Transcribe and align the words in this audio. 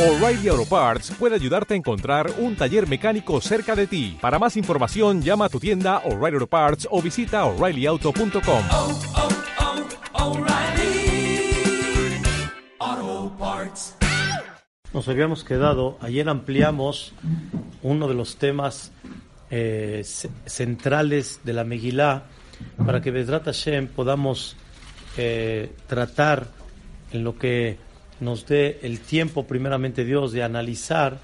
O'Reilly 0.00 0.48
Auto 0.48 0.64
Parts 0.64 1.10
puede 1.18 1.34
ayudarte 1.34 1.74
a 1.74 1.76
encontrar 1.76 2.30
un 2.38 2.56
taller 2.56 2.88
mecánico 2.88 3.38
cerca 3.42 3.76
de 3.76 3.86
ti. 3.86 4.16
Para 4.18 4.38
más 4.38 4.56
información, 4.56 5.20
llama 5.20 5.44
a 5.44 5.48
tu 5.50 5.60
tienda 5.60 5.98
O'Reilly 6.06 6.36
Auto 6.36 6.46
Parts 6.46 6.88
o 6.90 7.02
visita 7.02 7.44
oreillyauto.com. 7.44 8.62
oh, 8.70 8.98
oh, 12.82 13.32
Parts. 13.38 13.94
Nos 14.94 15.06
habíamos 15.08 15.44
quedado, 15.44 15.98
ayer 16.00 16.28
ampliamos 16.30 17.12
uno 17.82 18.08
de 18.08 18.14
los 18.14 18.36
temas 18.36 18.92
eh, 19.50 20.00
ce- 20.04 20.30
centrales 20.46 21.40
de 21.44 21.52
la 21.52 21.64
Megilá 21.64 22.24
para 22.86 23.00
que 23.02 23.10
Bedrat 23.10 23.44
Hashem 23.44 23.86
podamos 23.88 24.56
eh, 25.18 25.70
tratar 25.86 26.48
en 27.12 27.22
lo 27.24 27.36
que 27.38 27.78
nos 28.20 28.46
dé 28.46 28.78
el 28.82 29.00
tiempo, 29.00 29.46
primeramente 29.46 30.04
Dios, 30.04 30.32
de 30.32 30.42
analizar 30.42 31.18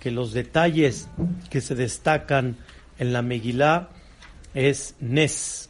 que 0.00 0.10
los 0.10 0.32
detalles 0.32 1.08
que 1.50 1.60
se 1.60 1.74
destacan 1.74 2.56
en 2.98 3.12
la 3.12 3.22
Megilá 3.22 3.90
es 4.54 4.94
Nes, 5.00 5.68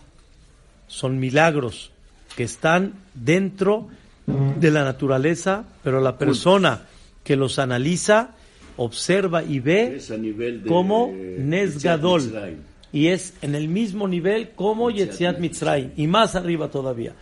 son 0.86 1.18
milagros 1.18 1.92
que 2.36 2.44
están 2.44 2.94
dentro 3.14 3.88
de 4.26 4.70
la 4.70 4.84
naturaleza, 4.84 5.64
pero 5.82 6.00
la 6.00 6.16
persona 6.16 6.82
que 7.24 7.36
los 7.36 7.58
analiza, 7.58 8.30
observa 8.76 9.42
y 9.42 9.60
ve 9.60 10.00
nivel 10.18 10.62
de 10.62 10.68
como 10.68 11.12
Nes 11.12 11.82
Gadol. 11.82 12.56
Y 12.92 13.08
es 13.08 13.34
en 13.42 13.54
el 13.54 13.68
mismo 13.68 14.08
nivel 14.08 14.50
como 14.50 14.90
Yetziat 14.90 15.38
Mitzrayim. 15.38 15.92
Y 15.96 16.06
más 16.06 16.34
arriba 16.34 16.70
todavía. 16.70 17.14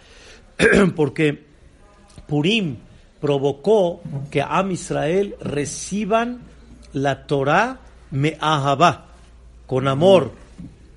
Porque 0.97 1.45
Purim 2.27 2.77
provocó 3.21 4.01
que 4.31 4.43
Am 4.43 4.71
Israel 4.71 5.37
reciban 5.41 6.41
la 6.93 7.27
Torah 7.27 7.81
Me'ahavá, 8.11 9.07
con 9.67 9.89
amor. 9.89 10.33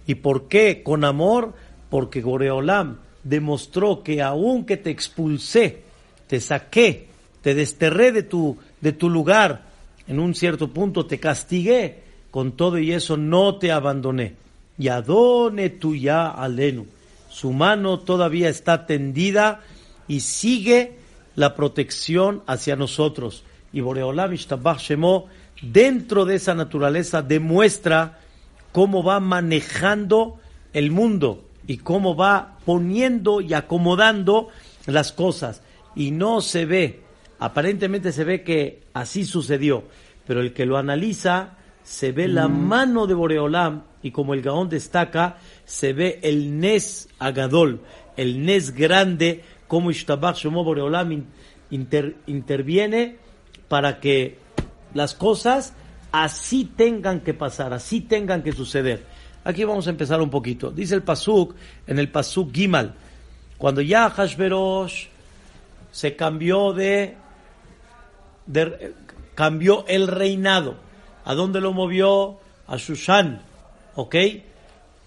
¿Y 0.08 0.16
por 0.16 0.48
qué 0.48 0.82
con 0.84 1.04
amor? 1.04 1.54
Porque 1.90 2.22
Goreolam 2.22 2.98
demostró 3.24 4.04
que 4.04 4.22
aunque 4.22 4.78
te 4.78 4.90
expulsé, 4.90 5.84
te 6.28 6.40
saqué, 6.40 7.08
te 7.42 7.54
desterré 7.54 8.12
de 8.12 8.24
tu, 8.24 8.58
de 8.80 8.94
tu 8.94 9.10
lugar, 9.10 9.64
en 10.08 10.20
un 10.20 10.34
cierto 10.36 10.70
punto 10.70 11.06
te 11.06 11.20
castigué, 11.20 12.04
con 12.32 12.54
todo 12.54 12.80
y 12.80 12.94
eso 12.94 13.18
no 13.18 13.58
te 13.58 13.72
abandoné. 13.72 14.36
Y 14.78 14.88
adone 14.88 15.70
tuya 15.70 16.30
alenu. 16.30 16.86
Su 17.30 17.52
mano 17.52 18.00
todavía 18.00 18.50
está 18.50 18.86
tendida 18.86 19.62
y 20.08 20.22
sigue 20.22 21.01
la 21.36 21.56
protección 21.56 22.44
hacia 22.48 22.76
nosotros. 22.76 23.44
Y 23.74 23.82
Boreolam 23.82 24.34
Ishtabach 24.34 24.80
Shemo, 24.80 25.28
dentro 25.62 26.26
de 26.26 26.36
esa 26.36 26.56
naturaleza, 26.56 27.22
demuestra 27.22 28.20
cómo 28.72 29.04
va 29.04 29.20
manejando 29.20 30.40
el 30.74 30.92
mundo 30.92 31.46
y 31.68 31.78
cómo 31.78 32.16
va 32.16 32.58
poniendo 32.66 33.42
y 33.42 33.54
acomodando 33.54 34.50
las 34.86 35.12
cosas. 35.12 35.62
Y 35.96 36.12
no 36.12 36.42
se 36.42 36.66
ve, 36.66 37.02
aparentemente 37.40 38.12
se 38.12 38.24
ve 38.24 38.44
que 38.44 38.84
así 38.94 39.26
sucedió, 39.26 39.84
pero 40.26 40.42
el 40.42 40.54
que 40.54 40.66
lo 40.66 40.78
analiza 40.78 41.58
se 41.84 42.12
ve 42.12 42.28
la 42.28 42.48
mano 42.48 43.08
de 43.08 43.14
Boreolam 43.14 43.84
y 44.04 44.12
como 44.12 44.34
el 44.34 44.42
Gaón 44.42 44.70
destaca, 44.70 45.38
se 45.66 45.94
ve 45.94 46.20
el 46.24 46.60
Nes 46.60 47.10
Agadol, 47.20 47.82
el 48.18 48.46
Nes 48.46 48.72
grande, 48.72 49.44
como 49.72 49.90
Ishtabach 49.90 50.36
Shemo 50.36 50.66
Boreolam 50.66 51.14
in- 51.14 51.28
inter- 51.70 52.18
interviene 52.28 53.16
para 53.70 54.02
que 54.02 54.38
las 54.94 55.16
cosas 55.16 55.74
así 56.12 56.66
tengan 56.66 57.22
que 57.22 57.34
pasar, 57.34 57.72
así 57.72 58.02
tengan 58.02 58.44
que 58.44 58.52
suceder. 58.52 59.06
Aquí 59.46 59.64
vamos 59.64 59.88
a 59.88 59.92
empezar 59.92 60.20
un 60.22 60.30
poquito. 60.30 60.72
Dice 60.72 60.94
el 60.94 61.04
Pasuk, 61.04 61.56
en 61.88 62.00
el 62.00 62.10
Pasuk 62.10 62.54
Gimal, 62.54 62.96
cuando 63.58 63.80
ya 63.80 64.10
Hashverosh 64.10 65.08
se 65.90 66.18
cambió 66.18 66.74
de, 66.74 67.16
cambió 69.36 69.86
el 69.88 70.10
reinado. 70.10 70.76
¿A 71.24 71.34
dónde 71.34 71.62
lo 71.62 71.72
movió? 71.72 72.42
A 72.68 72.76
Shushan, 72.76 73.42
¿ok? 73.96 74.16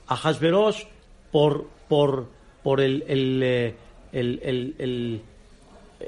A 0.07 0.17
Hashverosh 0.17 0.85
por, 1.31 1.69
por, 1.87 2.31
por 2.63 2.81
el, 2.81 3.05
el, 3.09 3.43
eh, 3.43 3.77
el- 4.15 4.41
el- 4.43 4.75
el, 4.79 5.21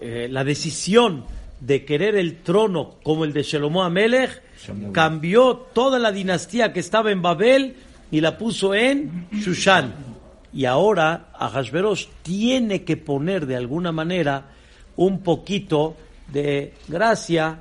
eh, 0.00 0.28
la 0.30 0.44
decisión 0.44 1.24
de 1.60 1.84
querer 1.84 2.16
el 2.16 2.36
trono 2.42 2.94
como 3.02 3.24
el 3.24 3.32
de 3.32 3.42
Shelomo 3.42 3.82
Amelech, 3.82 4.42
cambió 4.92 5.56
toda 5.72 5.98
la 5.98 6.12
dinastía 6.12 6.72
que 6.72 6.80
estaba 6.80 7.10
en 7.10 7.22
Babel 7.22 7.76
y 8.10 8.20
la 8.20 8.36
puso 8.38 8.74
en 8.74 9.26
Shushan. 9.32 9.94
Y 10.52 10.64
ahora 10.64 11.28
Ahasverosh 11.38 12.06
tiene 12.22 12.84
que 12.84 12.96
poner 12.96 13.46
de 13.46 13.56
alguna 13.56 13.92
manera 13.92 14.46
un 14.96 15.20
poquito 15.22 15.96
de 16.32 16.72
gracia, 16.88 17.60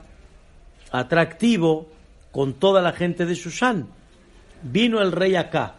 atractivo 0.91 1.87
con 2.31 2.53
toda 2.53 2.81
la 2.81 2.93
gente 2.93 3.25
de 3.25 3.35
Shushan. 3.35 3.87
Vino 4.63 5.01
el 5.01 5.11
rey 5.11 5.35
acá. 5.35 5.75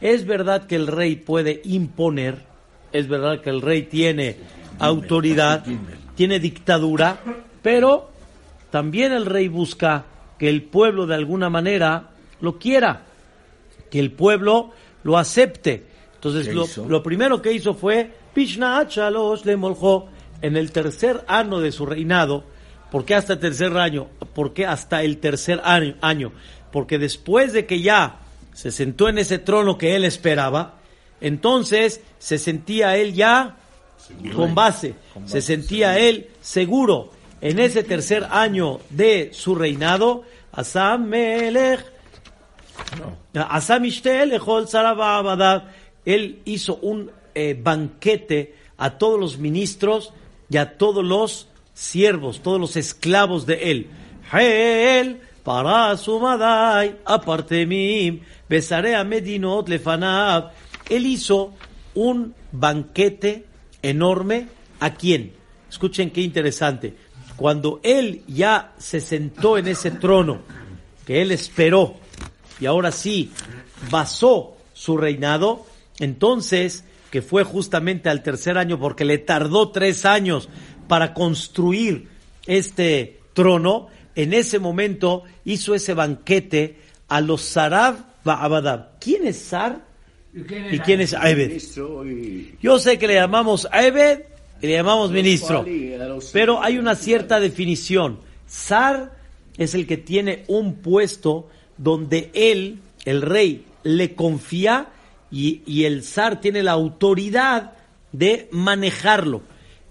Es 0.00 0.26
verdad 0.26 0.66
que 0.66 0.76
el 0.76 0.86
rey 0.86 1.16
puede 1.16 1.60
imponer, 1.64 2.44
es 2.92 3.08
verdad 3.08 3.40
que 3.40 3.50
el 3.50 3.62
rey 3.62 3.82
tiene 3.82 4.36
autoridad, 4.78 5.64
tiene 6.14 6.38
dictadura, 6.38 7.18
pero 7.62 8.10
también 8.70 9.12
el 9.12 9.26
rey 9.26 9.48
busca 9.48 10.04
que 10.38 10.48
el 10.48 10.62
pueblo 10.62 11.06
de 11.06 11.14
alguna 11.14 11.50
manera 11.50 12.10
lo 12.40 12.58
quiera, 12.58 13.02
que 13.90 13.98
el 13.98 14.12
pueblo 14.12 14.70
lo 15.02 15.18
acepte. 15.18 15.86
Entonces 16.14 16.52
lo, 16.54 16.66
lo 16.88 17.02
primero 17.02 17.40
que 17.40 17.52
hizo 17.52 17.74
fue 17.74 18.12
Achalosh 18.60 19.44
le 19.44 19.56
moljó 19.56 20.08
en 20.42 20.56
el 20.56 20.70
tercer 20.70 21.24
año 21.26 21.60
de 21.60 21.72
su 21.72 21.86
reinado. 21.86 22.44
¿Por 22.90 23.04
qué 23.04 23.14
hasta 23.14 23.34
el 23.34 23.38
tercer 23.40 23.76
año? 23.76 24.08
¿Por 24.34 24.54
qué 24.54 24.66
hasta 24.66 25.02
el 25.02 25.18
tercer 25.18 25.60
año? 25.64 25.96
año? 26.00 26.32
Porque 26.72 26.98
después 26.98 27.52
de 27.52 27.66
que 27.66 27.80
ya 27.80 28.20
se 28.52 28.70
sentó 28.70 29.08
en 29.08 29.18
ese 29.18 29.38
trono 29.38 29.76
que 29.76 29.96
él 29.96 30.04
esperaba, 30.04 30.77
entonces 31.20 32.00
se 32.18 32.38
sentía 32.38 32.96
él 32.96 33.14
ya 33.14 33.56
con 34.34 34.54
base, 34.54 34.94
se 35.26 35.40
sentía 35.40 35.98
él 35.98 36.28
seguro. 36.40 37.10
En 37.40 37.60
ese 37.60 37.84
tercer 37.84 38.26
año 38.30 38.80
de 38.90 39.30
su 39.32 39.54
reinado, 39.54 40.24
Asam 40.50 41.06
Melech 41.06 41.84
Asam 43.34 43.84
él 46.04 46.38
hizo 46.44 46.76
un 46.76 47.10
eh, 47.34 47.58
banquete 47.60 48.54
a 48.78 48.90
todos 48.98 49.20
los 49.20 49.38
ministros 49.38 50.12
y 50.48 50.56
a 50.56 50.78
todos 50.78 51.04
los 51.04 51.48
siervos, 51.74 52.40
todos 52.42 52.60
los 52.60 52.76
esclavos 52.76 53.46
de 53.46 53.70
él. 53.70 53.90
Él 54.32 55.20
para 55.44 55.96
su 55.96 56.20
aparte 56.26 57.64
mim, 57.66 58.20
besaré 58.48 58.94
a 58.94 59.04
Medinot 59.04 59.68
lefanab. 59.68 60.50
Él 60.88 61.06
hizo 61.06 61.54
un 61.94 62.34
banquete 62.52 63.46
enorme. 63.82 64.48
¿A 64.80 64.94
quién? 64.94 65.32
Escuchen 65.68 66.10
qué 66.10 66.20
interesante. 66.20 66.94
Cuando 67.36 67.80
él 67.82 68.22
ya 68.26 68.72
se 68.78 69.00
sentó 69.00 69.58
en 69.58 69.68
ese 69.68 69.90
trono, 69.90 70.40
que 71.06 71.22
él 71.22 71.30
esperó, 71.30 71.94
y 72.60 72.66
ahora 72.66 72.90
sí 72.90 73.30
basó 73.90 74.56
su 74.72 74.96
reinado, 74.96 75.66
entonces, 76.00 76.84
que 77.10 77.22
fue 77.22 77.44
justamente 77.44 78.08
al 78.08 78.22
tercer 78.22 78.58
año, 78.58 78.78
porque 78.78 79.04
le 79.04 79.18
tardó 79.18 79.70
tres 79.70 80.04
años 80.04 80.48
para 80.88 81.14
construir 81.14 82.08
este 82.46 83.20
trono, 83.34 83.88
en 84.14 84.32
ese 84.32 84.58
momento 84.58 85.24
hizo 85.44 85.74
ese 85.74 85.94
banquete 85.94 86.80
a 87.08 87.20
los 87.20 87.42
Sarab 87.42 88.04
Ba'abadab. 88.24 88.98
¿Quién 88.98 89.26
es 89.26 89.38
Sar? 89.38 89.87
¿Y 90.70 90.78
quién 90.80 91.00
es 91.00 91.14
Aebed? 91.14 91.60
Yo 92.60 92.78
sé 92.78 92.98
que 92.98 93.06
le 93.06 93.14
llamamos 93.14 93.68
Aebed 93.70 94.20
y 94.60 94.66
le 94.66 94.72
llamamos 94.74 95.10
ministro, 95.10 95.64
pero 96.32 96.62
hay 96.62 96.78
una 96.78 96.94
cierta 96.94 97.40
definición. 97.40 98.20
Sar 98.46 99.16
es 99.56 99.74
el 99.74 99.86
que 99.86 99.96
tiene 99.96 100.44
un 100.48 100.76
puesto 100.76 101.48
donde 101.76 102.30
él, 102.34 102.78
el 103.04 103.22
rey, 103.22 103.64
le 103.82 104.14
confía 104.14 104.88
y, 105.30 105.62
y 105.66 105.84
el 105.84 106.02
zar 106.02 106.40
tiene 106.40 106.62
la 106.62 106.72
autoridad 106.72 107.72
de 108.12 108.48
manejarlo. 108.50 109.42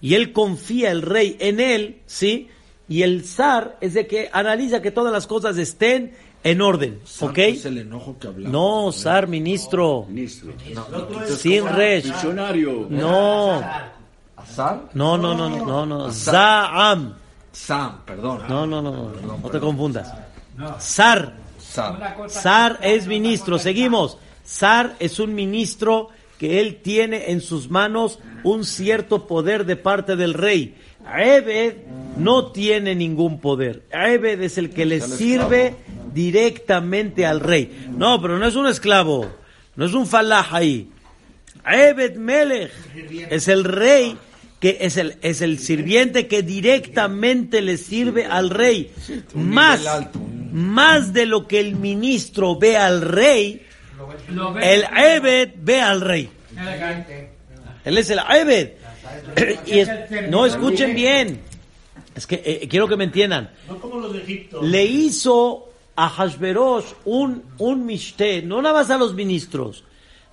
Y 0.02 0.14
él 0.16 0.32
confía, 0.32 0.92
el 0.92 1.02
rey, 1.02 1.36
en 1.40 1.60
él, 1.60 1.98
¿sí? 2.06 2.50
Y 2.90 3.04
el 3.04 3.26
zar 3.26 3.78
es 3.82 3.94
de 3.94 4.08
que 4.08 4.30
analiza 4.32 4.82
que 4.82 4.92
todas 4.92 5.12
las 5.12 5.28
cosas 5.28 5.58
estén 5.58 6.14
en 6.44 6.62
orden, 6.62 7.02
¿ok? 7.20 7.38
Es 7.40 7.66
el 7.66 7.80
enojo 7.80 8.18
que 8.20 8.28
hablamos. 8.28 8.52
No, 8.52 8.92
zar, 8.92 9.28
ministro. 9.28 10.06
Ministro. 10.08 10.54
Sin 11.38 11.68
resh. 11.68 12.06
Visionario. 12.06 12.88
No. 12.90 13.62
¿Azar? 14.38 14.90
No, 14.94 15.18
no, 15.18 15.36
no, 15.36 15.50
no, 15.50 15.86
no. 15.86 16.12
Zaam. 16.12 17.16
Sam, 17.52 18.02
perdón. 18.06 18.44
No, 18.48 18.66
no, 18.66 18.82
no, 18.82 18.92
no, 18.92 19.38
no 19.38 19.50
te 19.50 19.60
confundas. 19.60 20.14
Sam. 20.80 21.34
Sar 22.28 22.80
es 22.82 23.08
ministro. 23.08 23.60
Seguimos. 23.60 24.18
Sar 24.44 24.96
es 25.00 25.20
un 25.20 25.36
ministro 25.36 26.10
que 26.38 26.62
él 26.62 26.82
tiene 26.82 27.32
en 27.32 27.42
sus 27.42 27.70
manos 27.70 28.20
un 28.44 28.64
cierto 28.64 29.28
poder 29.28 29.66
de 29.66 29.76
parte 29.76 30.16
del 30.16 30.34
rey. 30.34 30.76
Ebed 31.16 31.76
no 32.18 32.52
tiene 32.52 32.96
ningún 32.96 33.40
poder. 33.40 33.84
Ebed 33.92 34.42
es 34.42 34.58
el 34.58 34.72
que 34.72 34.86
le 34.86 35.02
sirve 35.02 35.76
directamente 36.14 37.26
al 37.26 37.40
rey. 37.40 37.88
No, 37.96 38.22
pero 38.22 38.40
no 38.40 38.48
es 38.48 38.56
un 38.56 38.68
esclavo. 38.68 39.32
No 39.76 39.86
es 39.86 39.94
un 39.94 40.08
falah 40.08 40.48
ahí. 40.52 40.90
Ebed 41.66 42.16
Melech 42.16 42.72
es 43.30 43.48
el 43.48 43.64
rey 43.64 44.18
que 44.60 44.78
es 44.82 44.98
el, 44.98 45.18
es 45.22 45.42
el 45.42 45.60
sirviente 45.60 46.28
que 46.28 46.42
directamente 46.42 47.62
le 47.62 47.78
sirve 47.78 48.26
al 48.26 48.50
rey. 48.50 48.92
Más, 49.36 49.82
más 50.52 51.14
de 51.14 51.26
lo 51.26 51.48
que 51.48 51.60
el 51.60 51.76
ministro 51.76 52.58
ve 52.58 52.78
al 52.78 53.02
rey, 53.02 53.62
el 54.62 54.84
Ebed 54.96 55.52
ve 55.58 55.82
al 55.82 56.02
rey. 56.02 56.30
Él 57.86 57.98
es 57.98 58.10
el 58.10 58.20
Ebed. 58.20 58.72
Y 59.66 59.80
es- 59.80 59.90
no 60.30 60.46
escuchen 60.46 60.96
bien. 60.96 61.42
Es 62.16 62.26
que 62.26 62.42
eh, 62.46 62.68
quiero 62.70 62.88
que 62.88 62.96
me 62.98 63.04
entiendan. 63.04 63.52
No 63.68 63.80
como 63.80 64.00
los 64.00 64.14
de 64.14 64.20
Egipto. 64.24 64.62
Le 64.64 64.86
hizo 64.86 65.70
a 65.96 66.10
Hashverosh 66.10 66.86
un, 67.06 67.44
un 67.60 67.86
mishté, 67.86 68.42
no 68.42 68.62
nada 68.62 68.76
más 68.82 68.90
a 68.90 68.98
los 68.98 69.14
ministros, 69.14 69.84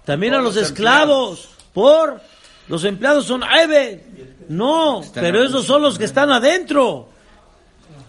también 0.04 0.34
a 0.34 0.40
los 0.42 0.56
esclavos. 0.56 1.48
Por 1.75 2.20
los 2.69 2.84
empleados 2.84 3.26
son 3.26 3.42
Ebed. 3.42 4.00
No, 4.48 5.02
pero 5.14 5.42
esos 5.42 5.64
son 5.66 5.82
los 5.82 5.98
que 5.98 6.04
están 6.04 6.30
adentro. 6.30 7.08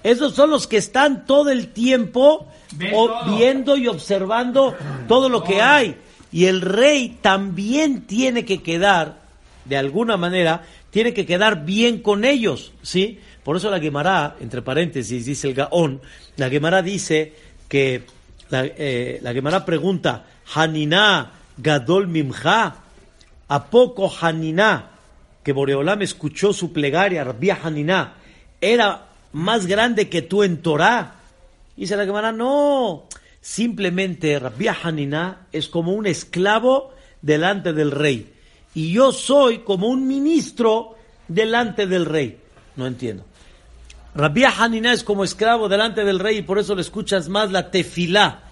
Esos 0.03 0.35
son 0.35 0.51
los 0.51 0.67
que 0.67 0.77
están 0.77 1.25
todo 1.25 1.49
el 1.49 1.69
tiempo 1.73 2.47
o- 2.93 3.35
viendo 3.37 3.75
y 3.75 3.87
observando 3.87 4.75
todo 5.07 5.29
lo 5.29 5.43
que 5.43 5.61
hay. 5.61 5.97
Y 6.31 6.45
el 6.45 6.61
rey 6.61 7.17
también 7.21 8.05
tiene 8.05 8.45
que 8.45 8.61
quedar, 8.61 9.21
de 9.65 9.77
alguna 9.77 10.15
manera, 10.15 10.63
tiene 10.91 11.13
que 11.13 11.25
quedar 11.25 11.65
bien 11.65 12.01
con 12.01 12.23
ellos, 12.23 12.71
¿sí? 12.81 13.19
Por 13.43 13.57
eso 13.57 13.69
la 13.69 13.79
Gemara, 13.79 14.35
entre 14.39 14.61
paréntesis, 14.61 15.25
dice 15.25 15.47
el 15.47 15.53
Gaón, 15.53 16.01
la 16.37 16.49
Gemara 16.49 16.81
dice 16.81 17.33
que, 17.67 18.03
la, 18.49 18.65
eh, 18.65 19.21
pregunta, 19.65 20.25
Haniná 20.53 21.31
Gadol 21.57 22.07
Mimcha, 22.07 22.75
¿a 23.47 23.65
poco 23.65 24.11
Haniná, 24.21 24.91
que 25.43 25.53
Boreolam 25.53 26.01
escuchó 26.01 26.53
su 26.53 26.73
plegaria, 26.73 27.23
Rabbi 27.23 27.49
Haniná, 27.49 28.15
era 28.61 29.07
más 29.33 29.67
grande 29.67 30.09
que 30.09 30.21
tú 30.21 30.43
en 30.43 30.61
Torah? 30.61 31.15
Dice 31.75 31.95
la 31.95 32.05
Gemara, 32.05 32.31
no, 32.31 33.07
simplemente 33.41 34.39
Rabbi 34.39 34.67
Haniná 34.67 35.47
es 35.51 35.67
como 35.67 35.93
un 35.93 36.07
esclavo 36.07 36.93
delante 37.21 37.73
del 37.73 37.91
rey. 37.91 38.34
Y 38.75 38.91
yo 38.91 39.11
soy 39.11 39.59
como 39.59 39.87
un 39.87 40.07
ministro 40.07 40.95
delante 41.27 41.87
del 41.87 42.05
rey. 42.05 42.37
No 42.75 42.85
entiendo. 42.85 43.23
Rabbi 44.13 44.43
Haniná 44.43 44.93
es 44.93 45.03
como 45.03 45.23
esclavo 45.23 45.67
delante 45.67 46.05
del 46.05 46.19
rey 46.19 46.37
y 46.37 46.41
por 46.41 46.59
eso 46.59 46.75
le 46.75 46.81
escuchas 46.81 47.27
más 47.27 47.51
la 47.51 47.71
tefilá 47.71 48.43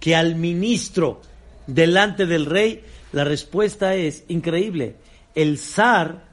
que 0.00 0.16
al 0.16 0.34
ministro 0.34 1.20
delante 1.66 2.26
del 2.26 2.46
rey. 2.46 2.82
La 3.12 3.24
respuesta 3.24 3.94
es 3.94 4.24
increíble. 4.28 4.96
El 5.34 5.58
zar 5.58 6.24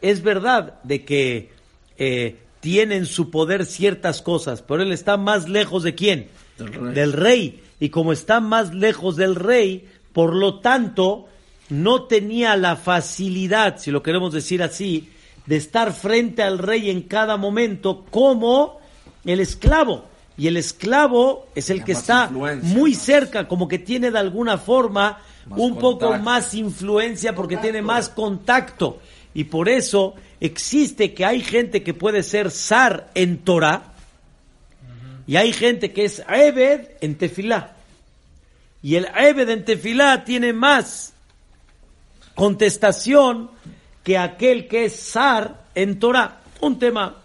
es 0.00 0.22
verdad 0.22 0.80
de 0.84 1.04
que 1.04 1.50
eh, 1.98 2.36
tiene 2.60 2.96
en 2.96 3.06
su 3.06 3.30
poder 3.30 3.66
ciertas 3.66 4.22
cosas, 4.22 4.62
pero 4.62 4.82
él 4.82 4.92
está 4.92 5.16
más 5.16 5.48
lejos 5.48 5.82
de 5.82 5.94
quién? 5.94 6.28
Del 6.56 6.72
rey. 6.72 6.94
Del 6.94 7.12
rey. 7.12 7.62
Y 7.80 7.88
como 7.90 8.12
está 8.12 8.40
más 8.40 8.72
lejos 8.72 9.16
del 9.16 9.34
rey, 9.34 9.88
por 10.14 10.34
lo 10.34 10.60
tanto, 10.60 11.28
no 11.82 12.04
tenía 12.04 12.56
la 12.56 12.76
facilidad, 12.76 13.78
si 13.78 13.90
lo 13.90 14.02
queremos 14.02 14.32
decir 14.32 14.62
así, 14.62 15.10
de 15.46 15.56
estar 15.56 15.92
frente 15.92 16.42
al 16.42 16.58
rey 16.58 16.90
en 16.90 17.02
cada 17.02 17.36
momento 17.36 18.04
como 18.10 18.80
el 19.24 19.40
esclavo. 19.40 20.04
Y 20.36 20.48
el 20.48 20.56
esclavo 20.56 21.46
es 21.54 21.70
el 21.70 21.84
que 21.84 21.92
está 21.92 22.28
muy 22.28 22.90
más. 22.90 22.98
cerca, 22.98 23.46
como 23.46 23.68
que 23.68 23.78
tiene 23.78 24.10
de 24.10 24.18
alguna 24.18 24.58
forma 24.58 25.20
Más 25.46 25.58
un 25.58 25.78
poco 25.78 26.18
más 26.18 26.54
influencia 26.54 27.34
porque 27.34 27.56
tiene 27.56 27.82
más 27.82 28.08
contacto. 28.08 29.00
Y 29.32 29.44
por 29.44 29.68
eso 29.68 30.14
existe 30.40 31.14
que 31.14 31.24
hay 31.24 31.40
gente 31.40 31.82
que 31.82 31.94
puede 31.94 32.22
ser 32.22 32.50
zar 32.50 33.10
en 33.14 33.38
Torah 33.38 33.94
y 35.26 35.36
hay 35.36 35.52
gente 35.52 35.92
que 35.92 36.04
es 36.04 36.22
Ebed 36.28 36.96
en 37.00 37.16
Tefilá. 37.16 37.76
Y 38.82 38.96
el 38.96 39.06
Ebed 39.16 39.48
en 39.48 39.64
Tefilá 39.64 40.24
tiene 40.24 40.52
más 40.52 41.13
contestación 42.34 43.50
que 44.02 44.18
aquel 44.18 44.68
que 44.68 44.86
es 44.86 45.12
zar 45.12 45.64
en 45.74 45.98
Torah. 45.98 46.40
Un 46.60 46.78
tema 46.78 47.16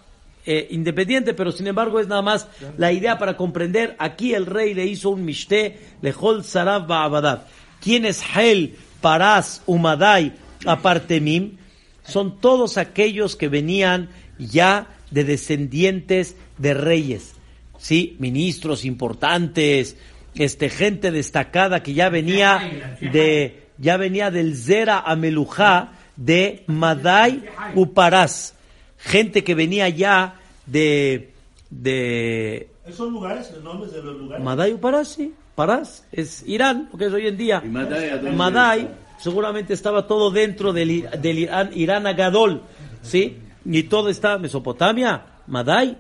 eh, 0.46 0.68
independiente, 0.72 1.34
pero 1.34 1.52
sin 1.52 1.68
embargo 1.68 2.00
es 2.00 2.08
nada 2.08 2.22
más 2.22 2.48
la 2.78 2.92
idea 2.92 3.18
para 3.18 3.38
comprender. 3.38 3.96
Aquí 4.00 4.34
el 4.34 4.46
rey 4.46 4.74
le 4.74 4.86
hizo 4.86 5.10
un 5.10 5.26
mishté, 5.26 5.80
lejol 6.02 6.44
sarab 6.44 6.88
ba'abadab. 6.88 7.46
¿Quién 7.82 8.06
es 8.06 8.24
Hel, 8.36 8.76
Parás, 9.02 9.62
Umadai, 9.66 10.34
Apartemim? 10.66 11.58
Son 12.04 12.42
todos 12.42 12.78
aquellos 12.78 13.36
que 13.36 13.48
venían 13.48 14.10
ya 14.38 14.88
de 15.12 15.24
descendientes 15.24 16.36
de 16.58 16.74
reyes, 16.74 17.34
¿sí? 17.78 18.16
Ministros 18.20 18.86
importantes, 18.86 19.98
este, 20.36 20.70
gente 20.70 21.12
destacada 21.12 21.84
que 21.84 21.94
ya 21.94 22.10
venía 22.10 22.98
de, 23.02 23.69
ya 23.80 23.98
venía 23.98 24.30
del 24.30 24.56
Zera 24.56 25.00
Amelujá 25.00 25.94
de 26.16 26.64
Madai 26.68 27.44
Uparás. 27.76 28.54
Gente 28.98 29.44
que 29.44 29.56
venía 29.56 29.88
ya 29.90 30.36
de, 30.66 31.32
de 31.70 32.68
Esos 32.86 33.12
lugares, 33.12 33.50
los 33.54 33.64
nombres 33.64 33.94
de 33.94 34.04
los 34.04 34.18
lugares. 34.18 34.44
Madai 34.44 34.74
Uparás, 34.74 35.08
sí. 35.08 35.34
Parás 35.56 36.06
es 36.12 36.44
Irán, 36.48 36.88
porque 36.90 37.08
es 37.08 37.14
hoy 37.14 37.28
en 37.28 37.36
día. 37.36 37.62
¿Y 37.66 37.68
Madai 37.68 38.82
a 38.82 38.88
seguramente 39.22 39.74
estaba 39.74 40.08
todo 40.08 40.32
dentro 40.32 40.72
del, 40.72 40.92
I- 40.92 41.06
del 41.22 41.40
Irán, 41.40 41.70
Irán 41.74 42.08
Agadol, 42.08 42.62
¿sí? 43.02 43.38
Y 43.66 43.84
todo 43.84 44.08
está 44.10 44.38
Mesopotamia, 44.38 45.22
Madai, 45.48 45.98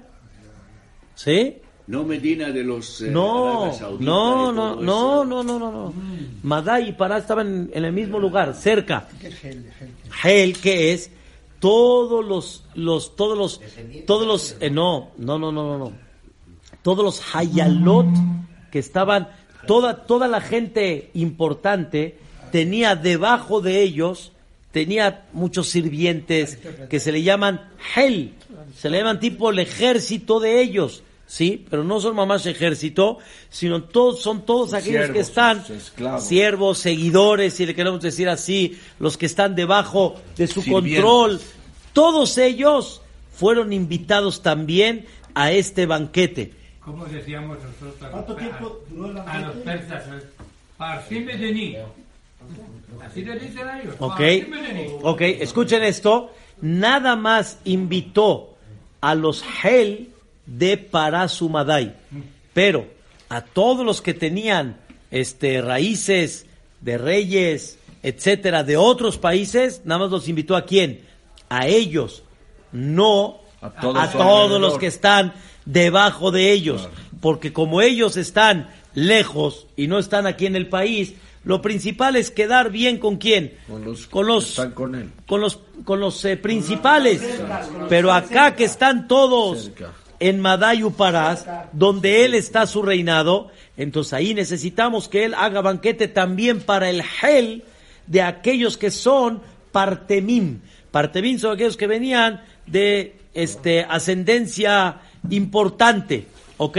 ¿sí? 1.15 1.57
No 1.89 2.03
Medina 2.03 2.51
de 2.51 2.63
los 2.63 3.01
eh, 3.01 3.09
No, 3.09 3.73
Saudita 3.73 4.05
no, 4.05 4.51
no, 4.51 4.75
no, 4.75 5.25
no, 5.25 5.43
no, 5.43 5.57
no, 5.57 5.71
no. 5.71 5.93
Madai 6.43 6.89
y 6.89 6.91
Pará 6.91 7.17
estaban 7.17 7.71
en 7.73 7.83
el 7.83 7.91
mismo 7.91 8.19
lugar, 8.19 8.53
cerca. 8.53 9.07
Hel, 10.23 10.55
que 10.59 10.93
es 10.93 11.09
todos 11.57 12.23
los, 12.23 12.63
los, 12.75 13.15
todos 13.15 13.35
los, 13.35 13.61
todos 14.05 14.27
los, 14.27 14.55
eh, 14.59 14.69
no, 14.69 15.09
no, 15.17 15.39
no, 15.39 15.51
no, 15.51 15.63
no, 15.63 15.77
no. 15.79 15.93
Todos 16.83 17.03
los 17.03 17.35
hayalot 17.35 18.05
que 18.71 18.77
estaban, 18.77 19.29
toda, 19.65 20.05
toda 20.05 20.27
la 20.27 20.41
gente 20.41 21.09
importante 21.15 22.19
tenía 22.51 22.95
debajo 22.95 23.61
de 23.61 23.81
ellos, 23.81 24.31
tenía 24.71 25.25
muchos 25.33 25.69
sirvientes 25.69 26.59
que 26.87 26.99
se 26.99 27.11
le 27.11 27.23
llaman 27.23 27.67
Hel, 27.95 28.35
se 28.77 28.91
le 28.91 28.99
llaman 28.99 29.19
tipo 29.19 29.49
el 29.49 29.57
ejército 29.57 30.39
de 30.39 30.61
ellos. 30.61 31.01
Sí, 31.29 31.63
pero 31.69 31.83
no 31.83 31.99
son 31.99 32.15
mamás 32.15 32.47
ejército, 32.47 33.19
sino 33.51 33.83
todos 33.83 34.19
son 34.19 34.47
todos 34.47 34.73
aquellos 34.73 35.11
que 35.11 35.19
están 35.19 35.63
siervos, 36.19 36.79
seguidores, 36.79 37.53
si 37.53 37.67
le 37.67 37.75
queremos 37.75 38.01
decir 38.01 38.27
así, 38.27 38.79
los 38.97 39.15
que 39.15 39.27
están 39.27 39.53
debajo 39.53 40.15
de 40.35 40.47
su 40.47 40.65
control. 40.65 41.39
Todos 41.93 42.35
ellos 42.39 43.03
fueron 43.31 43.71
invitados 43.73 44.41
también 44.41 45.05
a 45.35 45.51
este 45.51 45.85
banquete. 45.85 46.51
¿Cómo 46.83 47.05
decíamos 47.05 47.59
nosotros? 47.61 48.01
a 48.01 48.09
¿Cuánto 48.09 48.33
los- 48.33 48.41
tiempo 48.41 48.79
duró 48.89 49.11
el 49.11 49.17
A 49.19 49.21
los 49.39 49.63
banquete? 49.63 49.63
persas. 49.85 50.03
Medeni. 51.11 51.75
Así 53.05 53.23
le 53.23 53.37
dicen 53.39 53.67
a 53.67 53.79
ellos. 53.81 53.95
¿Ok? 53.99 54.19
Ok, 55.03 55.21
escuchen 55.21 55.83
esto. 55.83 56.31
Nada 56.61 57.15
más 57.15 57.59
invitó 57.65 58.55
a 59.01 59.13
los 59.13 59.43
Hel 59.63 60.09
de 60.57 60.77
Parasumadai. 60.77 61.95
Pero 62.53 62.87
a 63.29 63.41
todos 63.41 63.85
los 63.85 64.01
que 64.01 64.13
tenían 64.13 64.77
este, 65.11 65.61
raíces 65.61 66.45
de 66.81 66.97
reyes, 66.97 67.77
etcétera, 68.03 68.63
de 68.63 68.77
otros 68.77 69.17
países, 69.17 69.81
nada 69.85 69.99
más 70.01 70.11
los 70.11 70.27
invitó 70.27 70.55
a 70.55 70.65
quién? 70.65 71.01
A 71.49 71.67
ellos, 71.67 72.23
no 72.71 73.39
A 73.61 73.67
a 73.67 73.69
todos 73.81 74.11
todos, 74.11 74.51
alrededor. 74.51 74.61
los 74.61 74.77
que 74.77 74.87
están 74.87 75.33
debajo 75.65 76.31
de 76.31 76.51
ellos. 76.51 76.89
Porque 77.21 77.51
como 77.53 77.81
ellos 77.81 78.17
están 78.17 78.69
lejos 78.93 79.67
y 79.75 79.87
no 79.87 79.99
están 79.99 80.25
aquí 80.25 80.45
en 80.45 80.55
el 80.55 80.67
país, 80.67 81.13
Lo 81.45 81.61
principal 81.61 82.17
es 82.17 82.31
quedar 82.31 82.69
bien 82.69 82.97
con 82.97 83.15
quién? 83.17 83.53
Con 83.67 83.85
los 83.85 84.07
con 84.07 84.27
los, 84.27 84.49
están 84.49 84.71
con 84.71 84.93
él. 84.93 85.09
con 85.25 85.39
los, 85.39 85.59
con 85.85 85.99
los 86.01 86.23
eh, 86.25 86.35
principales. 86.35 87.21
Pero 87.87 88.11
acá 88.11 88.55
que 88.55 88.65
están 88.65 89.07
todos 89.07 89.63
Cerca. 89.63 89.93
En 90.19 90.39
Madayu 90.41 90.91
Parás, 90.91 91.45
donde 91.71 92.25
él 92.25 92.33
está 92.33 92.67
su 92.67 92.81
reinado, 92.81 93.49
entonces 93.77 94.13
ahí 94.13 94.33
necesitamos 94.33 95.07
que 95.07 95.25
él 95.25 95.33
haga 95.33 95.61
banquete 95.61 96.07
también 96.07 96.59
para 96.61 96.89
el 96.89 97.01
Hel 97.21 97.63
de 98.07 98.21
aquellos 98.21 98.77
que 98.77 98.91
son 98.91 99.41
Partemim. 99.71 100.59
Partemim 100.91 101.37
son 101.39 101.53
aquellos 101.53 101.77
que 101.77 101.87
venían 101.87 102.41
de 102.65 103.15
este, 103.33 103.83
ascendencia 103.83 104.99
importante, 105.29 106.25
¿ok? 106.57 106.77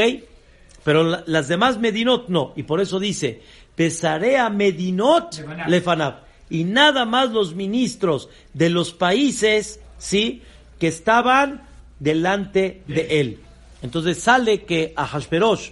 Pero 0.84 1.04
la- 1.04 1.22
las 1.26 1.48
demás 1.48 1.78
Medinot 1.78 2.28
no, 2.28 2.52
y 2.56 2.64
por 2.64 2.80
eso 2.80 2.98
dice, 2.98 3.40
pesaré 3.76 4.38
a 4.38 4.50
Medinot 4.50 5.34
Lefanab. 5.38 5.68
Lefanab. 5.68 6.14
Y 6.50 6.64
nada 6.64 7.04
más 7.04 7.30
los 7.30 7.54
ministros 7.54 8.28
de 8.52 8.70
los 8.70 8.92
países, 8.92 9.78
¿sí? 9.98 10.42
Que 10.80 10.88
estaban 10.88 11.62
delante 12.00 12.82
de 12.88 13.20
él. 13.20 13.40
Entonces 13.82 14.20
sale 14.20 14.64
que 14.64 14.92
Ahasverosh 14.96 15.70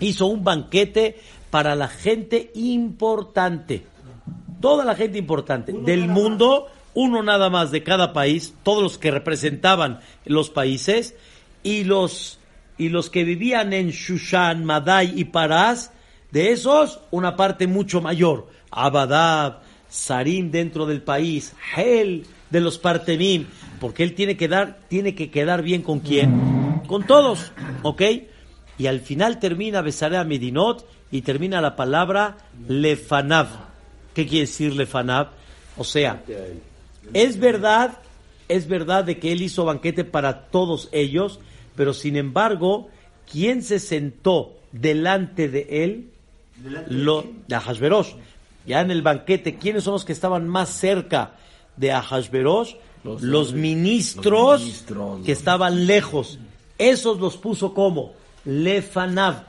hizo 0.00 0.26
un 0.26 0.44
banquete 0.44 1.18
para 1.50 1.74
la 1.74 1.88
gente 1.88 2.50
importante. 2.54 3.84
Toda 4.60 4.84
la 4.84 4.94
gente 4.94 5.18
importante 5.18 5.72
del 5.72 6.08
mundo, 6.08 6.68
uno 6.94 7.22
nada 7.22 7.50
más 7.50 7.70
de 7.70 7.82
cada 7.82 8.12
país, 8.12 8.54
todos 8.62 8.82
los 8.82 8.98
que 8.98 9.10
representaban 9.10 10.00
los 10.24 10.50
países 10.50 11.14
y 11.62 11.84
los 11.84 12.38
y 12.78 12.88
los 12.88 13.10
que 13.10 13.24
vivían 13.24 13.72
en 13.72 13.90
Shushan, 13.90 14.64
Madai 14.64 15.12
y 15.14 15.24
Parás, 15.24 15.92
de 16.30 16.52
esos 16.52 17.00
una 17.10 17.36
parte 17.36 17.66
mucho 17.66 18.00
mayor, 18.00 18.48
Abadab, 18.70 19.60
Sarim 19.88 20.50
dentro 20.50 20.86
del 20.86 21.02
país, 21.02 21.54
Hel 21.76 22.26
de 22.50 22.60
los 22.60 22.78
Partemim, 22.78 23.46
porque 23.82 24.04
él 24.04 24.14
tiene 24.14 24.36
que 24.36 24.46
dar 24.46 24.78
tiene 24.86 25.16
que 25.16 25.32
quedar 25.32 25.60
bien 25.60 25.82
con 25.82 25.98
quién, 25.98 26.80
con 26.86 27.04
todos, 27.04 27.50
¿ok? 27.82 28.02
Y 28.78 28.86
al 28.86 29.00
final 29.00 29.40
termina 29.40 29.82
Besaré 29.82 30.18
a 30.18 30.24
Medinot 30.24 30.86
y 31.10 31.22
termina 31.22 31.60
la 31.60 31.74
palabra 31.74 32.36
Lefanav. 32.68 33.48
¿Qué 34.14 34.28
quiere 34.28 34.46
decir 34.46 34.76
Lefanav? 34.76 35.30
O 35.76 35.82
sea, 35.82 36.22
es 37.12 37.40
verdad, 37.40 37.98
es 38.48 38.68
verdad 38.68 39.02
de 39.02 39.18
que 39.18 39.32
él 39.32 39.42
hizo 39.42 39.64
banquete 39.64 40.04
para 40.04 40.46
todos 40.46 40.88
ellos, 40.92 41.40
pero 41.74 41.92
sin 41.92 42.14
embargo, 42.14 42.88
¿quién 43.28 43.64
se 43.64 43.80
sentó 43.80 44.60
delante 44.70 45.48
de 45.48 45.66
él? 45.82 46.10
Lo, 46.86 47.24
de 47.48 47.56
Ahasverosh. 47.56 48.12
Ya 48.64 48.80
en 48.80 48.92
el 48.92 49.02
banquete, 49.02 49.56
¿quiénes 49.56 49.82
son 49.82 49.94
los 49.94 50.04
que 50.04 50.12
estaban 50.12 50.46
más 50.46 50.68
cerca 50.68 51.32
de 51.76 51.90
Ahasverosh? 51.90 52.76
Los, 53.04 53.22
Los- 53.22 53.52
ministros, 53.52 54.24
los 54.24 54.60
ministros, 54.62 55.20
que 55.26 55.32
estaban 55.32 55.86
lejos. 55.86 56.38
Esos 56.78 57.18
los 57.20 57.36
puso 57.36 57.74
como 57.74 58.12
Lefanav. 58.44 59.44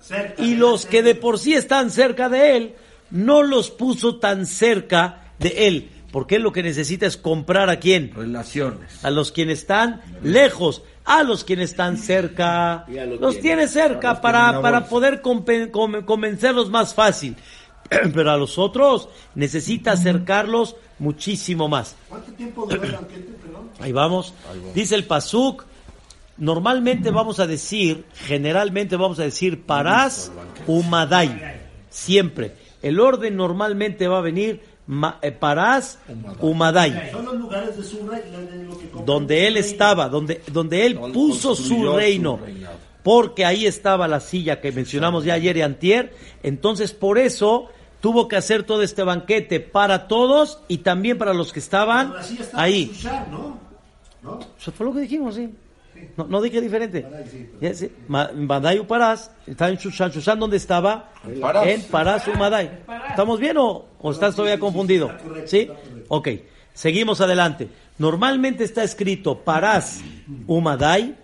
Cerca, 0.00 0.42
Y 0.42 0.56
los 0.56 0.84
que 0.86 1.02
de 1.02 1.14
por 1.14 1.38
sí 1.38 1.54
están 1.54 1.90
cerca 1.90 2.28
de 2.28 2.56
él, 2.56 2.74
no 3.10 3.42
los 3.42 3.70
puso 3.70 4.16
tan 4.16 4.46
cerca 4.46 5.32
de 5.38 5.68
él. 5.68 5.90
Porque 6.10 6.36
él 6.36 6.42
lo 6.42 6.52
que 6.52 6.62
necesita 6.62 7.06
es 7.06 7.16
comprar 7.16 7.70
a 7.70 7.76
quién? 7.78 8.12
Relaciones. 8.14 9.02
A 9.04 9.10
los 9.10 9.32
quienes 9.32 9.60
están 9.60 10.02
lejos, 10.22 10.82
a 11.04 11.22
los 11.22 11.42
quienes 11.44 11.70
están 11.70 11.96
cerca. 11.96 12.84
Lo 12.88 13.16
Los 13.16 13.34
tiene. 13.34 13.40
tiene 13.40 13.68
cerca 13.68 14.10
los 14.10 14.20
para, 14.20 14.60
para 14.60 14.88
poder 14.88 15.22
convencerlos 15.22 16.68
más 16.68 16.94
fácil. 16.94 17.36
Pero 18.14 18.30
a 18.30 18.36
los 18.36 18.58
otros 18.58 19.08
necesita 19.34 19.92
acercarlos 19.92 20.76
muchísimo 21.02 21.68
más. 21.68 21.96
¿Cuánto 22.08 22.32
tiempo 22.32 22.64
duró 22.64 22.82
el 22.82 22.92
banquete, 22.92 23.32
perdón? 23.42 23.70
Ahí 23.80 23.92
vamos. 23.92 24.32
Dice 24.74 24.94
el 24.94 25.04
Pasuk. 25.04 25.64
Normalmente 26.38 27.10
vamos 27.10 27.40
a 27.40 27.46
decir, 27.46 28.04
generalmente 28.14 28.96
vamos 28.96 29.18
a 29.18 29.24
decir 29.24 29.62
Parás 29.64 30.32
Umadai. 30.66 31.58
Siempre. 31.90 32.54
El 32.80 32.98
orden 33.00 33.36
normalmente 33.36 34.08
va 34.08 34.18
a 34.18 34.22
venir 34.22 34.60
ma- 34.86 35.18
eh, 35.22 35.30
Parás 35.32 35.98
Umadai. 36.40 37.10
Son 37.12 37.24
los 37.26 37.36
lugares 37.36 37.76
de 37.76 37.84
su 37.84 37.98
Donde 39.04 39.46
él 39.46 39.56
estaba, 39.56 40.08
donde, 40.08 40.40
donde 40.52 40.86
él 40.86 40.98
puso 41.12 41.54
su 41.54 41.92
reino. 41.94 42.38
Porque 43.02 43.44
ahí 43.44 43.66
estaba 43.66 44.06
la 44.08 44.20
silla 44.20 44.60
que 44.60 44.70
mencionamos 44.72 45.24
ya 45.24 45.34
ayer 45.34 45.56
y 45.56 45.62
antier. 45.62 46.14
Entonces, 46.42 46.92
por 46.92 47.18
eso 47.18 47.68
tuvo 48.02 48.28
que 48.28 48.36
hacer 48.36 48.64
todo 48.64 48.82
este 48.82 49.02
banquete 49.02 49.60
para 49.60 50.06
todos 50.08 50.60
y 50.68 50.78
también 50.78 51.16
para 51.16 51.32
los 51.32 51.54
que 51.54 51.60
estaban 51.60 52.12
ahí. 52.52 52.90
Shushan, 52.92 53.30
¿no? 53.30 53.58
¿No? 54.22 54.40
Eso 54.60 54.70
fue 54.72 54.84
lo 54.86 54.92
que 54.92 55.00
dijimos, 55.00 55.34
sí. 55.36 55.48
No, 56.16 56.24
no 56.26 56.42
dije 56.42 56.60
diferente. 56.60 57.06
Ya, 57.60 57.72
sí. 57.74 57.90
Ma- 58.08 58.30
Madai 58.34 58.78
u 58.80 58.86
Parás, 58.86 59.30
está 59.46 59.68
en 59.68 59.76
Shushan. 59.76 60.10
¿Shushan 60.10 60.38
dónde 60.38 60.56
estaba? 60.58 61.10
En 61.24 61.40
Parás. 61.40 61.66
En 61.66 61.82
Parás. 62.38 62.68
¿Estamos 63.10 63.38
bien 63.40 63.56
o, 63.56 63.86
o 64.00 64.10
estás 64.10 64.34
todavía 64.34 64.58
confundido? 64.58 65.10
¿Sí? 65.46 65.70
Ok, 66.08 66.28
seguimos 66.74 67.20
adelante. 67.20 67.68
Normalmente 67.98 68.64
está 68.64 68.82
escrito 68.82 69.38
Parás 69.38 70.00
u 70.48 70.60
Madai 70.60 71.14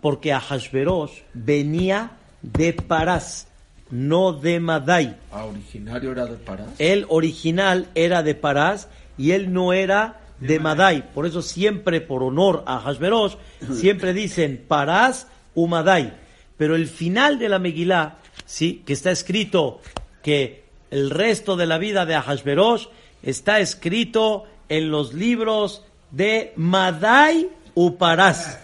porque 0.00 0.32
Ahashverosh 0.32 1.22
venía 1.34 2.12
de 2.40 2.72
Parás, 2.72 3.48
no 3.90 4.32
de 4.32 4.60
Madai. 4.60 5.16
Ah, 5.32 5.44
originario 5.44 6.12
era 6.12 6.26
de 6.26 6.36
Parás. 6.36 6.68
El 6.78 7.06
original 7.08 7.88
era 7.94 8.22
de 8.22 8.34
Parás 8.34 8.88
y 9.18 9.32
él 9.32 9.52
no 9.52 9.72
era 9.72 10.20
de 10.38 10.58
Madai. 10.58 11.12
Por 11.12 11.26
eso 11.26 11.42
siempre, 11.42 12.00
por 12.00 12.22
honor 12.22 12.62
a 12.66 12.78
Hashverosh, 12.80 13.34
siempre 13.72 14.12
dicen 14.14 14.64
Parás 14.66 15.26
u 15.54 15.66
Madai. 15.66 16.14
Pero 16.56 16.76
el 16.76 16.86
final 16.88 17.38
de 17.38 17.48
la 17.48 17.58
Megilá, 17.58 18.16
sí, 18.46 18.82
que 18.86 18.92
está 18.92 19.10
escrito 19.10 19.80
que 20.22 20.64
el 20.90 21.10
resto 21.10 21.56
de 21.56 21.66
la 21.66 21.78
vida 21.78 22.04
de 22.06 22.14
Ahasverosh 22.14 22.86
está 23.22 23.60
escrito 23.60 24.44
en 24.68 24.90
los 24.90 25.14
libros 25.14 25.84
de 26.10 26.52
Madai 26.56 27.48
u 27.74 27.96
Parás. 27.96 28.58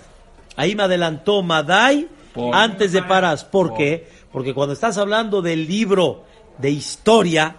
Ahí 0.56 0.74
me 0.74 0.82
adelantó 0.84 1.42
Madai 1.42 2.08
Por- 2.34 2.54
antes 2.54 2.92
de 2.92 3.02
Parás. 3.02 3.44
¿Por 3.44 3.74
qué? 3.74 4.08
Porque 4.36 4.52
cuando 4.52 4.74
estás 4.74 4.98
hablando 4.98 5.40
del 5.40 5.66
libro 5.66 6.26
de 6.58 6.68
historia, 6.70 7.56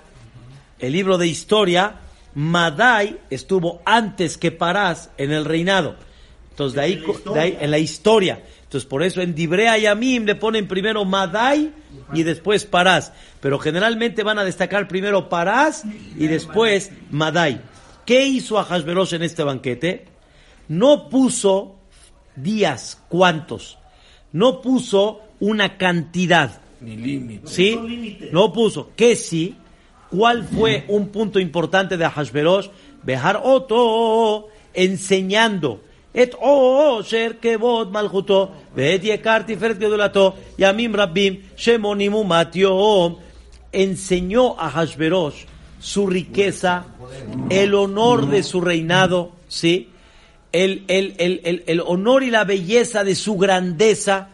el 0.78 0.94
libro 0.94 1.18
de 1.18 1.26
historia, 1.26 1.96
Madai 2.36 3.18
estuvo 3.32 3.82
antes 3.84 4.38
que 4.38 4.52
Parás 4.52 5.10
en 5.18 5.32
el 5.32 5.44
reinado. 5.44 5.96
Entonces, 6.52 6.76
de 6.76 6.82
ahí, 6.84 7.04
de 7.34 7.40
ahí- 7.40 7.58
en 7.60 7.72
la 7.72 7.80
historia. 7.80 8.44
Entonces, 8.62 8.88
por 8.88 9.02
eso 9.02 9.22
en 9.22 9.34
Dibrea 9.34 9.80
y 9.80 9.88
Amim 9.88 10.26
le 10.26 10.36
ponen 10.36 10.68
primero 10.68 11.04
Madai 11.04 11.74
y 12.14 12.22
después 12.22 12.64
Parás. 12.66 13.12
Pero 13.42 13.58
generalmente 13.58 14.22
van 14.22 14.38
a 14.38 14.44
destacar 14.44 14.88
primero 14.88 15.30
Parás 15.30 15.84
y 16.16 16.28
después 16.28 16.92
Madai. 17.10 17.60
¿Qué 18.06 18.24
hizo 18.28 18.60
Ahasverosh 18.60 19.16
en 19.16 19.24
este 19.24 19.42
banquete? 19.42 20.06
No 20.68 21.10
puso 21.10 21.78
días, 22.36 23.02
cuántos. 23.10 23.80
No 24.32 24.62
puso 24.62 25.22
una 25.40 25.80
cantidad. 25.80 26.62
Ni 26.82 26.96
límite. 26.96 27.48
¿Sí? 27.48 28.30
No 28.32 28.52
puso. 28.54 28.92
Que 28.96 29.16
sí. 29.16 29.56
¿Cuál 30.10 30.44
fue 30.44 30.86
un 30.88 31.10
punto 31.10 31.40
importante 31.40 31.98
de 31.98 32.06
Ahasverosh? 32.06 32.68
Bejar 33.04 33.42
Oto 33.44 34.48
enseñando. 34.74 35.82
Et 36.14 36.34
o 36.42 37.04
ser 37.04 37.38
kevod 37.38 37.92
malchuto, 37.94 38.50
veet 38.74 39.04
yekar 39.06 39.46
tiferet 39.46 39.78
gedulato, 39.78 40.34
yamim 40.58 40.96
rabbim, 40.96 41.44
shemonimu 41.56 42.24
matio. 42.24 43.20
Enseñó 43.72 44.56
a 44.58 44.72
Hashverosh 44.72 45.46
su 45.80 46.08
riqueza, 46.08 46.86
el 47.52 47.76
honor 47.76 48.30
de 48.30 48.42
su 48.42 48.62
reinado, 48.62 49.34
¿sí? 49.48 49.90
El, 50.52 50.86
el, 50.88 51.14
el, 51.20 51.42
el, 51.44 51.64
el 51.68 51.82
honor 51.82 52.24
y 52.24 52.32
la 52.32 52.46
belleza 52.46 53.04
de 53.04 53.14
su 53.14 53.38
grandeza, 53.38 54.30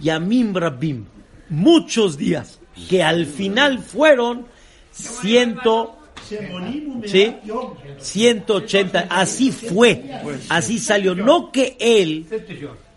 Yamim 0.00 0.54
Rabbim, 0.54 1.04
muchos 1.48 2.16
días, 2.16 2.58
que 2.88 3.02
al 3.02 3.26
final 3.26 3.78
fueron 3.78 4.46
ciento, 4.92 5.96
¿sí? 6.26 6.36
Mehat 6.36 7.44
Yom. 7.44 7.74
180, 7.98 9.06
así 9.10 9.52
fue, 9.52 10.04
así 10.48 10.78
salió, 10.78 11.14
no 11.14 11.52
que 11.52 11.76
él 11.78 12.26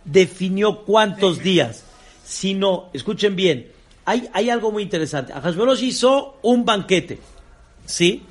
definió 0.06 0.84
cuántos 0.84 1.42
días, 1.44 1.84
sino, 2.26 2.90
escuchen 2.94 3.36
bien, 3.36 3.68
hay, 4.06 4.30
hay 4.34 4.50
algo 4.50 4.72
muy 4.72 4.84
interesante, 4.84 5.34
Ahasverosh 5.34 5.84
hizo 5.84 6.38
un 6.42 6.66
banquete, 6.66 7.20
¿sí? 7.86 8.24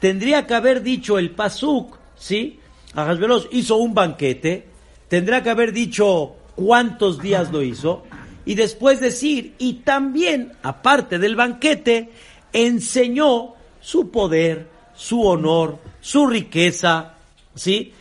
Tendría 0.00 0.46
que 0.46 0.54
haber 0.54 0.82
dicho 0.82 1.18
el 1.18 1.30
Pasuk, 1.30 1.96
¿sí? 2.16 2.60
Ahasverosh 2.94 3.46
hizo 3.50 3.76
un 3.76 3.94
banquete, 3.94 4.66
tendrá 5.08 5.42
que 5.42 5.50
haber 5.50 5.72
dicho 5.72 6.36
cuántos 6.54 7.20
días 7.20 7.52
lo 7.52 7.62
hizo, 7.62 8.04
y 8.46 8.54
después 8.54 9.00
decir, 9.00 9.54
y 9.58 9.74
también, 9.74 10.52
aparte 10.62 11.18
del 11.18 11.34
banquete, 11.34 12.10
enseñó 12.52 13.54
su 13.80 14.10
poder, 14.10 14.68
su 14.94 15.22
honor, 15.26 15.78
su 16.00 16.28
riqueza, 16.28 17.14
¿sí? 17.56 17.92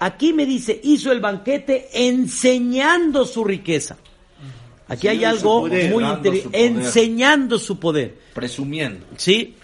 Aquí 0.00 0.32
me 0.32 0.44
dice, 0.44 0.78
hizo 0.82 1.12
el 1.12 1.20
banquete 1.20 1.88
enseñando 1.92 3.24
su 3.24 3.44
riqueza. 3.44 3.96
Aquí 4.88 5.08
hay 5.08 5.24
algo 5.24 5.62
poder, 5.62 5.90
muy 5.90 6.04
interesante, 6.04 6.66
enseñando 6.66 7.58
su 7.58 7.78
poder, 7.78 8.18
Presumiendo. 8.34 9.06
¿sí? 9.16 9.54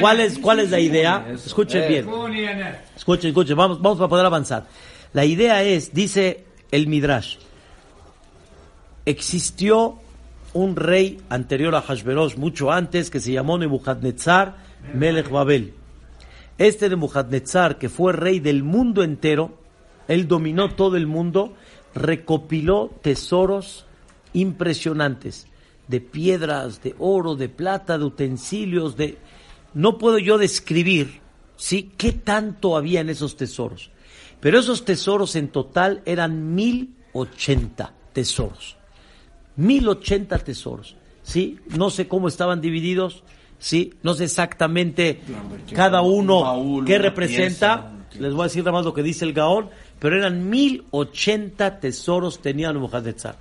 ¿Cuál 0.00 0.20
es, 0.20 0.38
cuál 0.38 0.60
es 0.60 0.70
la 0.70 0.80
idea? 0.80 1.26
Escuchen 1.32 1.82
eh. 1.84 1.88
bien. 1.88 2.06
Escuchen, 2.96 3.28
escuchen, 3.28 3.56
vamos, 3.56 3.80
vamos 3.80 3.98
para 3.98 4.08
poder 4.08 4.26
avanzar. 4.26 4.66
La 5.12 5.24
idea 5.24 5.62
es, 5.62 5.92
dice 5.92 6.44
el 6.70 6.86
Midrash, 6.86 7.36
existió 9.10 9.98
un 10.52 10.74
rey 10.76 11.20
anterior 11.28 11.74
a 11.74 11.82
Hashverosh, 11.82 12.36
mucho 12.36 12.72
antes, 12.72 13.10
que 13.10 13.20
se 13.20 13.32
llamó 13.32 13.58
Nebuchadnezzar 13.58 14.56
Melech 14.94 15.30
Babel. 15.30 15.74
Este 16.58 16.88
Nebuchadnezzar, 16.88 17.78
que 17.78 17.88
fue 17.88 18.12
rey 18.12 18.40
del 18.40 18.62
mundo 18.62 19.02
entero, 19.02 19.58
él 20.08 20.26
dominó 20.26 20.74
todo 20.74 20.96
el 20.96 21.06
mundo, 21.06 21.54
recopiló 21.94 22.90
tesoros 23.02 23.86
impresionantes 24.32 25.46
de 25.88 26.00
piedras, 26.00 26.82
de 26.82 26.94
oro, 26.98 27.34
de 27.34 27.48
plata, 27.48 27.98
de 27.98 28.04
utensilios, 28.04 28.96
de... 28.96 29.18
No 29.72 29.98
puedo 29.98 30.18
yo 30.18 30.36
describir, 30.36 31.20
¿sí? 31.56 31.92
¿Qué 31.96 32.12
tanto 32.12 32.76
había 32.76 33.00
en 33.00 33.08
esos 33.08 33.36
tesoros? 33.36 33.90
Pero 34.40 34.58
esos 34.58 34.84
tesoros 34.84 35.36
en 35.36 35.48
total 35.48 36.02
eran 36.04 36.54
mil 36.54 36.94
ochenta 37.12 37.92
tesoros. 38.12 38.76
Mil 39.60 39.86
ochenta 39.88 40.38
tesoros, 40.38 40.96
¿sí? 41.22 41.58
No 41.76 41.90
sé 41.90 42.08
cómo 42.08 42.28
estaban 42.28 42.62
divididos, 42.62 43.22
¿sí? 43.58 43.92
No 44.02 44.14
sé 44.14 44.24
exactamente 44.24 45.20
cada 45.74 46.00
uno 46.00 46.82
qué 46.86 46.96
representa. 46.98 47.92
Les 48.18 48.32
voy 48.32 48.40
a 48.40 48.44
decir 48.44 48.64
nada 48.64 48.72
más 48.72 48.86
lo 48.86 48.94
que 48.94 49.02
dice 49.02 49.26
el 49.26 49.34
Gaón, 49.34 49.68
pero 49.98 50.16
eran 50.16 50.48
mil 50.48 50.84
ochenta 50.90 51.78
tesoros 51.78 52.40
tenía 52.40 52.72
Nebuchadnezzar. 52.72 53.36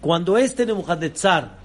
Cuando 0.00 0.36
este 0.36 0.66
Nebuchadnezzar 0.66 1.56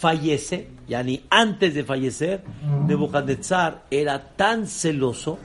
fallece, 0.00 0.68
ya 0.88 1.02
ni 1.04 1.22
antes 1.30 1.74
de 1.74 1.84
fallecer, 1.84 2.42
Nebuchadnezzar 2.86 3.84
era 3.90 4.34
tan 4.34 4.66
celoso 4.66 5.38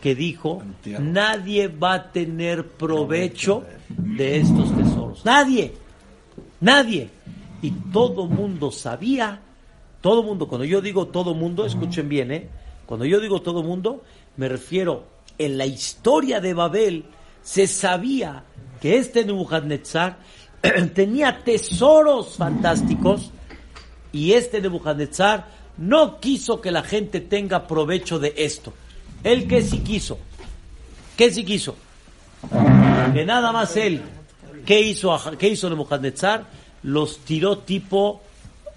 que 0.00 0.14
dijo, 0.14 0.62
nadie 0.98 1.68
va 1.68 1.94
a 1.94 2.12
tener 2.12 2.66
provecho 2.66 3.64
de 3.88 4.40
estos 4.40 4.74
tesoros. 4.76 5.24
Nadie, 5.24 5.74
nadie. 6.60 7.10
Y 7.62 7.70
todo 7.92 8.26
mundo 8.26 8.70
sabía, 8.70 9.40
todo 10.00 10.22
mundo, 10.22 10.48
cuando 10.48 10.64
yo 10.64 10.80
digo 10.80 11.08
todo 11.08 11.34
mundo, 11.34 11.66
escuchen 11.66 12.08
bien, 12.08 12.30
¿eh? 12.30 12.48
Cuando 12.86 13.04
yo 13.04 13.20
digo 13.20 13.42
todo 13.42 13.62
mundo, 13.62 14.02
me 14.36 14.48
refiero, 14.48 15.04
en 15.38 15.58
la 15.58 15.66
historia 15.66 16.40
de 16.40 16.54
Babel 16.54 17.04
se 17.42 17.66
sabía 17.66 18.44
que 18.80 18.96
este 18.96 19.24
Nebuchadnezzar 19.24 20.18
tenía 20.94 21.42
tesoros 21.44 22.36
fantásticos 22.36 23.30
y 24.12 24.32
este 24.32 24.60
Nebuchadnezzar 24.60 25.46
no 25.76 26.20
quiso 26.20 26.60
que 26.60 26.70
la 26.70 26.82
gente 26.82 27.20
tenga 27.20 27.66
provecho 27.66 28.18
de 28.18 28.34
esto. 28.36 28.72
Él 29.22 29.46
que 29.46 29.62
sí 29.62 29.80
quiso. 29.80 30.18
¿Qué 31.16 31.30
sí 31.30 31.44
quiso? 31.44 31.76
Que 33.14 33.24
nada 33.24 33.52
más 33.52 33.76
él. 33.76 34.02
¿Qué 34.64 34.80
hizo, 34.80 35.12
a- 35.14 35.36
qué 35.36 35.48
hizo 35.48 35.68
Nebuchadnezzar? 35.68 36.44
Los 36.84 37.18
tiró 37.18 37.58
tipo 37.58 38.20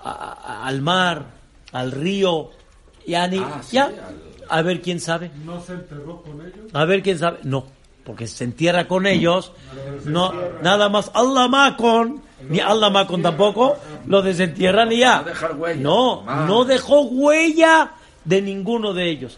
a- 0.03 0.09
a- 0.11 0.67
al 0.67 0.81
mar, 0.81 1.25
al 1.71 1.91
río. 1.91 2.51
Ya, 3.07 3.27
ni- 3.27 3.37
Ah, 3.39 3.61
sí, 3.63 3.75
ya. 3.75 3.85
al- 3.85 4.23
A 4.49 4.61
ver 4.61 4.81
quién 4.81 4.99
sabe. 4.99 5.31
¿No 5.45 5.61
se 5.61 5.73
enterró 5.73 6.21
con 6.21 6.41
ellos? 6.41 6.67
A 6.73 6.83
ver 6.85 7.01
quién 7.01 7.17
sabe. 7.17 7.39
No, 7.43 7.65
porque 8.03 8.27
se 8.27 8.43
entierra 8.43 8.87
con 8.87 9.07
ellos. 9.07 9.53
No, 10.03 10.33
nada 10.61 10.89
más 10.89 11.09
Allah 11.13 11.47
Macon, 11.47 12.21
ni 12.49 12.59
Allah 12.59 12.89
Macon 12.89 13.21
tampoco, 13.21 13.77
lo 14.05 14.21
desentierran 14.21 14.91
y 14.91 14.97
ya. 14.97 15.19
No 15.19 15.23
dejar 15.23 15.55
huella. 15.55 15.81
No, 15.81 16.23
Ah. 16.27 16.45
no 16.47 16.65
dejó 16.65 17.01
huella 17.03 17.93
de 18.25 18.41
ninguno 18.41 18.93
de 18.93 19.09
ellos. 19.09 19.37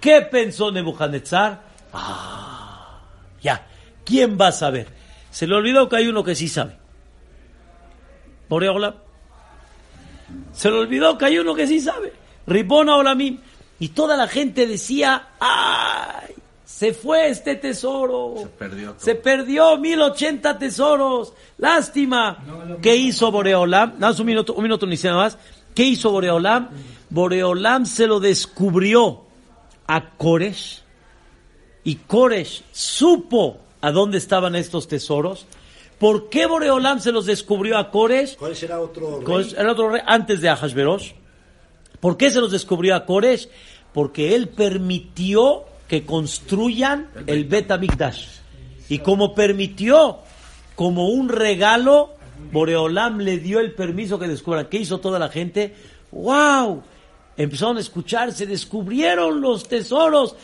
¿Qué 0.00 0.22
pensó 0.22 0.72
Nebuchadnezzar? 0.72 1.62
Ah, 1.92 2.98
ya. 3.42 3.64
¿Quién 4.04 4.36
va 4.38 4.48
a 4.48 4.52
saber? 4.52 4.88
Se 5.32 5.46
le 5.46 5.54
olvidó 5.54 5.88
que 5.88 5.96
hay 5.96 6.08
uno 6.08 6.22
que 6.22 6.34
sí 6.34 6.46
sabe. 6.46 6.76
Boreola. 8.50 8.94
Se 10.52 10.70
le 10.70 10.76
olvidó 10.76 11.16
que 11.16 11.24
hay 11.24 11.38
uno 11.38 11.54
que 11.54 11.66
sí 11.66 11.80
sabe. 11.80 12.12
Ribona 12.46 12.96
Olamim. 12.96 13.38
Y 13.78 13.88
toda 13.88 14.16
la 14.16 14.28
gente 14.28 14.66
decía, 14.66 15.30
¡ay! 15.40 16.34
Se 16.64 16.92
fue 16.92 17.30
este 17.30 17.56
tesoro. 17.56 18.34
Se 18.42 18.46
perdió 18.46 18.90
todo. 18.90 19.00
Se 19.00 19.14
perdió 19.14 19.78
1080 19.78 20.58
tesoros. 20.58 21.32
Lástima. 21.56 22.44
¿Qué 22.82 22.94
hizo 22.94 23.32
Boreolam? 23.32 23.94
Nada 23.98 24.14
un 24.20 24.26
minuto, 24.26 24.52
un 24.52 24.62
minuto 24.62 24.86
ni 24.86 24.96
nada 24.96 25.16
más. 25.16 25.38
¿Qué 25.74 25.84
hizo 25.84 26.10
Boreolam? 26.10 26.68
Boreolam 27.08 27.86
se 27.86 28.06
lo 28.06 28.20
descubrió 28.20 29.22
a 29.86 30.10
Koresh. 30.10 30.82
Y 31.84 31.96
Koresh 31.96 32.64
supo 32.70 33.62
a 33.82 33.92
dónde 33.92 34.16
estaban 34.16 34.54
estos 34.54 34.88
tesoros. 34.88 35.46
¿Por 35.98 36.30
qué 36.30 36.46
Boreolam 36.46 37.00
se 37.00 37.12
los 37.12 37.26
descubrió 37.26 37.76
a 37.76 37.90
Koresh? 37.90 38.36
¿Cuál 38.36 38.56
será 38.56 38.80
otro 38.80 39.20
rey? 39.20 39.54
Era 39.56 39.72
otro 39.72 39.90
rey 39.90 40.02
antes 40.06 40.40
de 40.40 40.48
Ahasverosh. 40.48 41.12
¿Por 42.00 42.16
qué 42.16 42.30
se 42.30 42.40
los 42.40 42.50
descubrió 42.50 42.96
a 42.96 43.04
Koresh? 43.04 43.48
Porque 43.92 44.34
él 44.34 44.48
permitió 44.48 45.64
que 45.86 46.04
construyan 46.04 47.10
el 47.26 47.44
Bet 47.44 47.70
HaMikdash. 47.70 48.26
Y 48.88 48.98
como 48.98 49.34
permitió, 49.34 50.18
como 50.74 51.08
un 51.08 51.28
regalo, 51.28 52.14
Boreolam 52.50 53.18
le 53.18 53.38
dio 53.38 53.60
el 53.60 53.72
permiso 53.74 54.18
que 54.18 54.26
descubran. 54.26 54.66
¿Qué 54.66 54.78
hizo 54.78 54.98
toda 54.98 55.18
la 55.18 55.28
gente? 55.28 55.74
¡Wow! 56.10 56.82
Empezaron 57.36 57.76
a 57.76 57.80
escuchar, 57.80 58.32
se 58.32 58.46
descubrieron 58.46 59.40
los 59.40 59.68
tesoros. 59.68 60.34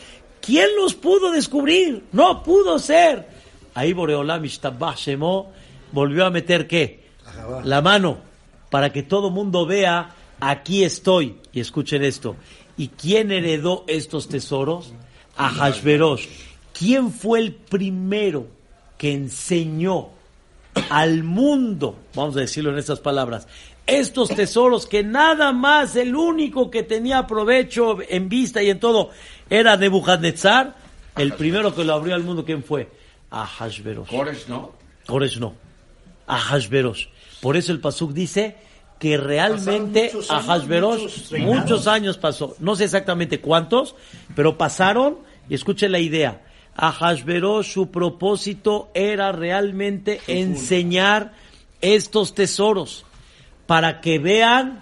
¿Quién 0.41 0.67
los 0.77 0.95
pudo 0.95 1.31
descubrir? 1.31 2.03
No 2.11 2.43
pudo 2.43 2.79
ser. 2.79 3.27
Ahí 3.73 3.93
Boreolam 3.93 4.43
Shemo 4.43 5.51
volvió 5.91 6.25
a 6.25 6.29
meter 6.29 6.67
qué? 6.67 7.03
La 7.63 7.81
mano 7.81 8.17
para 8.69 8.91
que 8.91 9.03
todo 9.03 9.29
mundo 9.29 9.65
vea, 9.65 10.15
aquí 10.39 10.83
estoy. 10.83 11.37
Y 11.51 11.59
escuchen 11.59 12.03
esto. 12.03 12.35
¿Y 12.77 12.89
quién 12.89 13.31
heredó 13.31 13.83
estos 13.87 14.27
tesoros? 14.27 14.93
Ahasverosh. 15.35 16.27
¿Quién 16.73 17.11
fue 17.11 17.39
el 17.39 17.53
primero 17.53 18.47
que 18.97 19.13
enseñó 19.13 20.09
al 20.89 21.23
mundo, 21.23 21.97
vamos 22.15 22.37
a 22.37 22.41
decirlo 22.41 22.71
en 22.71 22.77
estas 22.77 22.99
palabras, 22.99 23.47
estos 23.89 24.29
tesoros 24.29 24.85
que 24.85 25.03
nada 25.03 25.51
más 25.51 25.95
el 25.95 26.15
único 26.15 26.69
que 26.69 26.83
tenía 26.83 27.27
provecho 27.27 27.97
en 28.07 28.29
vista 28.29 28.61
y 28.61 28.69
en 28.69 28.79
todo 28.79 29.09
era 29.49 29.75
Nebuchadnezzar, 29.77 30.75
el 31.15 31.33
primero 31.33 31.73
que 31.73 31.83
lo 31.83 31.93
abrió 31.93 32.15
al 32.15 32.23
mundo, 32.23 32.45
¿quién 32.45 32.63
fue? 32.63 32.89
Ahasverosh. 33.31 34.09
Cores, 34.09 34.49
¿no? 34.49 34.71
Koresh 35.05 35.39
no. 35.39 35.53
Ahasverosh. 36.27 37.07
Por 37.41 37.57
eso 37.57 37.71
el 37.71 37.79
Pasuk 37.79 38.13
dice 38.13 38.57
que 38.99 39.17
realmente 39.17 40.11
muchos 40.13 40.29
años, 40.29 40.49
Ahasverosh 40.49 41.01
muchos 41.01 41.39
muchos 41.39 41.87
años 41.87 42.17
pasó. 42.17 42.55
No 42.59 42.75
sé 42.75 42.85
exactamente 42.85 43.39
cuántos, 43.39 43.95
pero 44.35 44.57
pasaron 44.57 45.19
y 45.49 45.55
escuchen 45.55 45.91
la 45.91 45.99
idea. 45.99 46.43
Ahasverosh 46.75 47.71
su 47.71 47.89
propósito 47.91 48.91
era 48.93 49.31
realmente 49.31 50.21
enseñar 50.27 51.33
estos 51.81 52.35
tesoros 52.35 53.05
para 53.69 54.01
que 54.01 54.17
vean, 54.17 54.81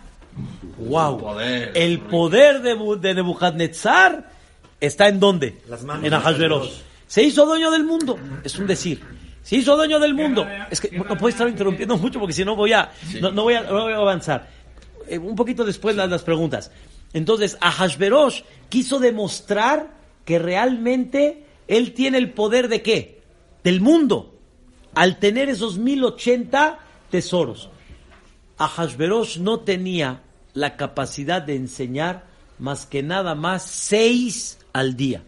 wow, 0.77 1.19
poder, 1.19 1.73
el 1.75 1.99
poder 1.99 2.61
de, 2.61 2.73
de 3.01 3.15
Nebuchadnezzar 3.15 4.31
está 4.79 5.09
en 5.09 5.19
dónde? 5.19 5.61
Las 5.67 5.83
manos 5.83 6.05
en. 6.05 6.13
Ahasverosh. 6.13 6.69
Se 7.05 7.21
hizo 7.21 7.45
dueño 7.45 7.69
del 7.69 7.83
mundo, 7.83 8.17
es 8.45 8.57
un 8.57 8.65
decir. 8.65 9.03
Se 9.43 9.57
hizo 9.57 9.75
dueño 9.75 9.99
del 9.99 10.13
mundo. 10.13 10.47
Es 10.71 10.79
que 10.79 10.89
no 10.97 11.03
puedo 11.17 11.27
estar 11.27 11.49
interrumpiendo 11.49 11.97
mucho 11.97 12.17
porque 12.17 12.31
si 12.31 12.45
no 12.45 12.55
voy 12.55 12.71
a, 12.71 12.89
no, 13.19 13.33
no 13.33 13.43
voy 13.43 13.55
a, 13.55 13.63
no 13.63 13.83
voy 13.83 13.91
a 13.91 13.97
avanzar. 13.97 14.47
Eh, 15.09 15.17
un 15.17 15.35
poquito 15.35 15.65
después 15.65 15.93
las, 15.97 16.09
las 16.09 16.23
preguntas. 16.23 16.71
Entonces, 17.11 17.57
Ahasverosh 17.59 18.43
quiso 18.69 18.99
demostrar 18.99 19.89
que 20.23 20.39
realmente 20.39 21.43
él 21.67 21.91
tiene 21.91 22.19
el 22.19 22.31
poder 22.31 22.69
de 22.69 22.81
qué? 22.81 23.19
Del 23.65 23.81
mundo. 23.81 24.33
Al 24.95 25.19
tener 25.19 25.49
esos 25.49 25.77
1080 25.77 26.79
tesoros. 27.11 27.69
Ahasverosh 28.57 29.37
no 29.37 29.59
tenía 29.59 30.21
la 30.53 30.75
capacidad 30.75 31.41
de 31.41 31.55
enseñar 31.55 32.23
más 32.59 32.85
que 32.85 33.03
nada 33.03 33.35
más 33.35 33.63
seis 33.63 34.57
al 34.73 34.95
día. 34.95 35.21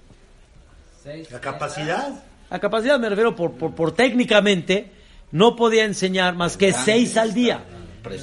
La 1.32 1.40
capacidad. 1.40 2.24
La 2.50 2.60
capacidad 2.60 3.00
me 3.00 3.10
refiero 3.10 3.36
por, 3.36 3.54
por, 3.54 3.76
por 3.76 3.92
técnicamente, 3.92 4.92
no 5.32 5.56
podía 5.56 5.86
enseñar 5.86 6.36
más 6.36 6.58
que 6.58 6.74
seis 6.74 7.16
al 7.18 7.34
día. 7.34 7.64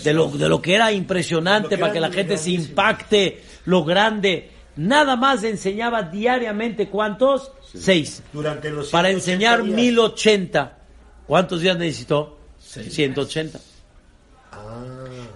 de 0.02 0.12
lo, 0.12 0.28
de 0.28 0.48
lo 0.48 0.60
que 0.60 0.74
era 0.74 0.90
impresionante 0.92 1.78
para 1.78 1.92
que 1.92 2.00
la 2.00 2.10
gente 2.10 2.36
se 2.36 2.50
impacte, 2.50 3.42
lo 3.66 3.84
grande. 3.84 4.50
Nada 4.76 5.16
más 5.16 5.42
enseñaba 5.44 6.02
diariamente, 6.02 6.88
¿cuántos? 6.88 7.52
Seis. 7.72 8.22
Durante 8.32 8.70
los 8.70 8.90
Para 8.90 9.08
180 9.08 9.32
enseñar 9.32 9.62
días. 9.62 9.76
1080. 9.76 10.78
¿Cuántos 11.26 11.60
días 11.60 11.78
necesitó? 11.78 12.38
180. 12.60 13.58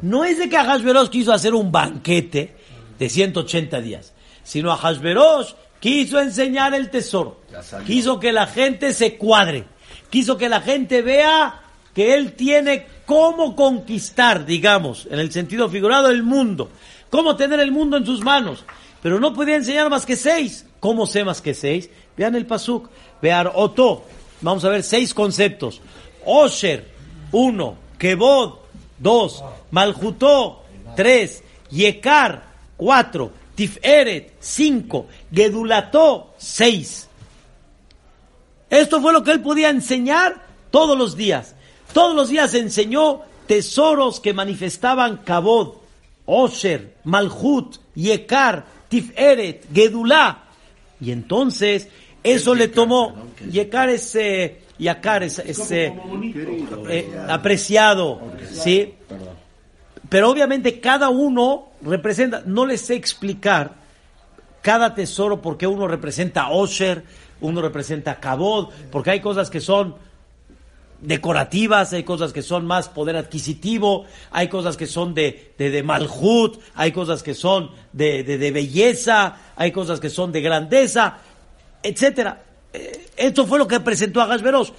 No 0.02 0.24
es 0.24 0.38
de 0.38 0.48
que 0.48 0.56
Ahasverosh 0.56 1.08
quiso 1.08 1.32
hacer 1.32 1.54
un 1.54 1.70
banquete 1.70 2.54
de 2.98 3.08
180 3.08 3.80
días, 3.80 4.12
sino 4.42 4.72
Ahasverosh 4.72 5.52
quiso 5.78 6.20
enseñar 6.20 6.74
el 6.74 6.90
tesoro. 6.90 7.40
Quiso 7.86 8.18
que 8.18 8.32
la 8.32 8.46
gente 8.46 8.92
se 8.94 9.16
cuadre. 9.16 9.64
Quiso 10.08 10.36
que 10.36 10.48
la 10.48 10.60
gente 10.60 11.02
vea 11.02 11.60
que 11.94 12.14
él 12.14 12.32
tiene 12.32 12.86
cómo 13.06 13.56
conquistar, 13.56 14.46
digamos, 14.46 15.06
en 15.10 15.18
el 15.18 15.32
sentido 15.32 15.68
figurado, 15.68 16.08
el 16.08 16.22
mundo. 16.22 16.70
Cómo 17.10 17.36
tener 17.36 17.60
el 17.60 17.72
mundo 17.72 17.96
en 17.96 18.06
sus 18.06 18.22
manos. 18.22 18.64
Pero 19.02 19.18
no 19.18 19.34
podía 19.34 19.56
enseñar 19.56 19.90
más 19.90 20.06
que 20.06 20.16
seis. 20.16 20.66
¿Cómo 20.78 21.06
sé 21.06 21.24
más 21.24 21.40
que 21.40 21.54
seis? 21.54 21.90
Vean 22.16 22.34
el 22.34 22.46
pasuk. 22.46 22.88
Vean 23.20 23.48
Oto. 23.54 24.04
Vamos 24.40 24.64
a 24.64 24.68
ver 24.68 24.82
seis 24.82 25.12
conceptos. 25.12 25.80
Osher, 26.24 26.86
uno. 27.32 27.76
Kebod, 27.98 28.59
dos. 29.00 29.42
Malhutó, 29.72 30.62
tres. 30.94 31.42
Yekar, 31.70 32.44
cuatro. 32.76 33.32
Tiferet, 33.56 34.34
cinco. 34.38 35.06
Gedulató, 35.32 36.34
seis. 36.38 37.08
Esto 38.70 39.00
fue 39.02 39.12
lo 39.12 39.24
que 39.24 39.32
él 39.32 39.42
podía 39.42 39.68
enseñar 39.70 40.46
todos 40.70 40.96
los 40.96 41.16
días. 41.16 41.56
Todos 41.92 42.14
los 42.14 42.28
días 42.28 42.54
enseñó 42.54 43.22
tesoros 43.46 44.20
que 44.20 44.32
manifestaban 44.32 45.18
Kabod, 45.18 45.74
Osher, 46.24 46.94
Malhut, 47.02 47.78
Yekar, 47.96 48.64
Tiferet, 48.88 49.66
Gedulá. 49.74 50.44
Y 51.00 51.10
entonces 51.10 51.88
eso 52.22 52.54
le 52.54 52.68
tomó. 52.68 53.14
Yekar 53.50 53.88
es, 53.88 54.14
eh, 54.14 54.62
Yakar 54.80 55.22
es, 55.22 55.38
es, 55.38 55.70
eh, 55.70 55.94
eh, 56.88 57.20
apreciado, 57.28 58.20
¿sí? 58.50 58.94
Pero 60.08 60.30
obviamente 60.30 60.80
cada 60.80 61.10
uno 61.10 61.68
representa, 61.82 62.42
no 62.46 62.66
les 62.66 62.80
sé 62.80 62.94
explicar 62.94 63.74
cada 64.62 64.94
tesoro 64.94 65.40
porque 65.40 65.66
uno 65.66 65.86
representa 65.86 66.48
Osher, 66.48 67.04
uno 67.40 67.62
representa 67.62 68.16
Kabod, 68.16 68.70
porque 68.90 69.10
hay 69.10 69.20
cosas 69.20 69.50
que 69.50 69.60
son 69.60 69.94
decorativas, 71.00 71.92
hay 71.92 72.02
cosas 72.02 72.32
que 72.32 72.42
son 72.42 72.66
más 72.66 72.88
poder 72.88 73.16
adquisitivo, 73.16 74.04
hay 74.30 74.48
cosas 74.48 74.76
que 74.76 74.86
son 74.86 75.14
de, 75.14 75.52
de, 75.56 75.70
de 75.70 75.82
malhut, 75.82 76.58
hay 76.74 76.92
cosas 76.92 77.22
que 77.22 77.34
son 77.34 77.70
de, 77.92 78.22
de, 78.24 78.38
de 78.38 78.50
belleza, 78.50 79.36
hay 79.56 79.72
cosas 79.72 80.00
que 80.00 80.10
son 80.10 80.32
de 80.32 80.40
grandeza, 80.40 81.18
etcétera. 81.82 82.44
Eh, 82.72 83.06
esto 83.16 83.46
fue 83.46 83.58
lo 83.58 83.66
que 83.66 83.80
presentó 83.80 84.20
a 84.20 84.26
Hashverosh. 84.26 84.70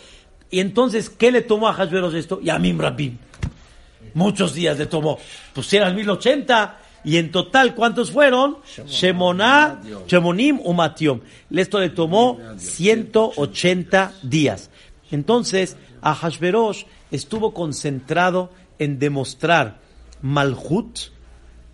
Y 0.49 0.60
entonces, 0.60 1.10
¿qué 1.10 1.32
le 1.32 1.41
tomó 1.41 1.67
a 1.67 1.73
Hashverosh 1.73 2.15
esto? 2.15 2.41
Yamim 2.41 2.80
Rabim. 2.80 3.17
Muchos 4.13 4.54
días 4.54 4.77
le 4.77 4.86
tomó. 4.88 5.17
Pues 5.54 5.71
eran 5.73 5.95
1080, 5.95 6.77
y 7.04 7.17
en 7.17 7.32
total, 7.32 7.73
¿cuántos 7.73 8.12
fueron? 8.12 8.58
Shemoná, 8.86 9.82
Shemonim 10.08 10.60
Umatiom. 10.63 11.21
Esto 11.49 11.80
le 11.80 11.89
tomó 11.89 12.39
180 12.58 14.13
días. 14.21 14.69
Entonces, 15.10 15.77
a 16.01 16.13
Hashverosh 16.13 16.84
estuvo 17.10 17.54
concentrado 17.54 18.51
en 18.77 18.99
demostrar 18.99 19.80
Malhut 20.21 20.99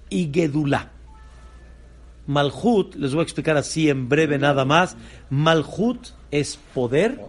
y 0.10 0.30
Gedulá. 0.34 0.92
Malhut, 2.28 2.94
les 2.96 3.14
voy 3.14 3.22
a 3.22 3.24
explicar 3.24 3.58
así 3.58 3.90
en 3.90 4.08
breve 4.10 4.38
nada 4.38 4.66
más. 4.66 4.96
Malhut 5.30 6.10
es 6.30 6.58
poder. 6.74 7.20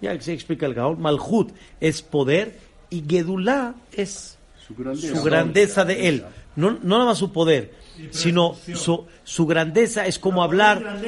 Ya 0.00 0.20
se 0.20 0.32
explica 0.32 0.66
el 0.66 0.74
Gaón. 0.74 1.00
Malhut 1.00 1.52
es 1.80 2.02
poder 2.02 2.58
y 2.90 3.04
Gedulá 3.08 3.74
es 3.92 4.36
Su 4.66 4.74
grandeza. 4.74 5.16
su 5.16 5.22
grandeza 5.22 5.84
de 5.84 6.08
él. 6.08 6.24
No, 6.56 6.72
no 6.72 6.78
nada 6.98 7.04
más 7.06 7.18
su 7.18 7.32
poder, 7.32 7.72
sino 8.10 8.56
su, 8.74 9.06
su 9.24 9.46
grandeza 9.46 10.06
es 10.06 10.18
como 10.18 10.42
hablar. 10.42 11.00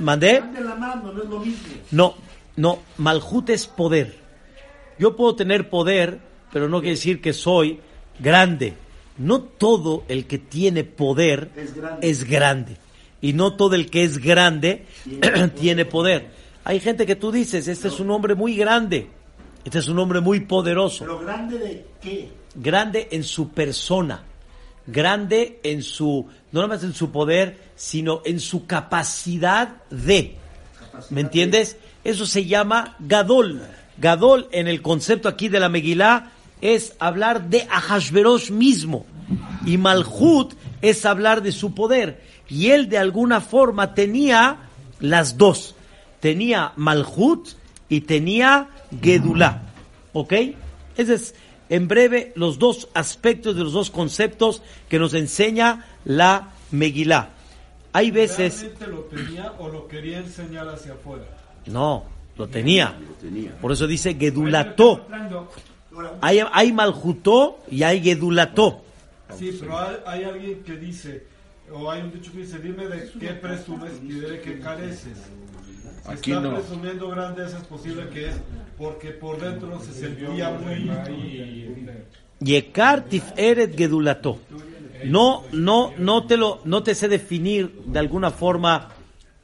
¿Mandé? 0.00 0.42
No, 1.92 2.14
no, 2.56 2.78
Malhut 2.98 3.50
es 3.50 3.66
poder. 3.66 4.16
Yo 4.98 5.14
puedo 5.14 5.36
tener 5.36 5.70
poder, 5.70 6.18
pero 6.52 6.68
no 6.68 6.80
quiere 6.80 6.96
decir 6.96 7.20
que 7.20 7.32
soy 7.32 7.80
grande. 8.18 8.74
No 9.18 9.40
todo 9.40 10.04
el 10.08 10.26
que 10.26 10.38
tiene 10.38 10.84
poder 10.84 11.50
Es 11.56 11.74
grande. 11.74 12.08
es 12.08 12.24
grande. 12.24 12.76
Y 13.20 13.32
no 13.32 13.54
todo 13.54 13.74
el 13.74 13.90
que 13.90 14.04
es 14.04 14.18
grande 14.18 14.84
tiene 15.58 15.84
poder. 15.84 16.28
Hay 16.64 16.80
gente 16.80 17.06
que 17.06 17.16
tú 17.16 17.30
dices, 17.32 17.68
este 17.68 17.88
es 17.88 18.00
un 18.00 18.10
hombre 18.10 18.34
muy 18.34 18.56
grande, 18.56 19.08
este 19.64 19.78
es 19.78 19.88
un 19.88 19.98
hombre 20.00 20.20
muy 20.20 20.40
poderoso 20.40 21.04
Pero 21.04 21.18
grande 21.20 21.58
de 21.58 21.86
qué? 22.02 22.28
grande 22.54 23.08
en 23.12 23.22
su 23.22 23.50
persona, 23.50 24.22
grande 24.86 25.60
en 25.62 25.82
su, 25.82 26.26
no 26.52 26.60
nada 26.60 26.74
más 26.74 26.82
en 26.84 26.92
su 26.92 27.10
poder, 27.12 27.58
sino 27.76 28.20
en 28.24 28.40
su 28.40 28.66
capacidad 28.66 29.76
de. 29.90 30.36
¿Me 31.10 31.20
entiendes? 31.20 31.76
Eso 32.04 32.26
se 32.26 32.44
llama 32.46 32.96
Gadol. 32.98 33.62
Gadol 33.98 34.48
en 34.52 34.66
el 34.68 34.82
concepto 34.82 35.28
aquí 35.28 35.48
de 35.48 35.60
la 35.60 35.68
Megilá 35.68 36.32
es 36.60 36.94
hablar 36.98 37.48
de 37.48 37.66
Ahashverosh 37.70 38.50
mismo. 38.50 39.06
Y 39.64 39.78
Malhut 39.78 40.54
es 40.82 41.04
hablar 41.04 41.42
de 41.42 41.52
su 41.52 41.74
poder. 41.74 42.22
Y 42.48 42.68
él 42.70 42.88
de 42.88 42.98
alguna 42.98 43.40
forma 43.40 43.94
tenía 43.94 44.68
las 45.00 45.36
dos. 45.36 45.74
Tenía 46.20 46.72
Malhut 46.76 47.48
y 47.88 48.02
tenía 48.02 48.68
Gedulá. 49.02 49.62
¿Ok? 50.12 50.32
Ese 50.96 51.14
es, 51.14 51.34
en 51.68 51.88
breve, 51.88 52.32
los 52.36 52.58
dos 52.58 52.88
aspectos 52.94 53.56
de 53.56 53.64
los 53.64 53.72
dos 53.72 53.90
conceptos 53.90 54.62
que 54.88 54.98
nos 54.98 55.14
enseña 55.14 55.86
la 56.04 56.52
Megilá. 56.70 57.30
Hay 57.92 58.10
veces... 58.10 58.60
¿Realmente 58.60 58.86
lo 58.86 59.00
tenía 59.04 59.52
o 59.58 59.68
lo 59.68 59.88
quería 59.88 60.18
enseñar 60.18 60.68
hacia 60.68 60.92
afuera? 60.92 61.24
No, 61.66 62.04
lo 62.36 62.46
tenía. 62.46 62.96
tenía. 63.20 63.56
Por 63.58 63.72
eso 63.72 63.86
dice 63.86 64.14
Gedulató. 64.14 65.06
Hay, 66.20 66.40
hay 66.52 66.72
Malhutó 66.72 67.58
y 67.70 67.82
hay 67.82 68.02
Gedulató. 68.02 68.82
Sí, 69.36 69.56
pero 69.60 69.78
hay, 69.78 69.96
hay 70.06 70.24
alguien 70.24 70.62
que 70.62 70.76
dice, 70.76 71.24
o 71.72 71.90
hay 71.90 72.02
un 72.02 72.12
dicho 72.12 72.32
que 72.32 72.38
dice, 72.38 72.58
dime 72.58 72.86
de 72.86 73.10
qué 73.18 73.28
presumes 73.30 73.92
y 74.02 74.12
de 74.12 74.40
qué 74.40 74.60
careces. 74.60 75.18
Si 76.04 76.12
Aquí 76.12 76.32
está 76.32 76.42
no. 76.42 76.54
presumiendo 76.54 77.08
grandeza 77.08 77.58
es 77.58 77.64
posible 77.64 78.08
que 78.10 78.28
es 78.28 78.36
porque 78.78 79.10
por 79.10 79.40
dentro 79.40 79.80
se 79.80 79.92
sentía 79.92 80.50
muy... 80.50 80.90
Yekar 82.38 83.04
Tiferet 83.06 83.76
Gedulató. 83.76 84.38
No, 85.04 85.44
no, 85.52 85.92
no 85.98 86.26
te 86.26 86.36
lo, 86.36 86.60
no 86.64 86.82
te 86.82 86.94
sé 86.94 87.08
definir 87.08 87.72
de 87.86 87.98
alguna 87.98 88.30
forma 88.30 88.90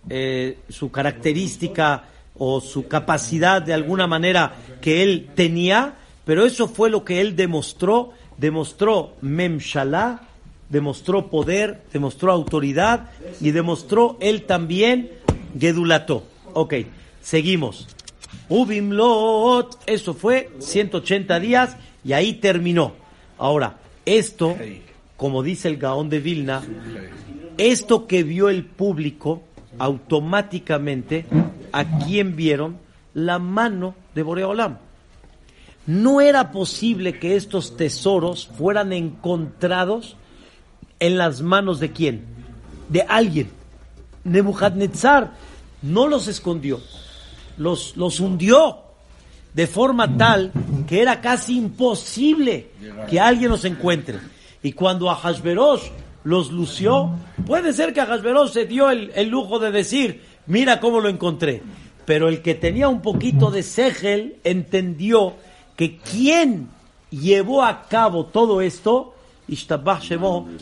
eh, 0.09 0.59
su 0.69 0.91
característica 0.91 2.05
o 2.37 2.61
su 2.61 2.88
capacidad 2.88 3.61
de 3.62 3.75
alguna 3.75 4.07
manera 4.07 4.55
que 4.81 5.03
él 5.03 5.31
tenía, 5.35 5.95
pero 6.25 6.47
eso 6.47 6.69
fue 6.69 6.91
lo 6.91 7.05
que 7.05 7.21
él 7.21 7.37
demostró, 7.37 8.13
demostró 8.39 9.15
Memshalá, 9.21 10.23
demostró 10.69 11.29
poder, 11.29 11.83
demostró 11.93 12.33
autoridad 12.33 13.11
y 13.41 13.51
demostró 13.51 14.17
él 14.21 14.45
también 14.45 15.11
Gedulató. 15.59 16.25
Ok, 16.55 16.75
seguimos. 17.21 17.89
Ubimlot, 18.49 19.83
eso 19.87 20.15
fue 20.15 20.51
180 20.59 21.41
días 21.41 21.77
y 22.05 22.13
ahí 22.13 22.35
terminó. 22.35 22.95
Ahora, 23.39 23.79
esto, 24.05 24.57
como 25.17 25.43
dice 25.43 25.69
el 25.69 25.77
Gaón 25.77 26.09
de 26.09 26.21
Vilna, 26.21 26.63
esto 27.59 28.07
que 28.07 28.23
vio 28.23 28.49
el 28.49 28.65
público, 28.65 29.43
automáticamente, 29.79 31.27
¿a 31.73 31.99
quién 32.05 32.37
vieron? 32.37 32.79
La 33.15 33.39
mano 33.39 33.95
de 34.15 34.23
Boreolam. 34.23 34.79
No 35.87 36.21
era 36.21 36.53
posible 36.53 37.18
que 37.18 37.37
estos 37.37 37.77
tesoros 37.77 38.47
fueran 38.47 38.92
encontrados 38.92 40.16
en 41.01 41.18
las 41.18 41.42
manos 41.42 41.81
de 41.81 41.92
quién? 41.92 42.25
De 42.88 43.03
alguien. 43.03 43.51
Nebuchadnezzar 44.25 45.33
no 45.83 46.07
los 46.07 46.29
escondió, 46.29 46.81
los, 47.57 47.97
los 47.97 48.21
hundió 48.21 48.79
de 49.53 49.66
forma 49.66 50.16
tal 50.16 50.53
que 50.87 51.03
era 51.03 51.21
casi 51.21 51.59
imposible 51.59 52.68
que 53.09 53.21
alguien 53.21 53.51
los 53.51 53.64
encuentre. 53.64 54.18
Y 54.62 54.73
cuando 54.73 55.11
a 55.11 55.16
Hashverosh 55.16 55.83
los 56.25 56.53
lució, 56.53 57.11
puede 57.47 57.73
ser 57.73 57.92
que 57.92 58.01
a 58.01 58.49
se 58.49 58.66
dio 58.66 58.90
el, 58.90 59.11
el 59.14 59.29
lujo 59.29 59.59
de 59.59 59.73
decir, 59.73 60.23
mira 60.47 60.81
cómo 60.81 61.01
lo 61.01 61.09
encontré. 61.09 61.62
Pero 62.05 62.29
el 62.29 62.42
que 62.42 62.55
tenía 62.55 62.88
un 62.88 63.03
poquito 63.03 63.51
de 63.51 63.62
segel 63.62 64.37
entendió 64.45 65.35
que 65.77 65.99
quien 65.99 66.69
llevó 67.11 67.65
a 67.65 67.83
cabo 67.83 68.27
todo 68.27 68.61
esto, 68.61 69.15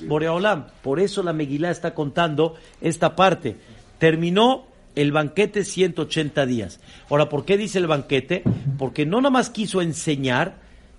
Boreolam. 0.06 0.66
Por 0.82 1.00
eso 1.00 1.22
la 1.22 1.32
Megilá 1.32 1.70
está 1.70 1.94
contando 1.94 2.56
esta 2.80 3.14
parte. 3.16 3.56
Terminó 3.98 4.64
el 4.94 5.12
banquete 5.12 5.64
180 5.64 6.46
días. 6.46 6.80
Ahora, 7.08 7.28
¿por 7.28 7.44
qué 7.44 7.56
dice 7.56 7.78
el 7.78 7.86
banquete? 7.86 8.42
Porque 8.78 9.06
no 9.06 9.18
nada 9.20 9.30
más 9.30 9.50
quiso 9.50 9.80
enseñar, 9.80 10.56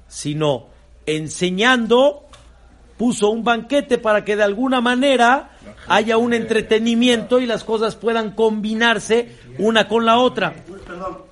sino 0.08 0.68
enseñando 1.06 2.26
puso 2.98 3.30
un 3.30 3.44
banquete 3.44 3.98
para 3.98 4.24
que 4.24 4.36
de 4.36 4.44
alguna 4.44 4.80
manera 4.80 5.50
haya 5.88 6.18
un 6.18 6.34
entretenimiento 6.34 7.40
y 7.40 7.48
las 7.48 7.64
cosas 7.64 7.96
puedan 7.96 8.32
combinarse 8.32 9.38
una 9.58 9.88
con 9.88 10.06
la 10.06 10.20
otra. 10.20 10.54
Perdón. 10.86 11.31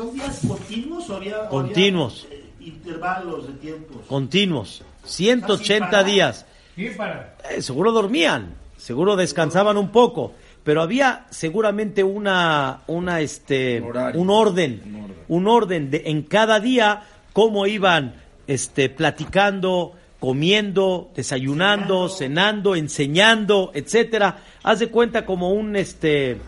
¿Son 0.00 0.14
días 0.14 0.40
continuos 0.48 1.10
o 1.10 1.16
había, 1.16 1.42
o 1.42 1.48
Continuos. 1.50 2.24
había, 2.24 2.38
eh, 2.38 2.50
intervalos 2.60 3.46
de 3.46 3.52
tiempos? 3.52 4.06
Continuos. 4.06 4.82
180 5.04 6.04
días. 6.04 6.46
Eh, 6.74 7.60
seguro 7.60 7.92
dormían, 7.92 8.54
seguro 8.78 9.14
descansaban 9.14 9.76
un 9.76 9.90
poco, 9.90 10.32
pero 10.64 10.80
había 10.80 11.26
seguramente 11.28 12.02
una, 12.02 12.80
una 12.86 13.20
este, 13.20 13.82
Horario. 13.82 14.18
un 14.18 14.30
orden, 14.30 15.14
un 15.28 15.46
orden 15.46 15.90
de 15.90 16.04
en 16.06 16.22
cada 16.22 16.60
día 16.60 17.02
cómo 17.34 17.66
iban 17.66 18.14
este, 18.46 18.88
platicando, 18.88 19.92
comiendo, 20.18 21.10
desayunando, 21.14 22.08
cenando, 22.08 22.74
enseñando, 22.74 23.70
etcétera. 23.74 24.38
Haz 24.62 24.78
de 24.78 24.88
cuenta 24.88 25.26
como 25.26 25.52
un 25.52 25.76
este, 25.76 26.38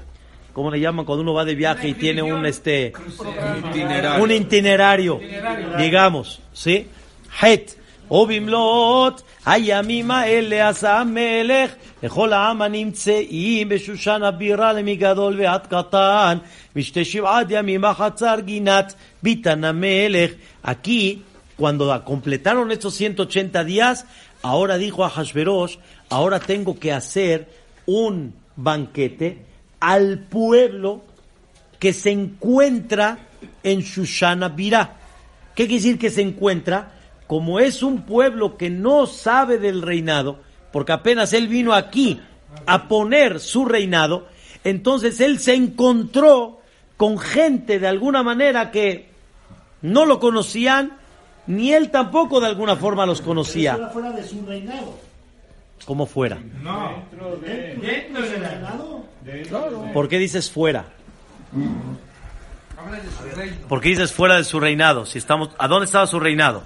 ¿cómo 0.53 0.71
le 0.71 0.79
llaman 0.79 1.05
cuando 1.05 1.21
uno 1.21 1.33
va 1.33 1.45
de 1.45 1.55
viaje 1.55 1.89
y 1.89 1.93
tiene 1.93 2.21
un 2.23 2.45
este, 2.45 2.93
Itinerario. 3.59 4.23
un 4.23 4.31
itinerario, 4.31 5.19
digamos, 5.77 6.39
¿sí? 6.53 6.87
Het, 7.41 7.75
ובמלאת 8.11 9.21
הימים 9.45 10.11
האלה 10.11 10.69
עשה 10.69 10.99
המלך 10.99 11.71
לכל 12.03 12.33
העם 12.33 12.61
הנמצאים 12.61 13.69
בשושן 13.69 14.23
הבירה 14.23 14.73
למגדול 14.73 15.41
ועד 15.41 15.67
קטן, 15.67 16.37
משתי 16.75 17.05
שבעת 17.05 17.47
ימים 17.49 17.85
החצר 17.85 18.39
גינת 18.39 18.93
ביתן 19.23 19.63
המלך. 19.63 20.31
Aquí, 20.63 21.23
cuando 21.57 22.03
completaron 22.03 22.71
estos 22.71 22.93
180 22.95 23.63
días, 23.63 24.05
ahora 24.43 24.77
dijo 24.77 25.05
a 25.05 25.09
Hashverosh, 25.09 25.77
ahora 26.09 26.39
tengo 26.39 26.77
que 26.77 26.91
hacer 26.91 27.47
un 27.85 28.33
banquete 28.57 29.45
al 29.82 30.20
pueblo 30.20 31.02
que 31.80 31.92
se 31.92 32.12
encuentra 32.12 33.18
en 33.64 33.80
Shushana 33.80 34.48
Birá. 34.48 34.94
¿Qué 35.56 35.66
quiere 35.66 35.82
decir 35.82 35.98
que 35.98 36.10
se 36.10 36.22
encuentra? 36.22 36.92
Como 37.26 37.58
es 37.58 37.82
un 37.82 38.02
pueblo 38.02 38.56
que 38.56 38.70
no 38.70 39.08
sabe 39.08 39.58
del 39.58 39.82
reinado, 39.82 40.38
porque 40.72 40.92
apenas 40.92 41.32
él 41.32 41.48
vino 41.48 41.74
aquí 41.74 42.20
a 42.64 42.86
poner 42.86 43.40
su 43.40 43.64
reinado, 43.64 44.28
entonces 44.62 45.20
él 45.20 45.40
se 45.40 45.54
encontró 45.54 46.60
con 46.96 47.18
gente 47.18 47.80
de 47.80 47.88
alguna 47.88 48.22
manera 48.22 48.70
que 48.70 49.08
no 49.80 50.06
lo 50.06 50.20
conocían, 50.20 50.92
ni 51.48 51.72
él 51.72 51.90
tampoco 51.90 52.40
de 52.40 52.46
alguna 52.46 52.76
forma 52.76 53.04
los 53.04 53.20
conocía, 53.20 53.88
fuera 53.88 54.12
de 54.12 54.22
su 54.22 54.46
reinado. 54.46 55.11
Como 55.84 56.06
fuera. 56.06 56.38
No. 56.62 57.02
Dentro 57.10 57.36
Dentro 57.40 58.22
de 58.22 58.28
de 58.28 58.34
su 58.36 58.40
la- 58.40 58.48
reinado. 58.48 59.92
¿Por 59.92 60.08
qué 60.08 60.18
dices 60.18 60.50
fuera? 60.50 60.84
Habla 62.78 62.98
de 63.00 63.08
su 63.10 63.36
reino. 63.36 63.56
¿Por 63.68 63.80
qué 63.80 63.88
dices 63.90 64.12
fuera 64.12 64.36
de 64.36 64.44
su 64.44 64.58
reinado? 64.60 65.06
Si 65.06 65.18
estamos, 65.18 65.50
¿A 65.58 65.68
dónde 65.68 65.86
estaba 65.86 66.06
su 66.06 66.18
reinado? 66.18 66.62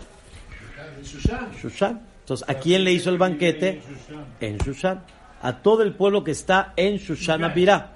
Shushan. 1.62 2.00
Entonces, 2.20 2.48
¿a 2.48 2.54
quién 2.54 2.84
le 2.84 2.92
hizo 2.92 3.10
el 3.10 3.18
banquete? 3.18 3.82
En 4.40 4.58
Shushan. 4.58 5.02
A 5.42 5.58
todo 5.58 5.82
el 5.82 5.94
pueblo 5.94 6.24
que 6.24 6.32
está 6.32 6.72
en 6.76 6.96
Shushan 6.96 7.44
Abirá. 7.44 7.92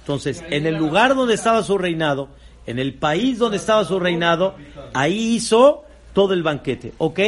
Entonces, 0.00 0.44
en 0.50 0.66
el 0.66 0.76
lugar 0.76 1.14
donde 1.14 1.34
estaba 1.34 1.62
su 1.62 1.78
reinado, 1.78 2.28
en 2.66 2.78
el 2.78 2.94
país 2.94 3.38
donde 3.38 3.56
estaba 3.56 3.84
su 3.84 3.98
reinado, 3.98 4.56
ahí 4.94 5.34
hizo 5.36 5.84
todo 6.12 6.34
el 6.34 6.42
banquete. 6.42 6.92
¿Ok? 6.98 7.20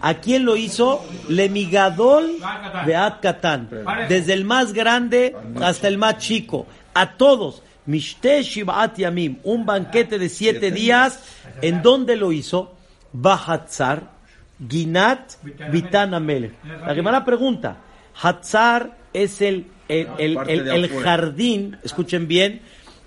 ¿A 0.00 0.14
quién 0.14 0.44
lo 0.44 0.56
hizo? 0.56 1.04
Lemigadol 1.28 2.32
Beat 2.86 3.20
Katan. 3.20 3.68
Desde 4.08 4.32
el 4.34 4.44
más 4.44 4.72
grande 4.72 5.34
hasta 5.60 5.88
el 5.88 5.98
más 5.98 6.18
chico. 6.18 6.66
A 6.94 7.12
todos. 7.16 7.62
Mishte 7.86 8.42
Shivat 8.42 8.96
Yamim. 8.98 9.38
Un 9.44 9.64
banquete 9.66 10.18
de 10.18 10.28
siete 10.28 10.70
días. 10.70 11.22
¿En 11.62 11.82
dónde 11.82 12.16
lo 12.16 12.32
hizo? 12.32 12.74
Bahatzar. 13.12 14.12
Ginat 14.68 15.32
Vitan 15.70 16.14
Amelech. 16.14 16.52
La 16.86 16.94
Gemara 16.94 17.24
pregunta, 17.24 17.78
Hatzar 18.22 18.96
es 19.12 19.40
el, 19.42 19.66
el, 19.88 20.08
el- 20.18 20.38
el- 20.48 20.82
de 20.82 20.88
jardín, 21.02 21.76
escuchen 21.82 22.28
bien, 22.28 22.60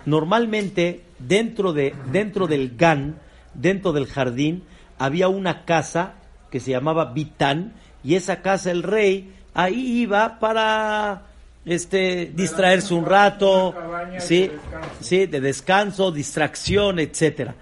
normalmente 0.05 1.01
dentro, 1.19 1.71
de, 1.73 1.95
dentro 2.11 2.47
del 2.47 2.75
Gan, 2.77 3.15
dentro 3.53 3.93
del 3.93 4.07
jardín, 4.07 4.63
había 4.97 5.27
una 5.27 5.65
casa 5.65 6.13
que 6.51 6.59
se 6.59 6.71
llamaba 6.71 7.05
Vitán, 7.05 7.73
y 8.03 8.15
esa 8.15 8.41
casa 8.41 8.71
el 8.71 8.83
rey 8.83 9.33
ahí 9.53 10.01
iba 10.01 10.39
para 10.39 11.23
este 11.65 12.31
distraerse 12.33 12.93
un 12.93 13.05
rato, 13.05 13.75
sí, 14.19 14.49
sí, 15.01 15.25
de 15.25 15.41
descanso, 15.41 16.11
distracción, 16.11 16.99
etcétera. 16.99 17.55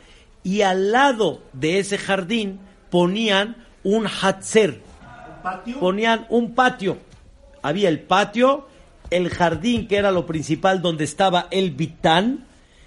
Y 0.44 0.62
al 0.62 0.92
lado 0.92 1.42
de 1.54 1.80
ese 1.80 1.98
jardín 1.98 2.60
ponían 2.92 3.56
un 3.84 4.06
hatzer, 4.08 4.82
Patio. 5.42 5.80
ponían 5.80 6.28
un 6.30 6.54
patio. 6.54 6.98
Había 7.64 7.90
el 7.90 8.00
patio, 8.02 8.68
el 9.10 9.30
jardín 9.30 9.88
que 9.88 9.98
era 9.98 10.12
lo 10.12 10.28
principal 10.28 10.82
donde 10.82 11.04
estaba 11.04 11.48
el 11.50 11.72
bitán, 11.72 12.46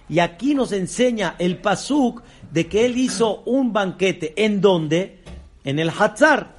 y 0.09 0.19
aquí 0.21 0.55
nos 0.55 0.73
enseña 0.73 1.35
el 1.39 1.59
pasuk 1.59 2.23
de 2.51 2.67
que 2.67 2.87
él 2.87 2.97
hizo 2.97 3.43
un 3.45 3.73
banquete 3.73 4.33
en 4.37 4.61
donde, 4.61 5.19
en 5.65 5.79
el 5.79 5.91
Hatzar. 5.91 6.55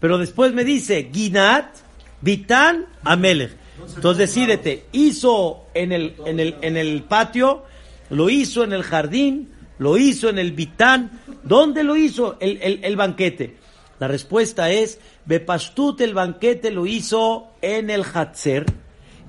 Pero 0.00 0.18
después 0.18 0.52
me 0.52 0.64
dice 0.64 1.10
Ginat, 1.12 1.74
Bitán, 2.20 2.86
Amelech. 3.04 3.56
Entonces 3.96 4.28
decídete, 4.28 4.86
hizo 4.92 5.64
en 5.74 5.92
el, 5.92 6.14
en 6.24 6.38
el, 6.40 6.56
en 6.60 6.76
el 6.76 7.02
patio, 7.02 7.64
lo 8.10 8.30
hizo 8.30 8.62
en 8.62 8.72
el 8.72 8.82
jardín, 8.84 9.48
lo 9.78 9.96
hizo 9.98 10.28
en 10.28 10.38
el 10.38 10.52
Bitán. 10.52 11.20
¿Dónde 11.42 11.82
lo 11.82 11.96
hizo 11.96 12.36
el, 12.40 12.58
el- 12.62 12.84
el 12.84 12.96
banquete? 12.96 13.56
La 13.98 14.06
respuesta 14.08 14.70
es, 14.70 15.00
Bepashtut 15.26 16.00
el 16.00 16.14
banquete 16.14 16.70
lo 16.70 16.86
hizo 16.86 17.48
en 17.60 17.90
el 17.90 18.04
Hatzer, 18.04 18.66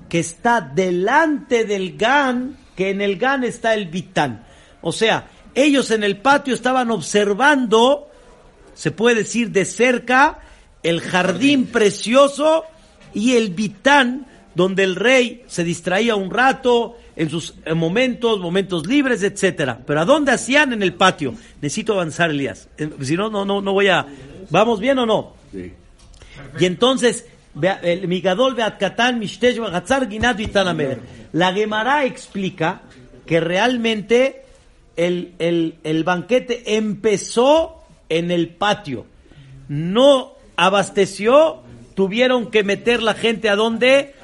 que 0.08 0.18
está 0.20 0.60
delante 0.60 1.64
del 1.64 1.96
Gan, 1.96 2.56
que 2.76 2.90
en 2.90 3.00
el 3.00 3.16
Gan 3.16 3.44
está 3.44 3.74
el 3.74 3.86
Bitán. 3.86 4.44
O 4.80 4.92
sea, 4.92 5.28
ellos 5.54 5.90
en 5.90 6.04
el 6.04 6.18
patio 6.18 6.54
estaban 6.54 6.90
observando 6.90 8.10
se 8.74 8.90
puede 8.90 9.16
decir 9.16 9.50
de 9.50 9.64
cerca, 9.64 10.40
el 10.82 11.00
jardín 11.00 11.66
precioso 11.66 12.64
y 13.14 13.36
el 13.36 13.50
vitán, 13.50 14.26
donde 14.54 14.84
el 14.84 14.96
rey 14.96 15.44
se 15.46 15.64
distraía 15.64 16.14
un 16.14 16.30
rato 16.30 16.96
en 17.16 17.30
sus 17.30 17.54
eh, 17.64 17.74
momentos, 17.74 18.40
momentos 18.40 18.86
libres, 18.86 19.22
etcétera. 19.22 19.80
Pero 19.86 20.00
¿a 20.00 20.04
dónde 20.04 20.32
hacían? 20.32 20.72
En 20.72 20.82
el 20.82 20.94
patio. 20.94 21.34
Necesito 21.60 21.94
avanzar, 21.94 22.30
Elías. 22.30 22.68
Eh, 22.76 22.90
Si 23.02 23.16
no, 23.16 23.30
no, 23.30 23.44
no, 23.44 23.60
no 23.60 23.72
voy 23.72 23.88
a... 23.88 24.06
¿Vamos 24.50 24.80
bien 24.80 24.98
o 24.98 25.06
no? 25.06 25.34
Y 26.58 26.66
entonces, 26.66 27.26
La 31.32 31.52
Gemara 31.52 32.04
explica 32.04 32.82
que 33.26 33.40
realmente 33.40 34.44
el, 34.96 35.34
el, 35.38 35.76
el 35.84 36.04
banquete 36.04 36.76
empezó 36.76 37.82
en 38.08 38.30
el 38.30 38.48
patio. 38.48 39.06
No 39.68 40.32
abasteció, 40.56 41.62
tuvieron 41.94 42.50
que 42.50 42.64
meter 42.64 43.02
la 43.02 43.14
gente 43.14 43.48
a 43.48 43.56
dónde? 43.56 44.14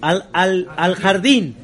Al, 0.00 0.28
al, 0.32 0.68
al 0.76 0.94
jardín. 0.96 1.56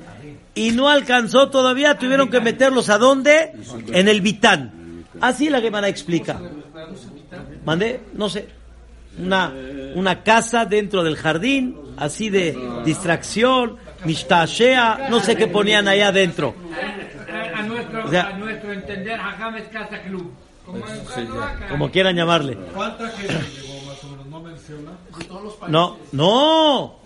Y 0.55 0.71
no 0.71 0.89
alcanzó 0.89 1.51
todavía, 1.51 1.99
tuvieron 1.99 2.31
que 2.31 2.41
meterlos 2.41 2.89
a 2.91 2.99
dónde? 2.99 3.53
En 3.93 4.09
el 4.09 4.21
Vitán. 4.21 5.05
Así 5.21 5.49
la 5.49 5.61
Gemara 5.61 5.89
explica. 5.89 6.41
Mandé, 7.65 8.01
no 8.15 8.29
sé, 8.29 8.47
una, 9.19 9.53
una 9.95 10.23
casa 10.23 10.65
dentro 10.65 11.03
del 11.05 11.17
jardín, 11.17 11.77
así 11.97 12.31
de 12.31 12.57
distracción, 12.85 13.77
mishtashea, 14.05 15.07
no 15.11 15.21
sé 15.21 15.37
qué 15.37 15.47
ponían 15.47 15.89
allá 15.89 16.09
adentro. 16.09 16.55
A, 17.57 17.63
nuestro, 17.63 18.05
O 18.05 18.09
sea- 18.11 18.29
a 18.29 18.33
nuestro 18.39 18.73
entender, 18.73 19.19
Hagam 19.21 19.57
es 19.57 19.69
casa 19.69 20.01
club. 20.03 20.33
Como. 20.65 20.83
Como 21.69 21.91
quieran 21.91 22.17
llamarle. 22.17 22.57
No? 25.69 25.97
No. 26.13 26.97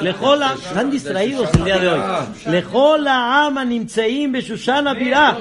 Lejola, 0.00 0.54
están 0.54 0.90
distraídos 0.90 1.50
el 1.54 1.64
día 1.64 1.78
de 1.78 1.88
hoy. 1.88 2.00
Lejola 2.46 3.46
aman 3.46 3.88
beshushana 4.30 4.94
birá. 4.94 5.38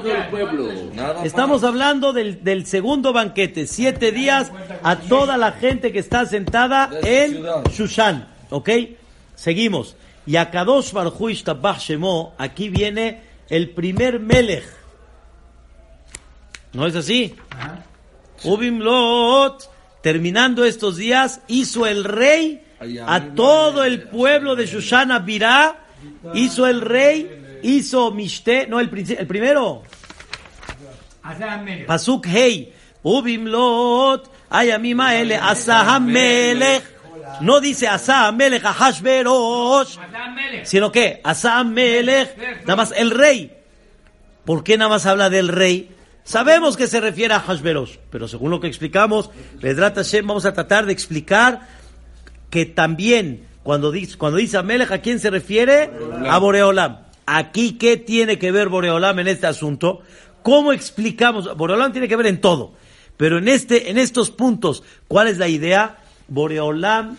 Estamos 1.24 1.64
hablando 1.64 2.14
del, 2.14 2.44
del 2.44 2.66
segundo 2.66 3.12
banquete, 3.14 3.68
siete 3.68 4.12
días 4.12 4.52
a 4.84 4.98
toda 4.98 5.38
la 5.38 5.52
gente 5.54 5.92
que 5.92 6.00
está 6.00 6.26
sentada 6.26 6.90
en 7.04 7.44
Shushan, 7.72 8.28
¿ok? 8.50 8.70
Seguimos. 9.36 9.96
Y 10.26 10.38
a 10.38 10.50
Kadosh 10.50 10.94
Ishtabach 11.30 11.80
Shemo, 11.80 12.34
aquí 12.38 12.70
viene 12.70 13.22
el 13.50 13.70
primer 13.72 14.20
Melech. 14.20 14.66
¿No 16.74 16.86
es 16.88 16.96
así? 16.96 17.36
Ubim 18.44 18.80
Lot, 18.80 19.70
Terminando 20.06 20.66
estos 20.66 20.98
días, 20.98 21.42
hizo 21.48 21.88
el 21.88 22.04
rey 22.04 22.62
a 23.08 23.34
todo 23.34 23.84
el 23.84 24.04
pueblo 24.04 24.56
de 24.56 24.68
Shoshana 24.68 25.18
Virá, 25.18 25.80
hizo 26.36 26.68
el 26.68 26.82
rey, 26.82 27.60
hizo 27.64 28.12
Mishte, 28.12 28.68
no, 28.68 28.80
el, 28.80 28.92
el 29.18 29.26
primero. 29.26 29.82
Pasuk 31.88 32.28
Hey, 32.28 32.72
Ubimlot, 33.02 34.32
Ayamima 34.52 35.16
Ele, 35.16 35.38
Asahamelech. 35.38 36.84
No 37.42 37.60
dice 37.60 37.88
Asa 37.88 38.28
Amelech, 38.28 38.64
Ahashverosh, 38.64 39.98
sino 40.66 40.92
que 40.92 41.20
Asa 41.24 41.58
Amelech, 41.58 42.38
nada 42.62 42.76
más 42.76 42.94
el 42.96 43.10
rey. 43.10 43.58
¿Por 44.46 44.64
qué 44.64 44.78
nada 44.78 44.92
más 44.92 45.08
habla 45.08 45.32
del 45.32 45.48
rey? 45.48 45.95
Sabemos 46.26 46.76
que 46.76 46.88
se 46.88 47.00
refiere 47.00 47.36
a 47.36 47.40
Hashverosh, 47.40 47.98
pero 48.10 48.28
según 48.28 48.50
lo 48.50 48.60
que 48.60 48.66
explicamos, 48.66 49.30
Vedrat 49.62 49.96
Hashem, 49.96 50.26
vamos 50.26 50.46
a 50.46 50.54
tratar 50.54 50.88
de 50.88 50.92
explicar 50.92 51.68
que 52.50 52.66
también 52.66 53.46
cuando 53.62 53.92
dice, 53.92 54.18
cuando 54.18 54.40
dice 54.40 54.58
Amelech, 54.58 54.92
¿a 54.92 54.98
quién 55.02 55.20
se 55.20 55.30
refiere? 55.30 55.92
A 56.28 56.40
Boreolam. 56.40 56.98
Aquí, 57.28 57.74
¿qué 57.74 57.98
tiene 57.98 58.40
que 58.40 58.52
ver 58.52 58.70
Boreolam 58.70 59.20
en 59.20 59.28
este 59.28 59.46
asunto? 59.46 60.02
¿Cómo 60.42 60.74
explicamos? 60.74 61.56
Boreolam 61.56 61.92
tiene 61.92 62.08
que 62.08 62.16
ver 62.16 62.26
en 62.26 62.42
todo. 62.42 62.74
Pero 63.18 63.38
en, 63.38 63.48
este, 63.48 63.92
en 63.92 64.00
estos 64.00 64.32
puntos, 64.32 64.84
¿cuál 65.08 65.28
es 65.28 65.38
la 65.38 65.48
idea? 65.48 65.98
Boreolam, 66.28 67.18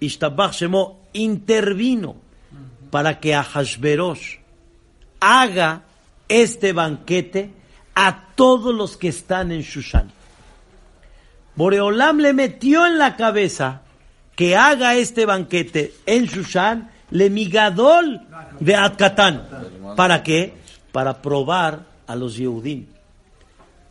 Ishtabach 0.00 0.54
Shemo, 0.54 1.00
intervino 1.12 2.16
para 2.90 3.20
que 3.20 3.36
a 3.36 3.44
Hashverosh 3.44 4.38
haga 5.20 5.82
este 6.28 6.72
banquete 6.72 7.59
a 8.06 8.24
todos 8.34 8.74
los 8.74 8.96
que 8.96 9.08
están 9.08 9.52
en 9.52 9.60
Shushan. 9.62 10.10
Boreolam 11.56 12.18
le 12.18 12.32
metió 12.32 12.86
en 12.86 12.98
la 12.98 13.16
cabeza 13.16 13.82
que 14.36 14.56
haga 14.56 14.94
este 14.96 15.26
banquete 15.26 15.92
en 16.06 16.24
Shushan, 16.26 16.90
le 17.10 17.28
migadol 17.28 18.20
de 18.60 18.74
Atkatán. 18.74 19.46
¿Para 19.96 20.22
qué? 20.22 20.54
Para 20.92 21.20
probar 21.20 21.84
a 22.06 22.16
los 22.16 22.36
Yehudim. 22.36 22.86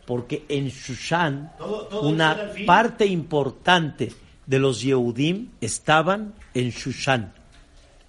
Porque 0.06 0.44
en 0.48 0.68
Shushan, 0.68 1.52
Todo- 1.58 1.86
todo 1.86 2.08
una 2.08 2.36
parte 2.66 3.06
importante 3.06 4.12
de 4.46 4.58
los 4.58 4.82
Yehudim 4.82 5.50
estaban 5.60 6.34
en 6.54 6.70
Shushan. 6.70 7.32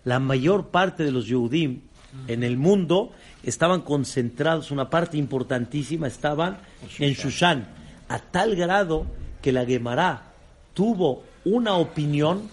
La 0.05 0.19
mayor 0.19 0.69
parte 0.69 1.03
de 1.03 1.11
los 1.11 1.27
Yehudim 1.27 1.81
en 2.27 2.43
el 2.43 2.57
mundo 2.57 3.11
estaban 3.43 3.81
concentrados, 3.81 4.71
una 4.71 4.89
parte 4.89 5.17
importantísima 5.17 6.07
estaban 6.07 6.57
en 6.99 7.13
Shushan, 7.13 7.67
a 8.07 8.19
tal 8.19 8.55
grado 8.55 9.05
que 9.41 9.51
la 9.51 9.65
Gemara 9.65 10.33
tuvo 10.73 11.23
una 11.45 11.75
opinión 11.75 12.49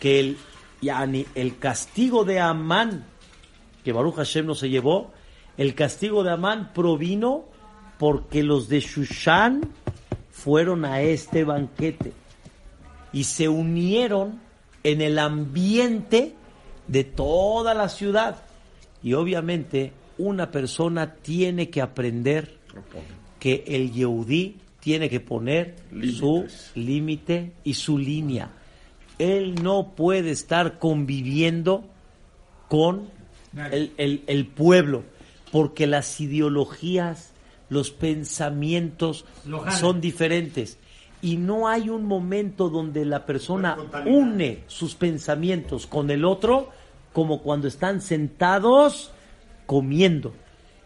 que 0.00 0.20
el, 0.20 0.38
yani, 0.82 1.26
el 1.34 1.58
castigo 1.58 2.24
de 2.24 2.40
Amán, 2.40 3.06
que 3.84 3.92
Baruch 3.92 4.16
Hashem 4.16 4.46
no 4.46 4.54
se 4.54 4.68
llevó, 4.68 5.12
el 5.56 5.74
castigo 5.74 6.22
de 6.22 6.32
Amán 6.32 6.72
provino 6.74 7.44
porque 7.98 8.42
los 8.42 8.68
de 8.68 8.80
Shushan 8.80 9.62
fueron 10.30 10.84
a 10.84 11.00
este 11.00 11.44
banquete 11.44 12.12
y 13.12 13.24
se 13.24 13.48
unieron 13.48 14.40
en 14.82 15.00
el 15.00 15.18
ambiente 15.18 16.34
de 16.86 17.04
toda 17.04 17.72
la 17.72 17.88
ciudad. 17.88 18.42
Y 19.02 19.14
obviamente 19.14 19.92
una 20.18 20.50
persona 20.50 21.14
tiene 21.14 21.68
que 21.70 21.80
aprender 21.82 22.56
que 23.38 23.64
el 23.66 23.92
Yehudí 23.92 24.56
tiene 24.80 25.08
que 25.10 25.20
poner 25.20 25.76
su 26.12 26.46
límite 26.74 27.52
y 27.64 27.74
su 27.74 27.98
línea. 27.98 28.50
Él 29.18 29.54
no 29.62 29.92
puede 29.96 30.30
estar 30.30 30.78
conviviendo 30.78 31.84
con 32.68 33.08
el, 33.72 33.92
el- 33.96 34.22
el 34.26 34.46
pueblo, 34.46 35.02
porque 35.52 35.86
las 35.86 36.20
ideologías, 36.20 37.32
los 37.70 37.90
pensamientos 37.90 39.24
son 39.72 40.00
diferentes. 40.00 40.78
Y 41.22 41.36
no 41.38 41.66
hay 41.68 41.88
un 41.88 42.04
momento 42.04 42.68
donde 42.68 43.04
la 43.04 43.24
persona 43.24 43.76
une 44.06 44.60
sus 44.66 44.94
pensamientos 44.94 45.86
con 45.86 46.10
el 46.10 46.24
otro 46.24 46.70
como 47.12 47.40
cuando 47.42 47.66
están 47.68 48.02
sentados 48.02 49.10
comiendo. 49.66 50.34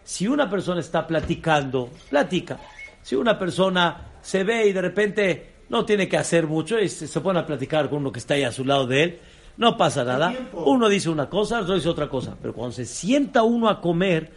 Si 0.02 0.26
una 0.26 0.50
persona 0.50 0.80
está 0.80 1.06
platicando, 1.06 1.90
platica. 2.08 2.58
Si 3.02 3.14
una 3.14 3.38
persona 3.38 4.08
se 4.20 4.44
ve 4.44 4.66
y 4.66 4.72
de 4.72 4.80
repente 4.80 5.52
no 5.68 5.84
tiene 5.84 6.08
que 6.08 6.16
hacer 6.16 6.46
mucho 6.46 6.78
y 6.78 6.88
se, 6.88 7.06
se 7.06 7.20
pone 7.20 7.38
a 7.38 7.46
platicar 7.46 7.88
con 7.88 8.00
uno 8.00 8.12
que 8.12 8.18
está 8.18 8.34
ahí 8.34 8.42
a 8.42 8.52
su 8.52 8.64
lado 8.64 8.86
de 8.86 9.02
él, 9.02 9.20
no 9.56 9.76
pasa 9.76 10.04
nada. 10.04 10.34
Uno 10.54 10.88
dice 10.88 11.10
una 11.10 11.28
cosa, 11.28 11.60
otro 11.60 11.74
dice 11.74 11.88
otra 11.88 12.08
cosa. 12.08 12.34
Pero 12.40 12.54
cuando 12.54 12.72
se 12.74 12.86
sienta 12.86 13.42
uno 13.42 13.68
a 13.68 13.80
comer, 13.80 14.32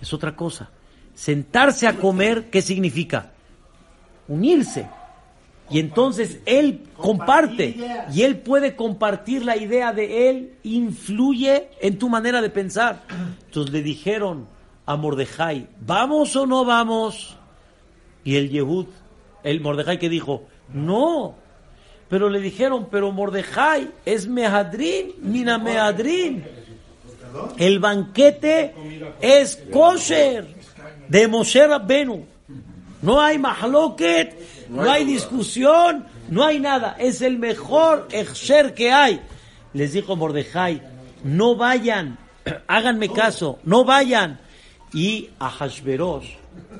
es 0.00 0.12
otra 0.12 0.36
cosa. 0.36 0.70
Sentarse 1.14 1.88
a 1.88 1.96
comer, 1.96 2.48
¿qué 2.48 2.62
significa? 2.62 3.32
Unirse. 4.28 4.88
Y 5.70 5.80
entonces 5.80 6.40
él 6.46 6.82
comparte. 6.96 7.76
Y 8.12 8.22
él 8.22 8.38
puede 8.38 8.76
compartir 8.76 9.44
la 9.44 9.56
idea 9.56 9.92
de 9.92 10.30
él, 10.30 10.52
influye 10.62 11.68
en 11.80 11.98
tu 11.98 12.08
manera 12.08 12.40
de 12.40 12.50
pensar. 12.50 13.04
Entonces 13.46 13.72
le 13.72 13.82
dijeron 13.82 14.46
a 14.86 14.96
Mordejai, 14.96 15.68
¿vamos 15.80 16.34
o 16.36 16.46
no 16.46 16.64
vamos? 16.64 17.36
Y 18.24 18.36
el 18.36 18.50
Yehud, 18.50 18.86
el 19.42 19.60
Mordejai 19.60 19.98
que 19.98 20.08
dijo, 20.08 20.44
no. 20.72 21.34
Pero 22.08 22.30
le 22.30 22.40
dijeron, 22.40 22.88
pero 22.90 23.12
Mordejai 23.12 23.90
es 24.06 24.26
Mehadrin, 24.26 25.12
mina 25.20 25.58
Mehadrin. 25.58 26.44
El 27.58 27.78
banquete 27.78 28.74
es 29.20 29.56
kosher 29.70 30.46
de 31.08 31.28
Moshe 31.28 31.66
Rabbenu. 31.66 32.24
No 33.02 33.20
hay 33.20 33.38
mahloket, 33.38 34.34
no 34.68 34.90
hay 34.90 35.04
discusión, 35.04 36.06
no 36.28 36.44
hay 36.44 36.60
nada. 36.60 36.96
Es 36.98 37.22
el 37.22 37.38
mejor 37.38 38.08
exer 38.12 38.74
que 38.74 38.92
hay. 38.92 39.20
Les 39.72 39.92
dijo 39.92 40.16
Mordejai, 40.16 40.82
no 41.24 41.56
vayan, 41.56 42.18
háganme 42.66 43.10
caso, 43.10 43.58
no 43.64 43.84
vayan. 43.84 44.40
Y 44.92 45.30
Ahashverosh 45.38 46.36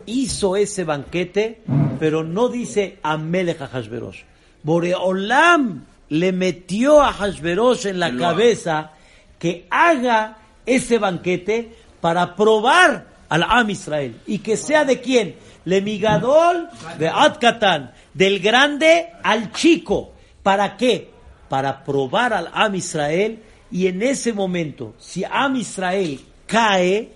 hizo 0.07 0.57
ese 0.57 0.85
banquete, 0.85 1.62
pero 2.01 2.24
no 2.24 2.48
dice 2.48 2.98
Amelech 3.03 3.61
Ahashverosh. 3.61 4.22
Boreolam 4.62 5.85
le 6.09 6.33
metió 6.33 7.03
a 7.03 7.09
Ahashverosh 7.09 7.87
en 7.87 8.01
la 8.01 8.16
cabeza 8.16 8.92
que 9.38 9.66
haga 9.70 10.38
ese 10.64 10.98
banquete 10.98 11.74
para 12.01 12.35
probar 12.35 13.07
al 13.29 13.42
Am 13.42 13.70
Israel. 13.70 14.20
¿Y 14.27 14.38
que 14.38 14.57
sea 14.57 14.85
de 14.85 15.01
quién? 15.01 15.37
Le 15.68 15.83
migadol 15.83 16.70
de 16.98 17.09
Adkatan, 17.09 17.92
del 18.14 18.40
grande 18.40 19.12
al 19.22 19.52
chico. 19.52 20.14
¿Para 20.42 20.78
qué? 20.78 21.11
Para 21.50 21.85
probar 21.85 22.33
al 22.33 22.48
Am 22.54 22.74
Israel 22.74 23.42
y 23.70 23.87
en 23.87 24.02
ese 24.02 24.33
momento, 24.33 24.94
si 24.98 25.24
Am 25.24 25.57
Israel 25.57 26.20
cae, 26.46 27.12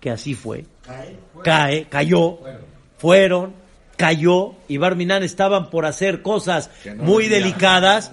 que 0.00 0.10
así 0.10 0.32
fue, 0.34 0.64
cae, 1.44 1.84
cayó, 1.90 2.38
fueron, 2.96 3.52
cayó, 3.98 4.54
y 4.68 4.78
Barminan 4.78 5.22
estaban 5.22 5.68
por 5.68 5.84
hacer 5.84 6.22
cosas 6.22 6.70
muy 6.96 7.28
delicadas, 7.28 8.10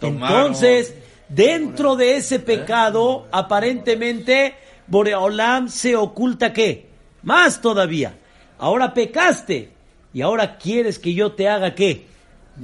entonces, 0.00 0.92
dentro 1.28 1.94
de 1.94 2.16
ese 2.16 2.40
pecado, 2.40 3.28
aparentemente, 3.30 4.54
Boreolam 4.88 5.68
se 5.68 5.94
oculta 5.94 6.52
qué? 6.52 6.88
Más 7.22 7.60
todavía. 7.60 8.16
Ahora 8.60 8.94
pecaste. 8.94 9.70
Y 10.12 10.22
ahora 10.22 10.56
quieres 10.58 10.98
que 10.98 11.14
yo 11.14 11.32
te 11.32 11.48
haga 11.48 11.74
qué? 11.74 12.06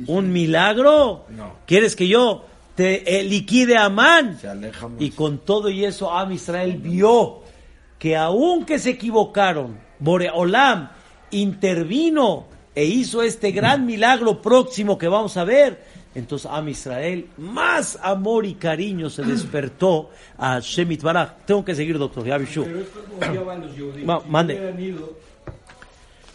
¿Un 0.06 0.32
milagro? 0.32 1.24
¿Quieres 1.66 1.96
que 1.96 2.06
yo 2.08 2.44
te 2.74 3.18
eh, 3.20 3.22
liquide 3.24 3.76
a 3.78 3.88
Man? 3.88 4.38
Se 4.40 4.48
aleja 4.48 4.88
más. 4.88 5.00
Y 5.00 5.10
con 5.10 5.38
todo 5.38 5.70
y 5.70 5.84
eso, 5.84 6.10
Am 6.12 6.32
Israel 6.32 6.76
vio 6.76 7.40
que 7.98 8.14
aunque 8.16 8.78
se 8.78 8.90
equivocaron, 8.90 9.78
Boreolam 10.00 10.88
intervino 11.30 12.46
e 12.74 12.84
hizo 12.84 13.22
este 13.22 13.52
gran 13.52 13.86
milagro 13.86 14.42
próximo 14.42 14.98
que 14.98 15.08
vamos 15.08 15.36
a 15.36 15.44
ver. 15.44 15.82
Entonces 16.14 16.50
Am 16.50 16.68
Israel, 16.68 17.26
más 17.38 17.98
amor 18.02 18.44
y 18.46 18.54
cariño 18.54 19.08
se 19.10 19.22
despertó 19.22 20.10
a 20.38 20.58
Shemit 20.60 21.02
Baraj. 21.02 21.44
Tengo 21.46 21.64
que 21.64 21.74
seguir, 21.74 21.98
doctor 21.98 22.24
Yavishu. 22.26 22.64
Pero 22.64 22.80
esto 22.80 23.04
odiaban 23.30 23.60
los 23.62 23.70
judíos. 23.70 24.04
Ma- 24.04 24.20
Si 24.20 24.28
mande. 24.30 24.54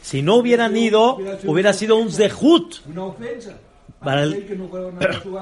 Si 0.02 0.22
no 0.22 0.36
hubieran 0.36 0.76
ido, 0.76 1.18
hubiera 1.46 1.74
sido 1.74 1.98
un 1.98 2.12
zehut. 2.12 2.76
una 2.88 3.06
ofensa. 3.06 3.58
Para 4.00 4.24
el- 4.24 4.34
Aquel 4.34 4.48
que 4.48 4.56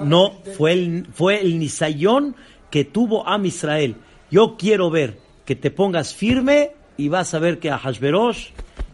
no 0.04 0.26
a 0.28 0.32
fue 0.58 0.74
el, 0.74 1.08
fue 1.14 1.40
el 1.42 1.60
nisayón 1.60 2.36
que 2.70 2.84
tuvo 2.86 3.28
Am 3.28 3.46
Israel. 3.46 3.96
Yo 4.30 4.58
quiero 4.58 4.90
ver 4.90 5.18
que 5.46 5.56
te 5.56 5.72
pongas 5.72 6.14
firme 6.14 6.72
y 6.98 7.08
vas 7.08 7.34
a 7.34 7.40
ver 7.40 7.60
que 7.60 7.72
a 7.72 7.78
Hashverosh 7.78 8.50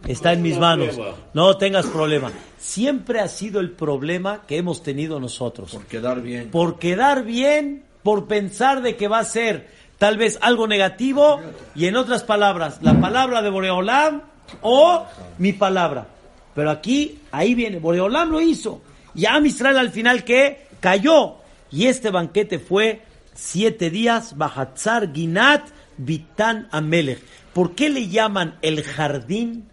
está 0.08 0.34
en 0.34 0.44
mis 0.44 0.58
manos. 0.60 0.98
No 1.34 1.58
tengas 1.58 1.88
problema. 1.88 2.32
Siempre 2.58 3.20
ha 3.20 3.28
sido 3.28 3.60
el 3.60 3.72
problema 3.72 4.44
que 4.48 4.58
hemos 4.58 4.84
tenido 4.84 5.20
nosotros. 5.20 5.72
Por 5.72 5.86
quedar 5.88 6.22
bien. 6.22 6.52
Por 6.52 6.78
quedar 6.80 7.24
bien, 7.24 7.84
por 8.04 8.28
pensar 8.28 8.82
de 8.84 8.96
que 8.96 9.08
va 9.08 9.20
a 9.20 9.26
ser 9.26 9.68
tal 9.98 10.18
vez 10.18 10.38
algo 10.42 10.68
negativo 10.68 11.42
y 11.74 11.88
en 11.88 11.96
otras 11.96 12.24
palabras, 12.24 12.80
la 12.84 13.00
palabra 13.02 13.42
de 13.42 13.50
Boreolam 13.50 14.22
o 14.62 15.06
mi 15.38 15.54
palabra. 15.54 16.08
Pero 16.54 16.72
aquí, 16.72 17.20
ahí 17.32 17.54
viene, 17.54 17.80
Boreolam 17.80 18.30
lo 18.30 18.42
hizo. 18.42 18.82
Y 19.14 19.26
Israel 19.46 19.78
al 19.78 19.92
final 19.92 20.24
que 20.24 20.68
cayó. 20.80 21.38
Y 21.72 21.88
este 21.88 22.10
banquete 22.10 22.60
fue 22.60 23.02
siete 23.34 23.90
días, 23.90 24.38
Bahatzar 24.38 25.14
Ginat 25.14 25.68
Bitan 25.98 26.68
Amelech. 26.72 27.20
¿Por 27.54 27.76
qué 27.76 27.90
le 27.90 28.08
llaman 28.08 28.58
el 28.62 28.84
jardín? 28.84 29.70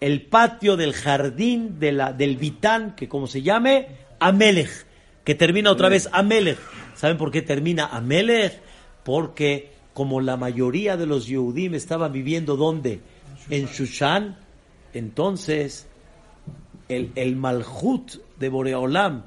El 0.00 0.22
patio 0.22 0.76
del 0.76 0.92
jardín 0.92 1.78
de 1.78 1.92
la, 1.92 2.12
del 2.12 2.36
Bitán, 2.36 2.94
que 2.94 3.08
como 3.08 3.26
se 3.26 3.42
llame, 3.42 3.88
Amelech, 4.20 4.86
que 5.24 5.34
termina 5.34 5.70
otra 5.70 5.88
vez 5.88 6.08
Amelech. 6.12 6.58
¿Saben 6.94 7.16
por 7.16 7.30
qué 7.30 7.40
termina 7.42 7.86
Amelech? 7.86 8.60
Porque 9.02 9.72
como 9.94 10.20
la 10.20 10.36
mayoría 10.36 10.96
de 10.96 11.06
los 11.06 11.26
Yehudim 11.26 11.74
estaban 11.74 12.12
viviendo 12.12 12.56
¿dónde? 12.56 13.00
En 13.50 13.66
Shushan, 13.66 14.36
entonces 14.92 15.86
el, 16.88 17.12
el 17.14 17.36
Malhut 17.36 18.12
de 18.38 18.48
Boreolam, 18.48 19.22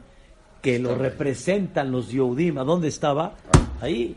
que 0.61 0.79
lo 0.79 0.95
representan 0.95 1.91
los 1.91 2.11
Yehudim, 2.11 2.57
¿a 2.57 2.63
dónde 2.63 2.87
estaba? 2.87 3.35
Ahí. 3.81 4.15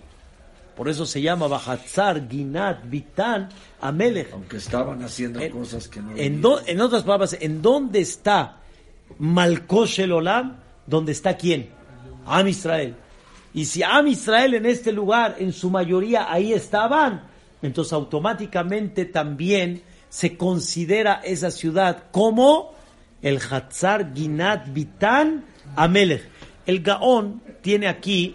Por 0.76 0.88
eso 0.88 1.04
se 1.04 1.20
llama 1.20 1.46
Bahatzar, 1.46 2.26
Ginat, 2.30 2.88
Bitán, 2.88 3.50
Amelech. 3.82 4.32
Aunque 4.32 4.56
estaban 4.56 5.02
haciendo 5.02 5.38
En- 5.40 5.52
cosas 5.52 5.86
que 5.88 6.00
no. 6.00 6.16
En, 6.16 6.40
do- 6.40 6.60
en 6.66 6.80
otras 6.80 7.02
palabras, 7.02 7.36
¿en 7.38 7.60
dónde 7.60 8.00
está 8.00 8.56
Malkosh 9.18 10.00
el 10.00 10.12
Olam? 10.12 10.56
¿Dónde 10.86 11.12
está 11.12 11.36
quién? 11.36 11.68
Am 12.26 12.48
Israel. 12.48 12.94
Y 13.52 13.66
si 13.66 13.82
Am 13.82 14.06
Israel 14.06 14.54
en 14.54 14.64
este 14.66 14.92
lugar, 14.92 15.36
en 15.38 15.52
su 15.52 15.68
mayoría, 15.70 16.32
ahí 16.32 16.52
estaban, 16.54 17.24
entonces 17.62 17.92
automáticamente 17.92 19.04
también 19.04 19.82
se 20.10 20.36
considera 20.36 21.22
esa 21.24 21.50
ciudad 21.50 22.04
como 22.12 22.74
el 23.22 23.38
Hatzar 23.38 24.12
Ginat 24.14 24.68
Bitan 24.74 25.44
Amelech. 25.76 26.28
El 26.66 26.82
Gaón 26.82 27.40
tiene 27.62 27.88
aquí 27.88 28.34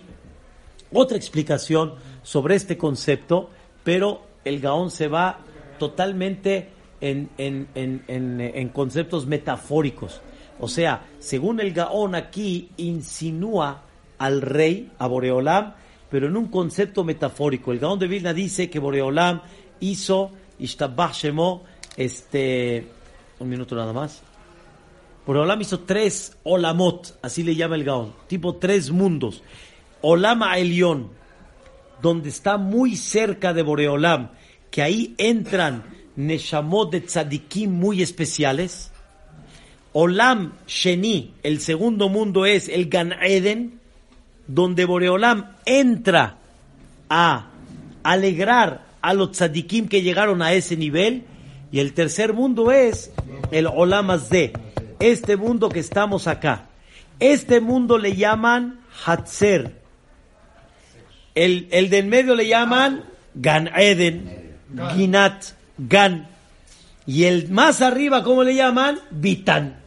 otra 0.92 1.16
explicación 1.18 1.94
sobre 2.24 2.56
este 2.56 2.78
concepto, 2.78 3.52
pero 3.84 4.24
el 4.44 4.60
Gaón 4.60 4.90
se 4.90 5.08
va 5.08 5.40
totalmente 5.78 6.70
en, 7.02 7.30
en- 7.38 7.68
en- 7.76 8.04
en- 8.08 8.42
en 8.42 8.70
conceptos 8.70 9.26
metafóricos. 9.28 10.22
O 10.60 10.68
sea, 10.70 11.06
según 11.20 11.60
el 11.60 11.74
Gaón 11.74 12.16
aquí 12.16 12.70
insinúa 12.78 13.82
al 14.18 14.42
rey, 14.42 14.92
a 14.98 15.08
Boreolam, 15.08 15.74
pero 16.10 16.28
en 16.28 16.38
un 16.38 16.48
concepto 16.48 17.04
metafórico. 17.04 17.74
El 17.74 17.80
Gaón 17.80 18.00
de 18.00 18.08
Vilna 18.08 18.34
dice 18.34 18.70
que 18.70 18.80
Boreolam 18.80 19.42
hizo, 19.82 20.32
Ishtabach 20.60 21.14
Shemo, 21.14 21.64
este, 21.98 22.88
un 23.40 23.50
minuto 23.50 23.76
nada 23.76 23.94
más. 23.94 24.22
Boreolam 25.26 25.60
hizo 25.62 25.80
tres 25.80 26.38
olamot, 26.44 27.18
así 27.22 27.44
le 27.44 27.56
llama 27.56 27.76
el 27.76 27.84
Gaón, 27.84 28.14
tipo 28.28 28.56
tres 28.56 28.92
mundos. 28.92 29.42
Olama 30.02 30.58
Elión, 30.58 31.10
donde 32.02 32.30
está 32.30 32.58
muy 32.58 32.96
cerca 32.96 33.54
de 33.54 33.64
Boreolam, 33.64 34.30
que 34.70 34.84
ahí 34.84 35.16
entran 35.18 35.84
Neshamot 36.16 36.92
de 36.92 37.02
tzadikim 37.02 37.72
muy 37.72 38.04
especiales. 38.04 38.92
Olam 39.94 40.54
Sheni, 40.68 41.34
el 41.42 41.60
segundo 41.60 42.10
mundo 42.10 42.46
es 42.46 42.70
el 42.70 42.90
Gan 42.90 43.14
Eden, 43.24 43.80
donde 44.48 44.86
Boreolam 44.86 45.56
entra 45.66 46.38
a 47.10 47.48
alegrar 48.04 48.85
a 49.06 49.14
los 49.14 49.34
tzadikim 49.34 49.88
que 49.88 50.02
llegaron 50.02 50.42
a 50.42 50.54
ese 50.54 50.76
nivel. 50.76 51.26
Y 51.72 51.80
el 51.80 51.94
tercer 51.94 52.34
mundo 52.34 52.72
es 52.72 53.12
el 53.52 53.68
Olam 53.68 54.10
Azde, 54.10 54.54
este 55.00 55.38
mundo 55.38 55.70
que 55.70 55.80
estamos 55.80 56.28
acá. 56.28 56.70
Este 57.20 57.60
mundo 57.60 58.00
le 58.00 58.16
llaman 58.16 58.80
Hatzer. 59.06 59.80
El, 61.36 61.68
el 61.70 61.90
del 61.92 62.08
medio 62.08 62.34
le 62.34 62.48
llaman 62.48 63.04
Gan 63.36 63.70
Eden, 63.76 64.56
Ginat, 64.96 65.46
Gan. 65.78 66.28
Y 67.06 67.26
el 67.26 67.50
más 67.52 67.82
arriba, 67.82 68.24
¿cómo 68.24 68.44
le 68.44 68.56
llaman? 68.56 69.00
Bitan. 69.12 69.78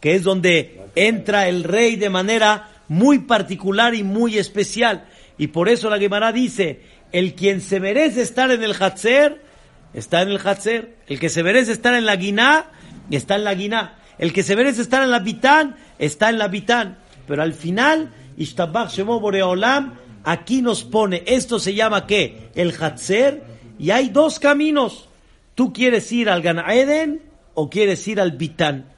Que 0.00 0.16
es 0.16 0.24
donde 0.24 0.80
entra 0.96 1.46
el 1.46 1.62
rey 1.62 1.94
de 1.94 2.10
manera 2.10 2.70
muy 2.88 3.20
particular 3.20 3.94
y 3.94 4.02
muy 4.02 4.36
especial. 4.36 5.04
Y 5.38 5.48
por 5.48 5.68
eso 5.68 5.90
la 5.90 5.98
Gemara 5.98 6.32
dice, 6.32 6.80
el 7.16 7.34
quien 7.34 7.62
se 7.62 7.80
merece 7.80 8.20
estar 8.20 8.50
en 8.50 8.62
el 8.62 8.74
Hatzer, 8.78 9.40
está 9.94 10.20
en 10.20 10.28
el 10.28 10.38
Hatzer. 10.38 10.96
El 11.06 11.18
que 11.18 11.30
se 11.30 11.42
merece 11.42 11.72
estar 11.72 11.94
en 11.94 12.04
la 12.04 12.14
Guiná, 12.14 12.66
está 13.10 13.36
en 13.36 13.44
la 13.44 13.54
Guiná. 13.54 13.94
El 14.18 14.34
que 14.34 14.42
se 14.42 14.54
merece 14.54 14.82
estar 14.82 15.02
en 15.02 15.10
la 15.10 15.20
Bitán, 15.20 15.76
está 15.98 16.28
en 16.28 16.36
la 16.36 16.48
Bitán. 16.48 16.98
Pero 17.26 17.42
al 17.42 17.54
final, 17.54 18.12
Ishtabach 18.36 18.90
Shemo 18.90 19.18
Boreolam, 19.18 19.94
aquí 20.24 20.60
nos 20.60 20.84
pone, 20.84 21.22
esto 21.24 21.58
se 21.58 21.72
llama 21.72 22.06
¿qué? 22.06 22.50
El 22.54 22.74
Hatzer, 22.78 23.42
y 23.78 23.92
hay 23.92 24.10
dos 24.10 24.38
caminos. 24.38 25.08
¿Tú 25.54 25.72
quieres 25.72 26.12
ir 26.12 26.28
al 26.28 26.42
Gan 26.42 26.58
Eden 26.68 27.22
o 27.54 27.70
quieres 27.70 28.06
ir 28.08 28.20
al 28.20 28.32
Bitán? 28.32 28.92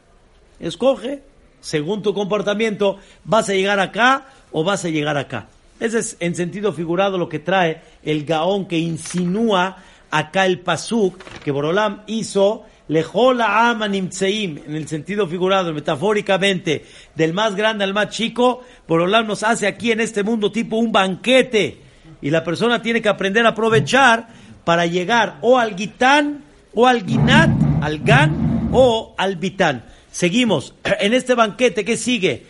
Escoge, 0.59 1.23
según 1.61 2.03
tu 2.03 2.15
comportamiento, 2.15 2.99
vas 3.23 3.49
a 3.49 3.53
llegar 3.53 3.79
acá 3.79 4.27
o 4.51 4.65
vas 4.65 4.85
a 4.85 4.89
llegar 4.89 5.17
acá. 5.17 5.47
Ese 5.81 5.99
es 5.99 6.17
en 6.21 6.35
sentido 6.35 6.73
figurado 6.73 7.19
lo 7.19 7.29
que 7.29 7.39
trae 7.39 7.83
el 8.03 8.25
Gaón 8.25 8.67
que 8.67 8.79
insinúa 8.79 9.77
acá 10.11 10.47
el 10.47 10.61
Pasuk 10.61 11.23
que 11.45 11.51
Borolam 11.51 12.03
hizo 12.07 12.65
Lejola 12.89 13.69
ama 13.69 13.87
nimtseim, 13.87 14.61
en 14.67 14.75
el 14.75 14.89
sentido 14.89 15.27
figurado, 15.27 15.75
metafóricamente, 15.75 16.87
del 17.15 17.35
más 17.35 17.55
grande 17.55 17.85
al 17.85 17.93
más 17.93 18.09
chico, 18.09 18.65
Borolam 18.87 19.27
nos 19.27 19.43
hace 19.43 19.67
aquí 19.67 19.93
en 19.93 20.01
este 20.01 20.23
mundo 20.23 20.51
tipo 20.51 20.77
un 20.77 20.91
banquete. 20.91 21.83
Y 22.23 22.31
la 22.31 22.43
persona 22.43 22.81
tiene 22.81 23.03
que 23.03 23.11
aprender 23.11 23.45
a 23.45 23.51
aprovechar 23.51 24.29
para 24.65 24.87
llegar 24.87 25.37
o 25.43 25.59
al 25.59 25.77
Gitán, 25.77 26.43
o 26.75 26.87
al 26.87 27.05
Ginat, 27.05 27.51
al 27.83 27.99
Gan, 28.01 28.71
o 28.73 29.15
al 29.19 29.37
Bitán. 29.37 29.85
Seguimos. 30.11 30.75
En 31.01 31.13
este 31.13 31.35
banquete, 31.35 31.85
¿qué 31.85 31.97
sigue? 31.97 32.47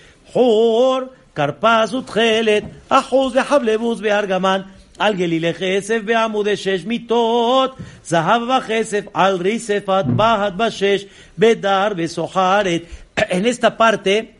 Karpaz, 1.37 1.93
Utgelet, 1.93 2.63
Ajos, 2.89 3.33
Behablebus, 3.33 4.01
Beargaman. 4.01 4.61
על 4.99 5.13
גלילי 5.13 5.53
כסף 5.53 5.99
בעמודי 6.05 6.57
שש 6.57 6.85
מיטות, 6.85 7.75
זהב 8.05 8.41
וכסף 8.41 9.05
על 9.13 9.35
ריספת 9.41 10.05
בהת 10.07 10.55
בשש, 10.55 11.05
בדר 11.37 11.87
וסוחרת. 11.97 12.81
En 13.17 13.45
esta 13.45 13.77
parte 13.77 14.35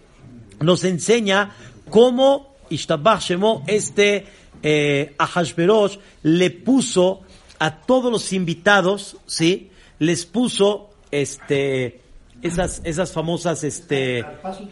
nos 0.62 0.84
enseña 0.84 1.52
cómo 1.90 2.56
Ishtabach 2.70 3.22
Shemo, 3.22 3.64
este 3.68 4.26
eh, 4.64 5.14
Ahashverosh, 5.20 5.98
le 6.24 6.50
puso 6.50 7.22
a 7.60 7.70
todos 7.90 8.12
los 8.12 8.34
invitados, 8.34 9.18
¿sí? 9.28 9.70
Les 10.00 10.26
puso 10.26 10.90
este 11.12 12.00
esas, 12.43 12.81
esas 12.85 13.13
famosas, 13.13 13.65
este, 13.65 14.25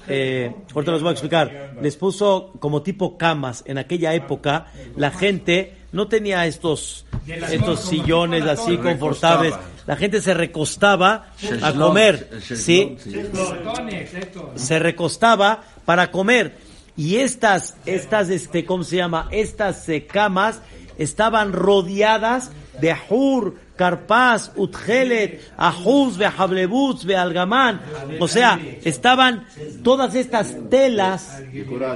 eh, 0.08 0.54
ahorita 0.74 0.92
les 0.92 1.02
voy 1.02 1.10
a 1.10 1.12
explicar, 1.12 1.76
les 1.80 1.96
puso 1.96 2.52
como 2.58 2.82
tipo 2.82 3.16
camas. 3.18 3.62
En 3.66 3.78
aquella 3.78 4.14
época, 4.14 4.66
la 4.96 5.10
gente 5.10 5.74
no 5.92 6.08
tenía 6.08 6.46
estos, 6.46 7.06
estos 7.26 7.80
sillones 7.80 8.44
así 8.44 8.76
confortables. 8.76 9.54
La 9.86 9.96
gente 9.96 10.20
se 10.20 10.34
recostaba 10.34 11.32
a 11.62 11.72
comer, 11.72 12.30
¿sí? 12.42 12.96
Botones, 13.32 14.14
estos. 14.14 14.60
Se 14.60 14.78
recostaba 14.78 15.62
para 15.84 16.10
comer. 16.10 16.58
Y 16.96 17.16
estas, 17.16 17.76
estas, 17.84 18.30
este, 18.30 18.64
¿cómo 18.64 18.82
se 18.82 18.96
llama? 18.96 19.28
Estas 19.30 19.86
eh, 19.88 20.06
camas 20.06 20.62
estaban 20.98 21.52
rodeadas 21.52 22.50
de 22.80 22.94
Hur, 23.08 23.54
Carpaz, 23.76 24.52
Utgelet, 24.56 25.52
Ahuz, 25.56 26.16
Behablebutz, 26.16 27.04
Bealgamán. 27.04 27.80
O 28.20 28.28
sea, 28.28 28.58
estaban 28.84 29.46
todas 29.82 30.14
estas 30.14 30.54
telas, 30.70 31.42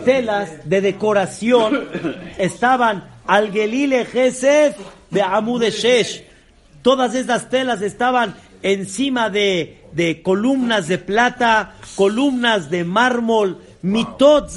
telas 0.04 0.68
de 0.68 0.80
decoración, 0.80 1.88
estaban 2.38 3.04
al 3.26 3.50
Gelile 3.50 4.04
Gesef, 4.04 4.76
Shesh. 5.10 6.24
Todas 6.82 7.14
estas 7.14 7.50
telas 7.50 7.82
estaban 7.82 8.34
encima 8.62 9.30
de, 9.30 9.84
de 9.92 10.22
columnas 10.22 10.88
de 10.88 10.98
plata, 10.98 11.74
columnas 11.96 12.70
de 12.70 12.84
mármol, 12.84 13.58
mitot 13.82 14.50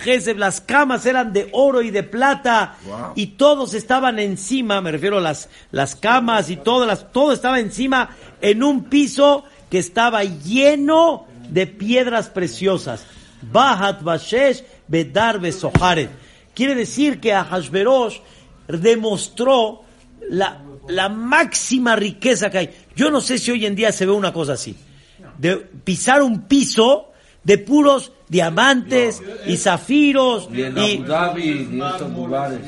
gesef, 0.00 0.36
las 0.36 0.60
camas 0.60 1.04
eran 1.06 1.32
de 1.32 1.48
oro 1.52 1.82
y 1.82 1.90
de 1.90 2.02
plata, 2.02 2.76
y 3.14 3.26
todos 3.28 3.74
estaban 3.74 4.18
encima, 4.18 4.80
me 4.80 4.92
refiero 4.92 5.18
a 5.18 5.20
las, 5.20 5.48
las 5.70 5.96
camas 5.96 6.50
y 6.50 6.56
todas 6.56 6.86
las, 6.86 7.12
todo 7.12 7.32
estaba 7.32 7.60
encima 7.60 8.10
en 8.40 8.62
un 8.62 8.84
piso 8.84 9.44
que 9.70 9.78
estaba 9.78 10.24
lleno 10.24 11.26
de 11.48 11.66
piedras 11.66 12.28
preciosas. 12.28 13.04
Bahat 13.42 14.02
Bashesh 14.02 14.62
Bedar 14.86 15.40
Besoharet. 15.40 16.10
Quiere 16.54 16.74
decir 16.74 17.20
que 17.20 17.32
Ahashverosh 17.32 18.18
demostró 18.68 19.82
la, 20.28 20.60
la 20.88 21.08
máxima 21.08 21.96
riqueza 21.96 22.50
que 22.50 22.58
hay. 22.58 22.70
Yo 22.94 23.10
no 23.10 23.20
sé 23.20 23.38
si 23.38 23.50
hoy 23.50 23.66
en 23.66 23.76
día 23.76 23.92
se 23.92 24.06
ve 24.06 24.12
una 24.12 24.32
cosa 24.32 24.54
así. 24.54 24.76
De 25.38 25.56
pisar 25.56 26.22
un 26.22 26.42
piso 26.42 27.09
de 27.50 27.58
puros 27.58 28.12
diamantes 28.28 29.20
y 29.46 29.56
zafiros 29.56 30.48
Ni 30.50 30.62
en 30.62 30.78
y 30.78 30.94
Abu 30.98 31.04
Dhabi, 31.04 31.48
en 31.48 31.82
estos 31.82 32.12
lugares. 32.12 32.60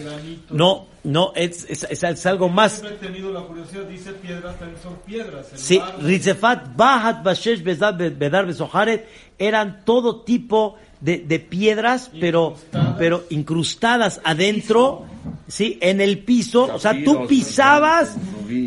no, 0.51 0.87
no, 1.05 1.33
es, 1.37 1.65
es, 1.69 1.85
es- 1.89 2.03
es 2.03 2.27
algo 2.27 2.49
más. 2.49 2.73
Siempre 2.81 2.95
he 2.97 3.11
tenido 3.13 3.33
la 3.33 3.41
curiosidad, 3.43 3.83
dice 3.85 4.13
piedras, 4.13 4.59
también 4.59 4.81
son 4.83 4.95
piedras. 5.07 5.47
Sí. 5.55 5.81
Rizefat, 6.01 6.77
Bahat, 6.77 7.23
Bashesh, 7.23 7.63
Bedar, 7.63 8.47
Besoharet 8.47 9.07
eran 9.39 9.85
todo 9.85 10.23
tipo 10.23 10.77
de, 11.01 11.19
de 11.19 11.39
piedras, 11.39 12.11
pero, 12.21 12.55
pero 12.99 13.25
incrustadas 13.31 14.21
adentro, 14.25 15.05
sí, 15.49 15.79
en 15.81 16.01
el 16.01 16.19
piso. 16.21 16.71
O 16.75 16.79
sea, 16.79 16.95
tú 17.05 17.27
pisabas, 17.29 18.17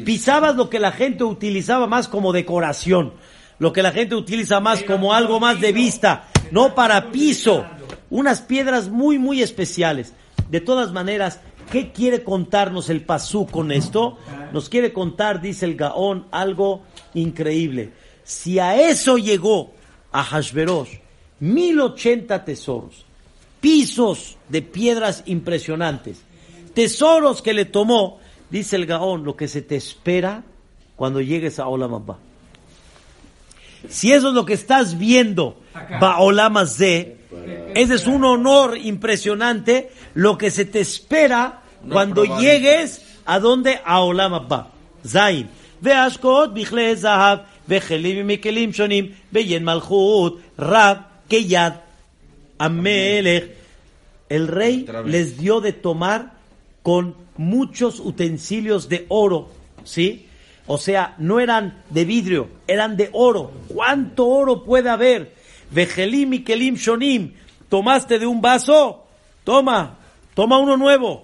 pisabas 0.05 0.55
lo 0.55 0.69
que 0.69 0.79
la 0.79 0.91
gente 0.91 1.23
utilizaba 1.25 1.87
más 1.87 2.07
como 2.09 2.31
decoración, 2.33 3.13
lo 3.59 3.71
que 3.71 3.83
la 3.83 3.91
gente 3.91 4.15
utiliza 4.15 4.59
más 4.59 4.83
como 4.83 5.13
algo 5.13 5.39
más 5.39 5.61
de 5.61 5.71
vista, 5.71 6.27
no 6.51 6.75
para 6.75 7.11
piso. 7.11 7.65
Unas 8.09 8.41
piedras 8.41 8.89
muy, 8.89 9.17
muy 9.17 9.41
especiales. 9.41 10.13
De 10.49 10.61
todas 10.61 10.91
maneras, 10.91 11.39
¿qué 11.71 11.91
quiere 11.91 12.23
contarnos 12.23 12.89
el 12.89 13.01
Pasú 13.01 13.47
con 13.47 13.71
esto? 13.71 14.17
Nos 14.53 14.69
quiere 14.69 14.93
contar, 14.93 15.41
dice 15.41 15.65
el 15.65 15.75
Gaón, 15.75 16.27
algo 16.31 16.83
increíble. 17.13 17.93
Si 18.23 18.59
a 18.59 18.79
eso 18.89 19.17
llegó 19.17 19.73
a 20.11 20.23
Hashverosh, 20.23 20.99
1080 21.39 22.45
tesoros, 22.45 23.05
pisos 23.59 24.37
de 24.49 24.61
piedras 24.61 25.23
impresionantes, 25.25 26.21
tesoros 26.73 27.41
que 27.41 27.53
le 27.53 27.65
tomó, 27.65 28.19
dice 28.49 28.75
el 28.75 28.85
Gaón, 28.85 29.23
lo 29.23 29.35
que 29.35 29.47
se 29.47 29.61
te 29.61 29.75
espera 29.75 30.43
cuando 30.95 31.21
llegues 31.21 31.59
a 31.59 31.67
Olam 31.67 31.93
Abba. 31.93 32.17
Si 33.88 34.12
eso 34.12 34.28
es 34.28 34.34
lo 34.34 34.44
que 34.44 34.54
estás 34.54 34.98
viendo, 34.98 35.60
Baolam 36.00 36.54
de, 36.78 37.16
ese 37.74 37.94
es 37.94 38.06
un 38.06 38.24
honor 38.24 38.76
impresionante, 38.76 39.90
lo 40.14 40.36
que 40.36 40.50
se 40.50 40.64
te 40.64 40.80
espera 40.80 41.62
cuando 41.88 42.24
llegues 42.24 43.02
a 43.24 43.38
donde 43.38 43.80
a 43.84 44.00
Olam 44.00 44.34
Abba. 44.34 44.70
Zain. 45.06 45.48
והשקעות 45.82 46.54
בכלי 46.54 46.96
זהב, 46.96 47.38
וכלים 47.68 48.26
מכלים 48.26 48.72
שונים, 48.72 49.06
בעין 49.32 49.64
מלכות, 49.64 50.40
רב, 50.58 50.96
כיד, 51.28 51.72
המלך. 52.60 53.44
El 54.30 54.46
rey 54.46 54.86
les 55.06 55.38
dio 55.38 55.60
de 55.60 55.72
tomar 55.72 56.34
con 56.84 57.16
muchos 57.36 57.98
utensilios 57.98 58.88
de 58.88 59.06
oro, 59.08 59.48
¿sí? 59.82 60.23
O 60.67 60.77
sea, 60.77 61.15
no 61.19 61.39
eran 61.39 61.83
de 61.89 62.05
vidrio, 62.05 62.49
eran 62.67 62.97
de 62.97 63.09
oro. 63.13 63.51
¿Cuánto 63.67 64.25
oro 64.27 64.63
puede 64.63 64.89
haber? 64.89 65.33
Vejelim 65.71 66.33
y 66.33 66.39
kelim 66.43 66.75
shonim. 66.75 67.33
¿Tomaste 67.69 68.19
de 68.19 68.25
un 68.25 68.41
vaso? 68.41 69.05
Toma, 69.43 69.97
toma 70.33 70.57
uno 70.57 70.77
nuevo. 70.77 71.23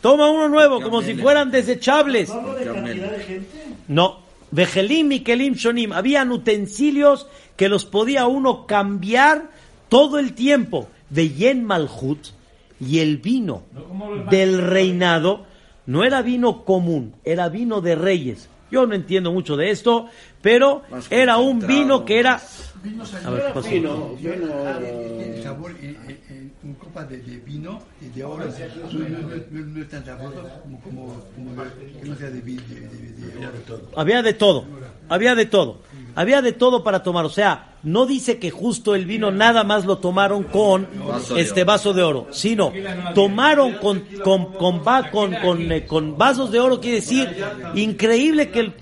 Toma 0.00 0.30
uno 0.30 0.48
nuevo, 0.48 0.80
como 0.82 1.02
si 1.02 1.14
fueran 1.14 1.50
desechables. 1.50 2.28
¿No 2.28 2.34
hablo 2.34 2.54
de 2.54 2.64
cantidad 2.64 3.10
de 3.10 3.24
gente? 3.24 3.64
No. 3.88 4.26
Vejelim 4.50 5.12
y 5.12 5.20
Kelim 5.20 5.54
Shonim. 5.54 5.92
Habían 5.92 6.30
utensilios 6.30 7.26
que 7.56 7.68
los 7.68 7.84
podía 7.84 8.26
uno 8.26 8.66
cambiar 8.66 9.50
todo 9.88 10.18
el 10.18 10.34
tiempo. 10.34 10.88
De 11.10 11.30
Yen 11.30 11.64
Malhut 11.64 12.28
y 12.80 12.98
el 12.98 13.18
vino 13.18 13.62
del 14.30 14.60
reinado 14.60 15.46
no 15.86 16.04
era 16.04 16.22
vino 16.22 16.64
común, 16.64 17.14
era 17.24 17.48
vino 17.48 17.80
de 17.80 17.94
reyes. 17.94 18.48
Yo 18.70 18.84
no 18.86 18.94
entiendo 18.94 19.30
mucho 19.32 19.56
de 19.56 19.70
esto, 19.70 20.06
pero 20.42 20.82
Más 20.90 21.06
era 21.10 21.38
un 21.38 21.64
vino 21.66 22.04
que 22.04 22.18
era. 22.18 22.40
Vino 22.82 23.04
A 23.24 23.30
ver, 23.30 23.42
¿qué 23.46 23.52
pasó? 23.54 23.68
Vino, 23.70 24.16
vino, 24.16 24.68
El 25.20 25.42
sabor 25.42 25.70
en, 25.80 25.84
en- 25.88 26.20
en 26.28 26.52
un 26.64 26.74
copa 26.74 27.04
de, 27.04 27.18
de 27.18 27.36
vino 27.38 27.80
y 28.00 28.06
de 28.16 28.24
oro 28.24 28.44
no, 28.44 28.98
no- 29.08 29.08
no- 29.08 29.66
no 29.66 29.82
es 29.82 29.88
tan 29.88 30.04
sabroso 30.04 30.48
como, 30.62 30.80
como, 30.80 31.14
como 31.34 31.62
que 32.00 32.08
no 32.08 32.16
sea 32.16 32.30
de, 32.30 32.40
vi- 32.40 32.56
de, 32.56 32.80
de- 32.80 33.30
de 33.30 33.36
oro. 33.38 33.52
Había 33.96 34.22
de 34.22 34.34
todo, 34.34 34.66
había 35.08 35.34
de 35.34 35.46
todo, 35.46 35.78
había 36.16 36.42
de 36.42 36.52
todo 36.52 36.82
para 36.82 37.04
tomar. 37.04 37.24
O 37.24 37.28
sea, 37.30 37.74
no 37.84 38.04
dice 38.06 38.38
que 38.40 38.50
justo 38.50 38.96
el 38.96 39.06
vino 39.06 39.30
nada 39.30 39.62
más 39.62 39.84
lo 39.84 39.98
tomaron 39.98 40.42
con 40.42 40.88
Vaso 41.06 41.36
este 41.36 41.62
vaso 41.62 41.92
de 41.92 42.02
oro, 42.02 42.26
sino 42.32 42.72
tomaron 43.14 43.74
con, 43.74 44.00
con, 44.24 44.46
con, 44.54 44.80
con, 45.12 45.34
con, 45.36 45.70
eh, 45.70 45.86
con 45.86 46.18
vasos 46.18 46.50
de 46.50 46.58
oro, 46.58 46.80
quiere 46.80 46.96
decir, 46.96 47.28
increíble 47.76 48.50
que, 48.50 48.60
el- 48.60 48.72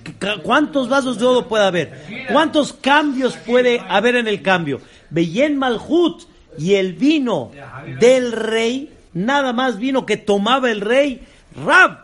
cuántos 0.43 0.89
vasos 0.89 1.18
de 1.18 1.26
oro 1.26 1.47
puede 1.49 1.64
haber, 1.64 2.26
cuántos 2.32 2.72
cambios 2.72 3.37
puede 3.37 3.80
haber 3.89 4.16
en 4.16 4.28
el 4.28 4.41
cambio. 4.41 4.80
Beyen 5.11 5.59
Malhut 5.59 6.22
y 6.57 6.74
el 6.74 6.95
vino 6.95 7.51
del 8.01 8.32
rey, 8.32 8.91
nada 9.12 9.53
más 9.53 9.78
vino 9.78 10.07
que 10.07 10.16
tomaba 10.16 10.70
el 10.70 10.80
rey, 10.80 11.20
Rab, 11.64 11.99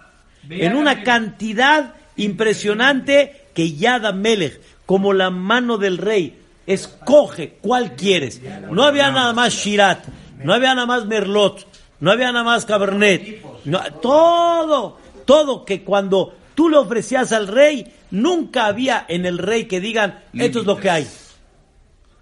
en 0.51 0.77
una 0.77 1.03
cantidad 1.03 1.95
impresionante 2.17 3.47
que 3.55 3.73
Yada 3.75 4.13
Melech, 4.13 4.61
como 4.91 5.13
la 5.13 5.31
mano 5.31 5.79
del 5.79 5.99
rey, 5.99 6.37
escoge 6.67 7.59
cuál 7.61 7.95
quieres. 7.95 8.41
No 8.73 8.83
había 8.83 9.13
nada 9.13 9.33
más 9.33 9.53
Shirat, 9.55 10.05
no 10.43 10.53
había 10.53 10.75
nada 10.75 10.85
más 10.85 11.07
Merlot, 11.07 11.65
no 12.01 12.11
había 12.11 12.33
nada 12.33 12.43
más 12.45 12.65
Cabernet, 12.65 13.41
no- 13.67 13.81
todo, 14.03 14.99
todo 15.27 15.65
que 15.65 15.85
cuando 15.85 16.35
tú 16.57 16.69
le 16.69 16.77
ofrecías 16.77 17.31
al 17.31 17.47
rey, 17.47 17.87
nunca 18.11 18.67
había 18.67 19.05
en 19.07 19.27
el 19.27 19.39
rey 19.39 19.67
que 19.67 19.79
digan, 19.79 20.25
esto 20.35 20.59
es 20.59 20.67
lo 20.67 20.77
que 20.77 20.91
hay. 20.91 21.07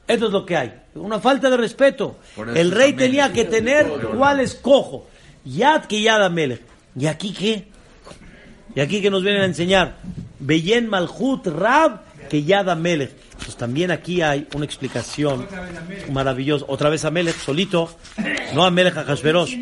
Esto 0.07 0.27
es 0.27 0.33
lo 0.33 0.45
que 0.45 0.57
hay. 0.59 0.75
Una 0.95 1.21
falta 1.21 1.49
de 1.49 1.57
respeto. 1.57 2.16
El 2.55 2.71
rey 2.71 2.93
tenía 2.93 3.33
que 3.33 3.47
tener 3.47 3.87
cuál 4.14 4.41
escojo. 4.41 5.07
Yad 5.47 5.87
que 5.87 6.03
Yad. 6.03 6.31
¿Y 6.99 7.07
aquí 7.07 7.33
qué? 7.33 7.66
¿Y 8.75 8.81
aquí 8.81 9.01
que 9.01 9.09
nos 9.11 9.23
vienen 9.23 9.41
a 9.41 9.47
enseñar? 9.47 9.97
Beyen 10.39 10.87
Malhut 10.87 11.47
Rab 11.47 12.07
que 12.29 12.45
Yad 12.45 12.68
Amelech. 12.68 13.11
Pues 13.45 13.57
también 13.57 13.91
aquí 13.91 14.22
hay 14.22 14.47
una 14.55 14.64
explicación 14.64 15.47
maravillosa. 16.12 16.64
Otra 16.68 16.91
vez 16.91 17.05
Amelech 17.05 17.37
solito, 17.37 17.91
no 18.55 18.64
Amelech 18.64 18.97
a 18.97 19.05
Hashverosh. 19.05 19.55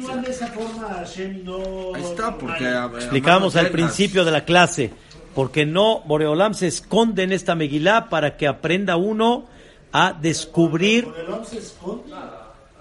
Explicamos 2.96 3.56
al 3.56 3.70
principio 3.70 4.24
de 4.24 4.30
la 4.30 4.44
clase, 4.44 4.90
porque 5.34 5.66
no 5.66 6.00
Boreolam 6.00 6.54
se 6.54 6.66
esconde 6.66 7.22
en 7.22 7.32
esta 7.32 7.54
Megilá 7.54 8.08
para 8.08 8.36
que 8.36 8.46
aprenda 8.46 8.96
uno 8.96 9.46
a 9.92 10.12
descubrir 10.12 11.04
Boreolam 11.04 11.44
se 11.44 11.58
esconde. 11.58 12.12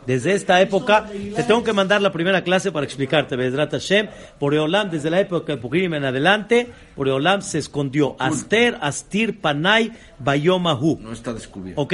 Desde 0.06 0.34
esta 0.34 0.62
época. 0.62 1.08
Te 1.36 1.44
tengo 1.44 1.64
que 1.64 1.74
mandar 1.74 2.02
la 2.02 2.12
primera 2.12 2.44
clase 2.44 2.72
para 2.72 2.86
explicarte, 2.86 3.36
Bedrat 3.36 3.72
Hashem. 3.72 4.08
Boreolam, 4.40 4.90
desde 4.90 5.10
la 5.10 5.20
época 5.20 5.56
de 5.56 5.62
Purim 5.62 5.94
en 5.94 6.06
adelante, 6.06 6.72
Boreolam 6.96 7.42
se 7.42 7.60
escondió. 7.60 8.16
Aster, 8.20 8.78
Astir, 8.82 9.40
Panay, 9.40 9.92
Bayomahu. 10.20 11.00
No 11.02 11.12
está 11.12 11.34
descubierto. 11.34 11.82
¿Ok? 11.82 11.94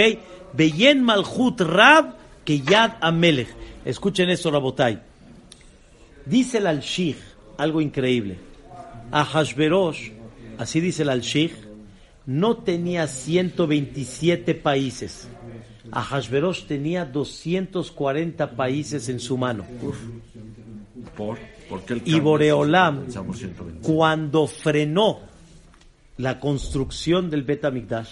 Beyen 0.53 1.03
Malhut 1.03 1.61
Rab 1.61 2.15
que 2.45 2.61
Yad 2.61 2.93
Amelech. 3.01 3.49
Escuchen 3.85 4.29
esto, 4.29 4.51
Rabotai. 4.51 5.01
Dice 6.25 6.59
el 6.59 6.67
Al-Shich 6.67 7.31
algo 7.61 7.81
increíble. 7.81 8.37
A 9.11 9.23
Hashverosh, 9.23 10.11
así 10.57 10.79
dice 10.79 11.03
el 11.03 11.09
Al-Shich, 11.09 11.53
no 12.25 12.57
tenía 12.57 13.07
127 13.07 14.55
países. 14.55 15.27
A 15.91 16.01
Hashverosh 16.01 16.65
tenía 16.65 17.05
240 17.05 18.51
países 18.55 19.09
en 19.09 19.19
su 19.19 19.37
mano. 19.37 19.65
¿Por? 21.17 21.37
¿Por 21.69 21.81
qué 21.83 21.93
el 21.93 22.01
Y? 22.05 22.19
Boreolam, 22.19 23.01
Pensamos 23.03 23.37
120. 23.37 23.87
cuando 23.87 24.47
frenó 24.47 25.19
la 26.17 26.39
construcción 26.39 27.29
del 27.29 27.43
Bet 27.43 27.65
HaMikdash, 27.65 28.09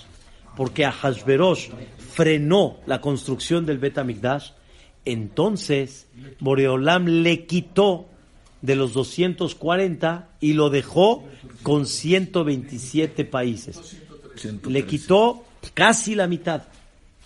porque 0.56 0.86
Ahasverosh 0.86 1.70
frenó 2.14 2.78
la 2.86 3.02
construcción 3.02 3.66
del 3.66 3.78
Bet 3.78 3.98
HaMikdash, 3.98 4.52
entonces 5.06 6.08
Boreolam 6.40 7.06
le 7.06 7.46
quitó 7.46 8.08
de 8.62 8.76
los 8.76 8.94
240 8.94 10.30
y 10.42 10.54
lo 10.54 10.70
dejó 10.70 11.24
con 11.64 11.86
127 11.86 13.26
países. 13.26 13.98
Le 14.68 14.86
quitó 14.86 15.44
casi 15.74 16.16
la 16.16 16.28
mitad, 16.28 16.64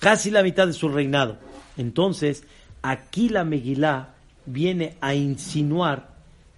casi 0.03 0.31
la 0.31 0.43
mitad 0.43 0.67
de 0.67 0.73
su 0.73 0.89
reinado. 0.89 1.37
Entonces, 1.77 2.43
aquí 2.81 3.29
la 3.29 3.45
Megilá 3.45 4.09
viene 4.45 4.97
a 4.99 5.15
insinuar 5.15 6.09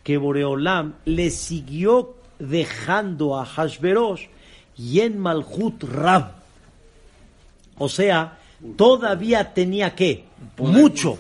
que 0.04 0.18
Boreolam 0.18 0.96
le 1.06 1.30
siguió 1.30 2.16
dejando 2.39 3.39
a 3.39 3.46
Hashverosh 3.46 4.26
y 4.80 5.02
en 5.02 5.20
Malhut 5.20 5.84
Rab. 5.84 6.32
O 7.78 7.88
sea, 7.88 8.39
todavía 8.76 9.54
tenía 9.54 9.93
que 9.93 10.26
mucho, 10.58 11.16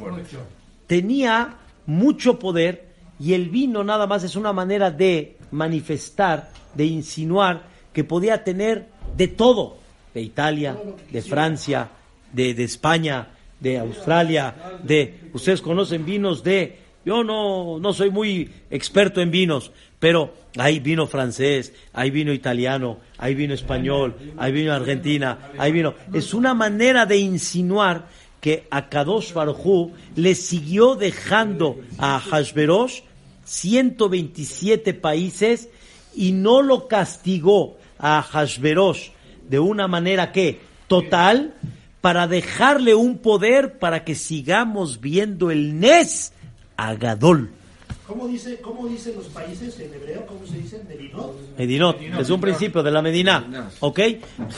tenía 0.87 1.57
mucho 1.85 2.39
poder 2.39 2.87
y 3.19 3.33
el 3.33 3.49
vino 3.49 3.83
nada 3.83 4.07
más 4.07 4.23
es 4.23 4.35
una 4.35 4.51
manera 4.51 4.89
de 4.89 5.37
manifestar, 5.51 6.49
de 6.73 6.85
insinuar 6.85 7.67
que 7.93 8.03
podía 8.03 8.43
tener 8.43 8.87
de 9.15 9.27
todo, 9.27 9.77
de 10.11 10.21
Italia, 10.21 10.75
de 11.11 11.21
Francia, 11.21 11.91
de, 12.35 12.53
de 12.53 12.63
España, 12.63 13.29
de 13.59 13.79
Australia, 13.79 14.53
de 14.83 15.29
ustedes 15.33 15.61
conocen 15.61 16.05
vinos 16.05 16.43
de 16.43 16.83
yo 17.05 17.23
no 17.23 17.79
no 17.79 17.93
soy 17.93 18.09
muy 18.09 18.49
experto 18.69 19.21
en 19.21 19.31
vinos, 19.31 19.71
pero 19.99 20.33
hay 20.57 20.79
vino 20.79 21.07
francés, 21.07 21.73
hay 21.93 22.11
vino 22.11 22.33
italiano, 22.33 22.97
hay 23.17 23.35
vino 23.35 23.53
español, 23.53 24.15
hay 24.37 24.51
vino 24.51 24.73
argentina, 24.73 25.51
hay 25.57 25.71
vino. 25.71 25.93
Es 26.13 26.33
una 26.33 26.53
manera 26.53 27.05
de 27.05 27.17
insinuar 27.17 28.07
que 28.41 28.67
a 28.69 28.89
Kadosh 28.89 29.33
Baruj 29.33 29.91
le 30.15 30.35
siguió 30.35 30.95
dejando 30.95 31.79
a 31.97 32.19
Hashverosh 32.19 33.01
127 33.43 34.93
países 34.93 35.69
y 36.15 36.31
no 36.31 36.61
lo 36.61 36.87
castigó 36.87 37.77
a 37.97 38.21
Hashverosh 38.21 39.09
de 39.49 39.59
una 39.59 39.87
manera 39.87 40.31
que 40.31 40.59
total 40.87 41.53
para 42.05 42.27
dejarle 42.27 42.93
un 42.93 43.17
poder 43.17 43.79
para 43.79 44.03
que 44.03 44.13
sigamos 44.13 45.01
viendo 45.01 45.49
el 45.49 45.79
Nes 45.79 46.33
Agadol. 46.77 47.49
¿Cómo 48.05 48.27
dice, 48.27 48.59
cómo 48.61 48.87
dicen 48.87 49.15
los 49.15 49.25
países 49.25 49.79
en 49.79 49.91
hebreo? 49.91 50.23
¿Cómo 50.27 50.45
se 50.45 50.59
dice? 50.59 50.83
Medinot. 50.87 51.57
Medinot, 51.57 51.99
es 52.19 52.29
un 52.29 52.39
principio 52.39 52.83
de 52.83 52.91
la 52.91 53.01
Medina, 53.01 53.71
¿ok? 53.79 53.99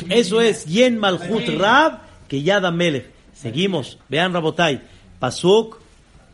Eso 0.10 0.42
es 0.42 0.66
Yen 0.66 0.98
Malhut 0.98 1.48
Rab 1.58 2.02
que 2.28 2.42
Yada 2.44 2.70
Melech. 2.70 3.06
Seguimos, 3.34 3.98
vean 4.10 4.34
Rabotai, 4.34 4.82
Pasuk, 5.18 5.80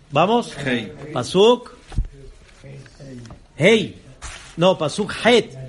vamos, 0.09 0.51
Hey. 0.65 0.93
Pasuk, 1.13 1.75
Hey, 3.55 4.01
no, 4.57 4.79
Pasuk 4.79 5.13
Het. 5.23 5.62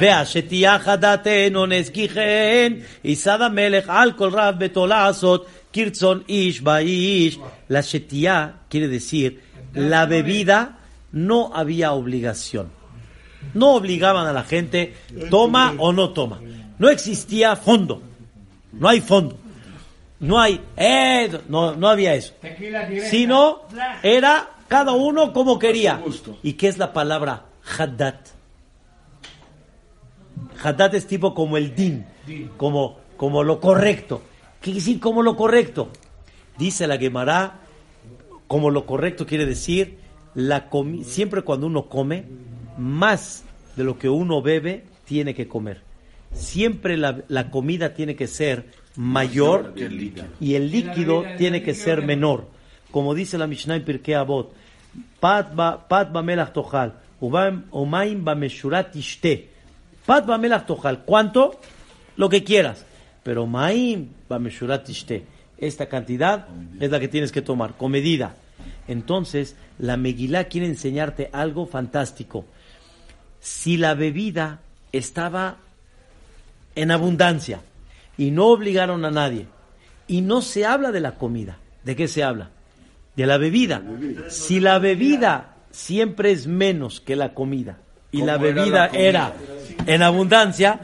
Vea, 0.00 0.24
shetiachadaten 0.24 1.56
oneskijen, 1.56 2.82
isada 3.02 3.48
melech 3.48 3.88
al 3.88 4.14
rab 4.32 4.58
betolazot, 4.58 5.46
kirtzon 5.72 6.24
ish 6.26 6.62
baish. 6.62 7.38
La 7.68 7.80
shetiá 7.80 8.54
quiere 8.68 8.88
decir, 8.88 9.40
la 9.74 10.06
bebida 10.06 10.78
no 11.12 11.50
había 11.54 11.92
obligación. 11.92 12.70
No 13.54 13.74
obligaban 13.74 14.26
a 14.26 14.32
la 14.32 14.44
gente, 14.44 14.94
toma 15.30 15.74
o 15.78 15.92
no 15.92 16.10
toma. 16.10 16.40
No 16.78 16.88
existía 16.88 17.56
fondo. 17.56 18.02
No 18.72 18.88
hay 18.88 19.00
fondo. 19.00 19.36
No 20.20 20.40
hay, 20.40 20.60
eh, 20.76 21.30
no, 21.48 21.74
no 21.74 21.88
había 21.88 22.14
eso. 22.14 22.32
Sino, 23.10 23.62
era 24.02 24.50
cada 24.68 24.92
uno 24.92 25.32
como 25.32 25.58
quería. 25.58 26.00
¿Y 26.42 26.54
qué 26.54 26.68
es 26.68 26.78
la 26.78 26.92
palabra 26.92 27.44
haddad? 27.76 28.20
Haddat 30.62 30.94
es 30.94 31.06
tipo 31.06 31.34
como 31.34 31.56
el 31.56 31.74
din, 31.74 32.04
como, 32.56 32.98
como 33.16 33.42
lo 33.42 33.60
correcto. 33.60 34.22
¿Qué 34.60 34.66
quiere 34.72 34.80
decir 34.80 35.00
como 35.00 35.22
lo 35.22 35.36
correcto? 35.36 35.90
Dice 36.58 36.86
la 36.86 36.98
Gemara, 36.98 37.60
como 38.46 38.70
lo 38.70 38.86
correcto 38.86 39.26
quiere 39.26 39.46
decir, 39.46 39.98
la 40.34 40.70
comi- 40.70 41.02
siempre 41.04 41.42
cuando 41.42 41.66
uno 41.66 41.88
come, 41.88 42.24
más 42.78 43.44
de 43.76 43.84
lo 43.84 43.98
que 43.98 44.08
uno 44.08 44.40
bebe, 44.42 44.84
tiene 45.04 45.34
que 45.34 45.48
comer. 45.48 45.80
Siempre 46.32 46.96
la, 46.96 47.22
la 47.28 47.50
comida 47.50 47.94
tiene 47.94 48.14
que 48.16 48.26
ser 48.26 48.70
mayor 48.96 49.72
y 50.40 50.54
el 50.54 50.70
líquido 50.70 51.24
tiene 51.38 51.62
que 51.62 51.74
ser 51.74 52.02
menor. 52.02 52.46
Como 52.90 53.14
dice 53.14 53.36
la 53.38 53.46
Mishnah 53.46 53.76
en 53.76 53.84
Pirkei 53.84 54.14
Avot, 54.14 54.52
Pat 55.20 55.54
ba- 55.54 55.88
pat 55.88 56.12
bamelach 56.12 56.52
tochal, 56.52 56.94
umaim 57.20 58.24
bameshurat 58.24 58.94
ishte. 58.96 59.48
Pat 60.06 60.26
bamelach 60.26 60.66
tochal, 60.66 61.04
¿cuánto? 61.04 61.60
Lo 62.16 62.28
que 62.28 62.44
quieras. 62.44 62.84
Pero 63.22 63.46
maim 63.46 64.08
bameshurat. 64.28 64.88
Esta 65.58 65.86
cantidad 65.86 66.48
es 66.80 66.90
la 66.90 66.98
que 66.98 67.08
tienes 67.08 67.30
que 67.30 67.42
tomar, 67.42 67.74
con 67.74 67.92
medida. 67.92 68.34
Entonces, 68.88 69.56
la 69.78 69.96
Megilá 69.96 70.44
quiere 70.44 70.66
enseñarte 70.66 71.30
algo 71.32 71.66
fantástico. 71.66 72.44
Si 73.40 73.76
la 73.76 73.94
bebida 73.94 74.60
estaba 74.90 75.56
en 76.74 76.90
abundancia 76.90 77.60
y 78.16 78.30
no 78.30 78.46
obligaron 78.46 79.04
a 79.04 79.10
nadie 79.10 79.46
y 80.08 80.20
no 80.20 80.42
se 80.42 80.66
habla 80.66 80.92
de 80.92 81.00
la 81.00 81.14
comida, 81.14 81.58
¿de 81.84 81.96
qué 81.96 82.08
se 82.08 82.22
habla? 82.22 82.50
De 83.16 83.26
la 83.26 83.38
bebida. 83.38 83.82
Si 84.28 84.60
la 84.60 84.78
bebida 84.78 85.56
siempre 85.70 86.32
es 86.32 86.46
menos 86.46 87.00
que 87.00 87.16
la 87.16 87.34
comida 87.34 87.78
y 88.10 88.22
la 88.22 88.34
¿Cómo 88.34 88.46
era 88.46 88.54
bebida 88.54 88.80
la 88.80 88.88
comida? 88.88 89.34
En 89.86 90.02
abundancia, 90.02 90.80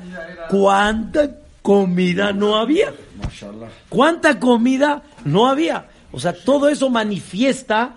¿cuánta 0.50 1.30
comida 1.62 2.32
no 2.32 2.56
había? 2.56 2.92
¿Cuánta 3.88 4.38
comida 4.38 5.02
no 5.24 5.46
había? 5.48 5.86
O 6.12 6.20
sea, 6.20 6.32
todo 6.32 6.68
eso 6.68 6.88
manifiesta 6.90 7.94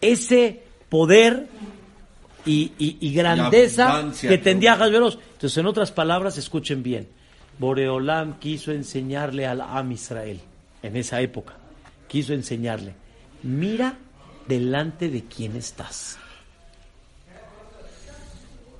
ese 0.00 0.62
poder 0.88 1.46
y, 2.44 2.72
y- 2.78 2.96
y 3.00 3.12
grandeza 3.14 4.10
que 4.20 4.36
todo. 4.38 4.44
tendría 4.44 4.76
Hashverosh. 4.76 5.16
Entonces, 5.34 5.56
en 5.58 5.66
otras 5.66 5.92
palabras, 5.92 6.38
escuchen 6.38 6.82
bien. 6.82 7.08
Boreolam 7.58 8.38
quiso 8.40 8.72
enseñarle 8.72 9.46
al 9.46 9.60
Am 9.60 9.92
Israel 9.92 10.40
en 10.82 10.96
esa 10.96 11.20
época. 11.20 11.54
Quiso 12.08 12.32
enseñarle, 12.34 12.94
mira 13.42 13.94
delante 14.48 15.08
de 15.08 15.22
quién 15.24 15.56
estás. 15.56 16.18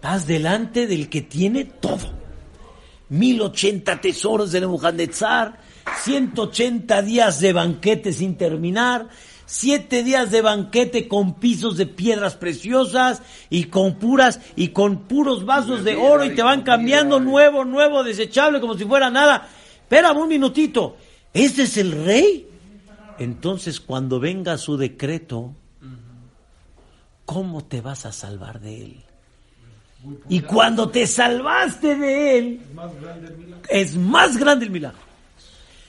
Estás 0.02 0.26
delante 0.26 0.88
del 0.88 1.08
que 1.08 1.22
tiene 1.22 1.64
todo. 1.64 2.10
1080 3.08 4.00
tesoros 4.00 4.50
de 4.50 4.58
Nebuchadnezzar, 4.58 5.60
180 6.02 7.02
días 7.02 7.38
de 7.38 7.52
banquete 7.52 8.12
sin 8.12 8.36
terminar, 8.36 9.06
7 9.46 10.02
días 10.02 10.32
de 10.32 10.42
banquete 10.42 11.06
con 11.06 11.34
pisos 11.34 11.76
de 11.76 11.86
piedras 11.86 12.34
preciosas 12.34 13.22
y 13.48 13.66
con 13.66 13.94
puras 13.94 14.40
y 14.56 14.70
con 14.70 15.04
puros 15.04 15.44
vasos 15.46 15.84
de 15.84 15.94
oro 15.94 16.24
y 16.24 16.34
te 16.34 16.42
van 16.42 16.62
cambiando 16.62 17.20
nuevo, 17.20 17.64
nuevo, 17.64 18.02
desechable 18.02 18.60
como 18.60 18.76
si 18.76 18.84
fuera 18.84 19.08
nada. 19.08 19.48
Espérame 19.82 20.18
un 20.18 20.28
minutito. 20.28 20.96
¿Este 21.32 21.62
es 21.62 21.76
el 21.76 21.92
rey? 22.04 22.48
Entonces 23.20 23.78
cuando 23.78 24.18
venga 24.18 24.58
su 24.58 24.76
decreto, 24.76 25.54
¿cómo 27.24 27.62
te 27.62 27.80
vas 27.80 28.04
a 28.04 28.10
salvar 28.10 28.58
de 28.58 28.82
él? 28.82 29.04
Y 30.28 30.40
cuando 30.40 30.88
te 30.88 31.06
salvaste 31.06 31.94
de 31.96 32.38
él, 32.38 32.60
es 33.68 33.94
más 33.94 34.36
grande 34.36 34.64
el 34.64 34.70
milagro. 34.70 34.98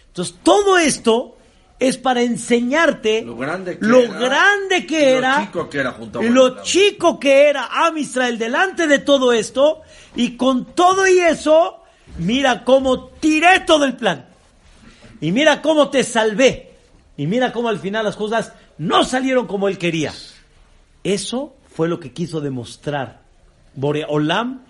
Entonces, 0.08 0.36
todo 0.44 0.78
esto 0.78 1.38
es 1.80 1.98
para 1.98 2.22
enseñarte 2.22 3.24
Lo 3.24 3.36
grande 3.36 3.78
que 3.78 3.86
lo 3.86 4.00
era, 4.00 4.20
grande 4.20 4.86
que 4.86 5.18
y 5.18 5.22
lo 5.22 5.40
chico 5.42 5.70
que 5.70 5.80
era 5.80 5.92
junto 5.92 6.20
a 6.20 6.24
lo 6.24 6.62
chico 6.62 7.20
que 7.20 7.50
era 7.50 7.66
Am 7.66 7.98
Israel 7.98 8.38
delante 8.38 8.88
de 8.88 9.00
todo 9.00 9.34
esto, 9.34 9.82
y 10.16 10.38
con 10.38 10.76
todo 10.76 11.08
y 11.08 11.20
eso, 11.20 11.82
mira 12.20 12.64
cómo 12.64 13.08
tiré 13.08 13.62
todo 13.62 13.86
el 13.86 13.98
plan. 13.98 14.28
Y 15.20 15.32
mira 15.32 15.62
cómo 15.62 15.90
te 15.90 16.04
salvé. 16.04 16.74
Y 17.18 17.28
mira 17.28 17.52
cómo 17.52 17.70
al 17.70 17.80
final 17.80 18.06
las 18.06 18.16
cosas 18.16 18.54
no 18.78 19.04
salieron 19.04 19.48
como 19.48 19.68
él 19.68 19.78
quería. 19.78 20.14
Eso 21.04 21.56
fue 21.76 21.88
lo 21.88 22.00
que 22.00 22.12
quiso 22.12 22.42
demostrar 22.42 23.23
Boreolam 23.76 24.62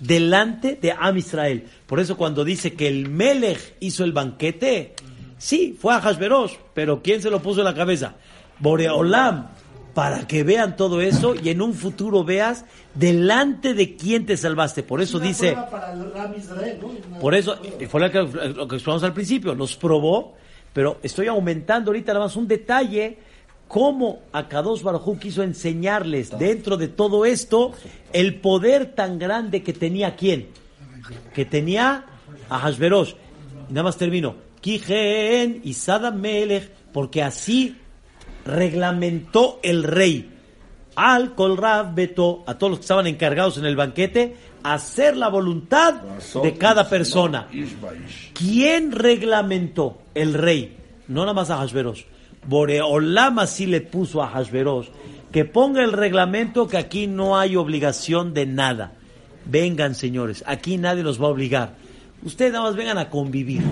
delante 0.00 0.78
de 0.80 0.92
Am 0.92 1.16
Israel. 1.16 1.66
Por 1.86 2.00
eso 2.00 2.16
cuando 2.16 2.44
dice 2.44 2.74
que 2.74 2.88
el 2.88 3.08
Melech 3.08 3.76
hizo 3.80 4.04
el 4.04 4.12
banquete, 4.12 4.94
sí, 5.38 5.76
fue 5.80 5.94
a 5.94 6.00
Hashverosh, 6.00 6.54
pero 6.74 7.02
¿quién 7.02 7.22
se 7.22 7.30
lo 7.30 7.40
puso 7.40 7.60
en 7.60 7.66
la 7.66 7.74
cabeza? 7.74 8.16
Boreolam. 8.58 9.48
para 9.94 10.26
que 10.26 10.42
vean 10.42 10.76
todo 10.76 11.02
eso 11.02 11.34
y 11.34 11.50
en 11.50 11.60
un 11.60 11.74
futuro 11.74 12.24
veas 12.24 12.64
delante 12.94 13.74
de 13.74 13.94
quién 13.94 14.24
te 14.24 14.36
salvaste. 14.36 14.82
Por 14.82 15.02
eso 15.02 15.18
Una 15.18 15.26
dice, 15.26 15.56
por 17.20 17.34
eso, 17.34 17.58
fue 17.88 18.00
lo 18.00 18.10
que, 18.10 18.22
lo 18.22 18.68
que 18.68 19.06
al 19.06 19.12
principio, 19.12 19.54
los 19.54 19.76
probó, 19.76 20.34
pero 20.72 20.98
estoy 21.02 21.26
aumentando 21.26 21.90
ahorita 21.90 22.14
nada 22.14 22.24
más 22.24 22.36
un 22.36 22.48
detalle, 22.48 23.18
cómo 23.72 24.20
Akadosh 24.32 24.82
Baruj 24.82 25.18
quiso 25.18 25.42
enseñarles 25.42 26.38
dentro 26.38 26.76
de 26.76 26.88
todo 26.88 27.24
esto 27.24 27.72
el 28.12 28.34
poder 28.34 28.94
tan 28.94 29.18
grande 29.18 29.62
que 29.62 29.72
tenía 29.72 30.14
quién, 30.14 30.48
que 31.32 31.46
tenía 31.46 32.04
a 32.50 32.58
Hashverosh. 32.58 33.14
Y 33.70 33.72
nada 33.72 33.84
más 33.84 33.96
termino, 33.96 34.36
Kijen 34.60 35.62
y 35.64 35.74
Melech, 36.14 36.70
porque 36.92 37.22
así 37.22 37.78
reglamentó 38.44 39.58
el 39.62 39.84
rey 39.84 40.30
al 40.94 41.34
Kolrav 41.34 41.94
Beto, 41.94 42.44
a 42.46 42.58
todos 42.58 42.72
los 42.72 42.78
que 42.80 42.84
estaban 42.84 43.06
encargados 43.06 43.56
en 43.56 43.64
el 43.64 43.74
banquete, 43.74 44.36
hacer 44.62 45.16
la 45.16 45.28
voluntad 45.28 45.94
de 46.42 46.58
cada 46.58 46.90
persona. 46.90 47.48
¿Quién 48.34 48.92
reglamentó? 48.92 50.02
El 50.14 50.34
rey, 50.34 50.76
no 51.08 51.22
nada 51.22 51.32
más 51.32 51.48
a 51.48 51.56
Hashverosh. 51.56 52.11
Boreolam 52.46 53.38
así 53.38 53.66
le 53.66 53.80
puso 53.80 54.22
a 54.22 54.28
Hashverosh 54.28 54.88
que 55.32 55.44
ponga 55.44 55.82
el 55.82 55.92
reglamento 55.92 56.68
que 56.68 56.76
aquí 56.76 57.06
no 57.06 57.38
hay 57.38 57.56
obligación 57.56 58.34
de 58.34 58.46
nada. 58.46 58.92
Vengan, 59.46 59.94
señores, 59.94 60.44
aquí 60.46 60.76
nadie 60.76 61.02
los 61.02 61.20
va 61.20 61.26
a 61.26 61.30
obligar. 61.30 61.74
Ustedes 62.22 62.52
nada 62.52 62.64
más 62.64 62.76
vengan 62.76 62.98
a 62.98 63.08
convivir. 63.10 63.62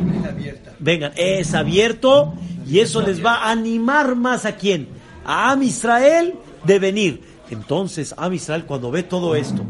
Vengan, 0.78 1.12
es 1.16 1.54
abierto 1.54 2.34
y 2.66 2.80
eso 2.80 3.02
les 3.02 3.24
va 3.24 3.34
a 3.34 3.50
animar 3.50 4.16
más 4.16 4.44
a 4.44 4.56
quién? 4.56 4.88
A 5.24 5.52
Am 5.52 5.62
Israel 5.62 6.34
de 6.64 6.78
venir. 6.78 7.20
Entonces, 7.50 8.14
Am 8.16 8.32
Israel, 8.32 8.64
cuando 8.64 8.90
ve 8.90 9.02
todo 9.02 9.36
esto, 9.36 9.64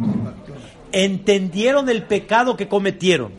entendieron 0.92 1.88
el 1.88 2.04
pecado 2.04 2.56
que 2.56 2.68
cometieron, 2.68 3.32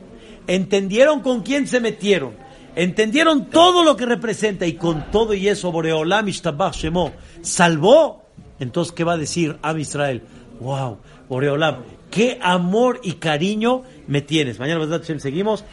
entendieron 0.46 1.22
con 1.22 1.42
quién 1.42 1.68
se 1.68 1.80
metieron, 1.80 2.34
entendieron 2.76 3.50
todo 3.50 3.84
lo 3.84 3.96
que 3.96 4.06
representa 4.06 4.66
y 4.66 4.74
con 4.74 5.12
todo 5.12 5.34
y 5.34 5.48
eso 5.48 5.72
Boreolam 5.72 6.28
Ishtabach 6.28 6.76
Shemo 6.76 7.14
salvó. 7.42 8.26
Entonces, 8.60 8.94
¿qué 8.94 9.04
va 9.04 9.14
a 9.14 9.18
decir 9.18 9.58
Am 9.62 9.80
Israel? 9.80 10.24
Wow, 10.60 11.00
Boreolam, 11.28 11.78
qué 12.12 12.38
amor 12.42 13.00
y 13.04 13.14
cariño 13.14 13.84
me 14.08 14.22
tienes. 14.22 14.60
Mañana, 14.60 14.80
¿verdad? 14.80 15.02
Seguimos. 15.18 15.66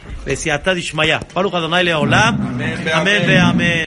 Amén, 2.93 3.23
ve, 3.27 3.37
amén. 3.37 3.85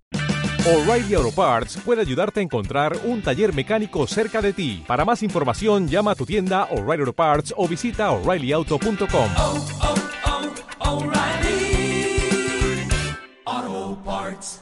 O'Reilly 0.64 1.14
Auto 1.14 1.32
Parts 1.32 1.76
puede 1.84 2.02
ayudarte 2.02 2.38
a 2.38 2.42
encontrar 2.44 2.96
un 3.04 3.20
taller 3.20 3.52
mecánico 3.52 4.06
cerca 4.06 4.40
de 4.40 4.52
ti. 4.52 4.84
Para 4.86 5.04
más 5.04 5.24
información, 5.24 5.88
llama 5.88 6.12
a 6.12 6.14
tu 6.14 6.24
tienda 6.24 6.68
O'Reilly 6.70 7.00
Auto 7.00 7.12
Parts 7.14 7.52
o 7.56 7.66
visita 7.66 8.12
oreillyauto.com. 8.12 9.30
oh, 9.36 9.64
oh, 9.82 10.98
O'Reilly 10.98 11.21
parts. 14.04 14.61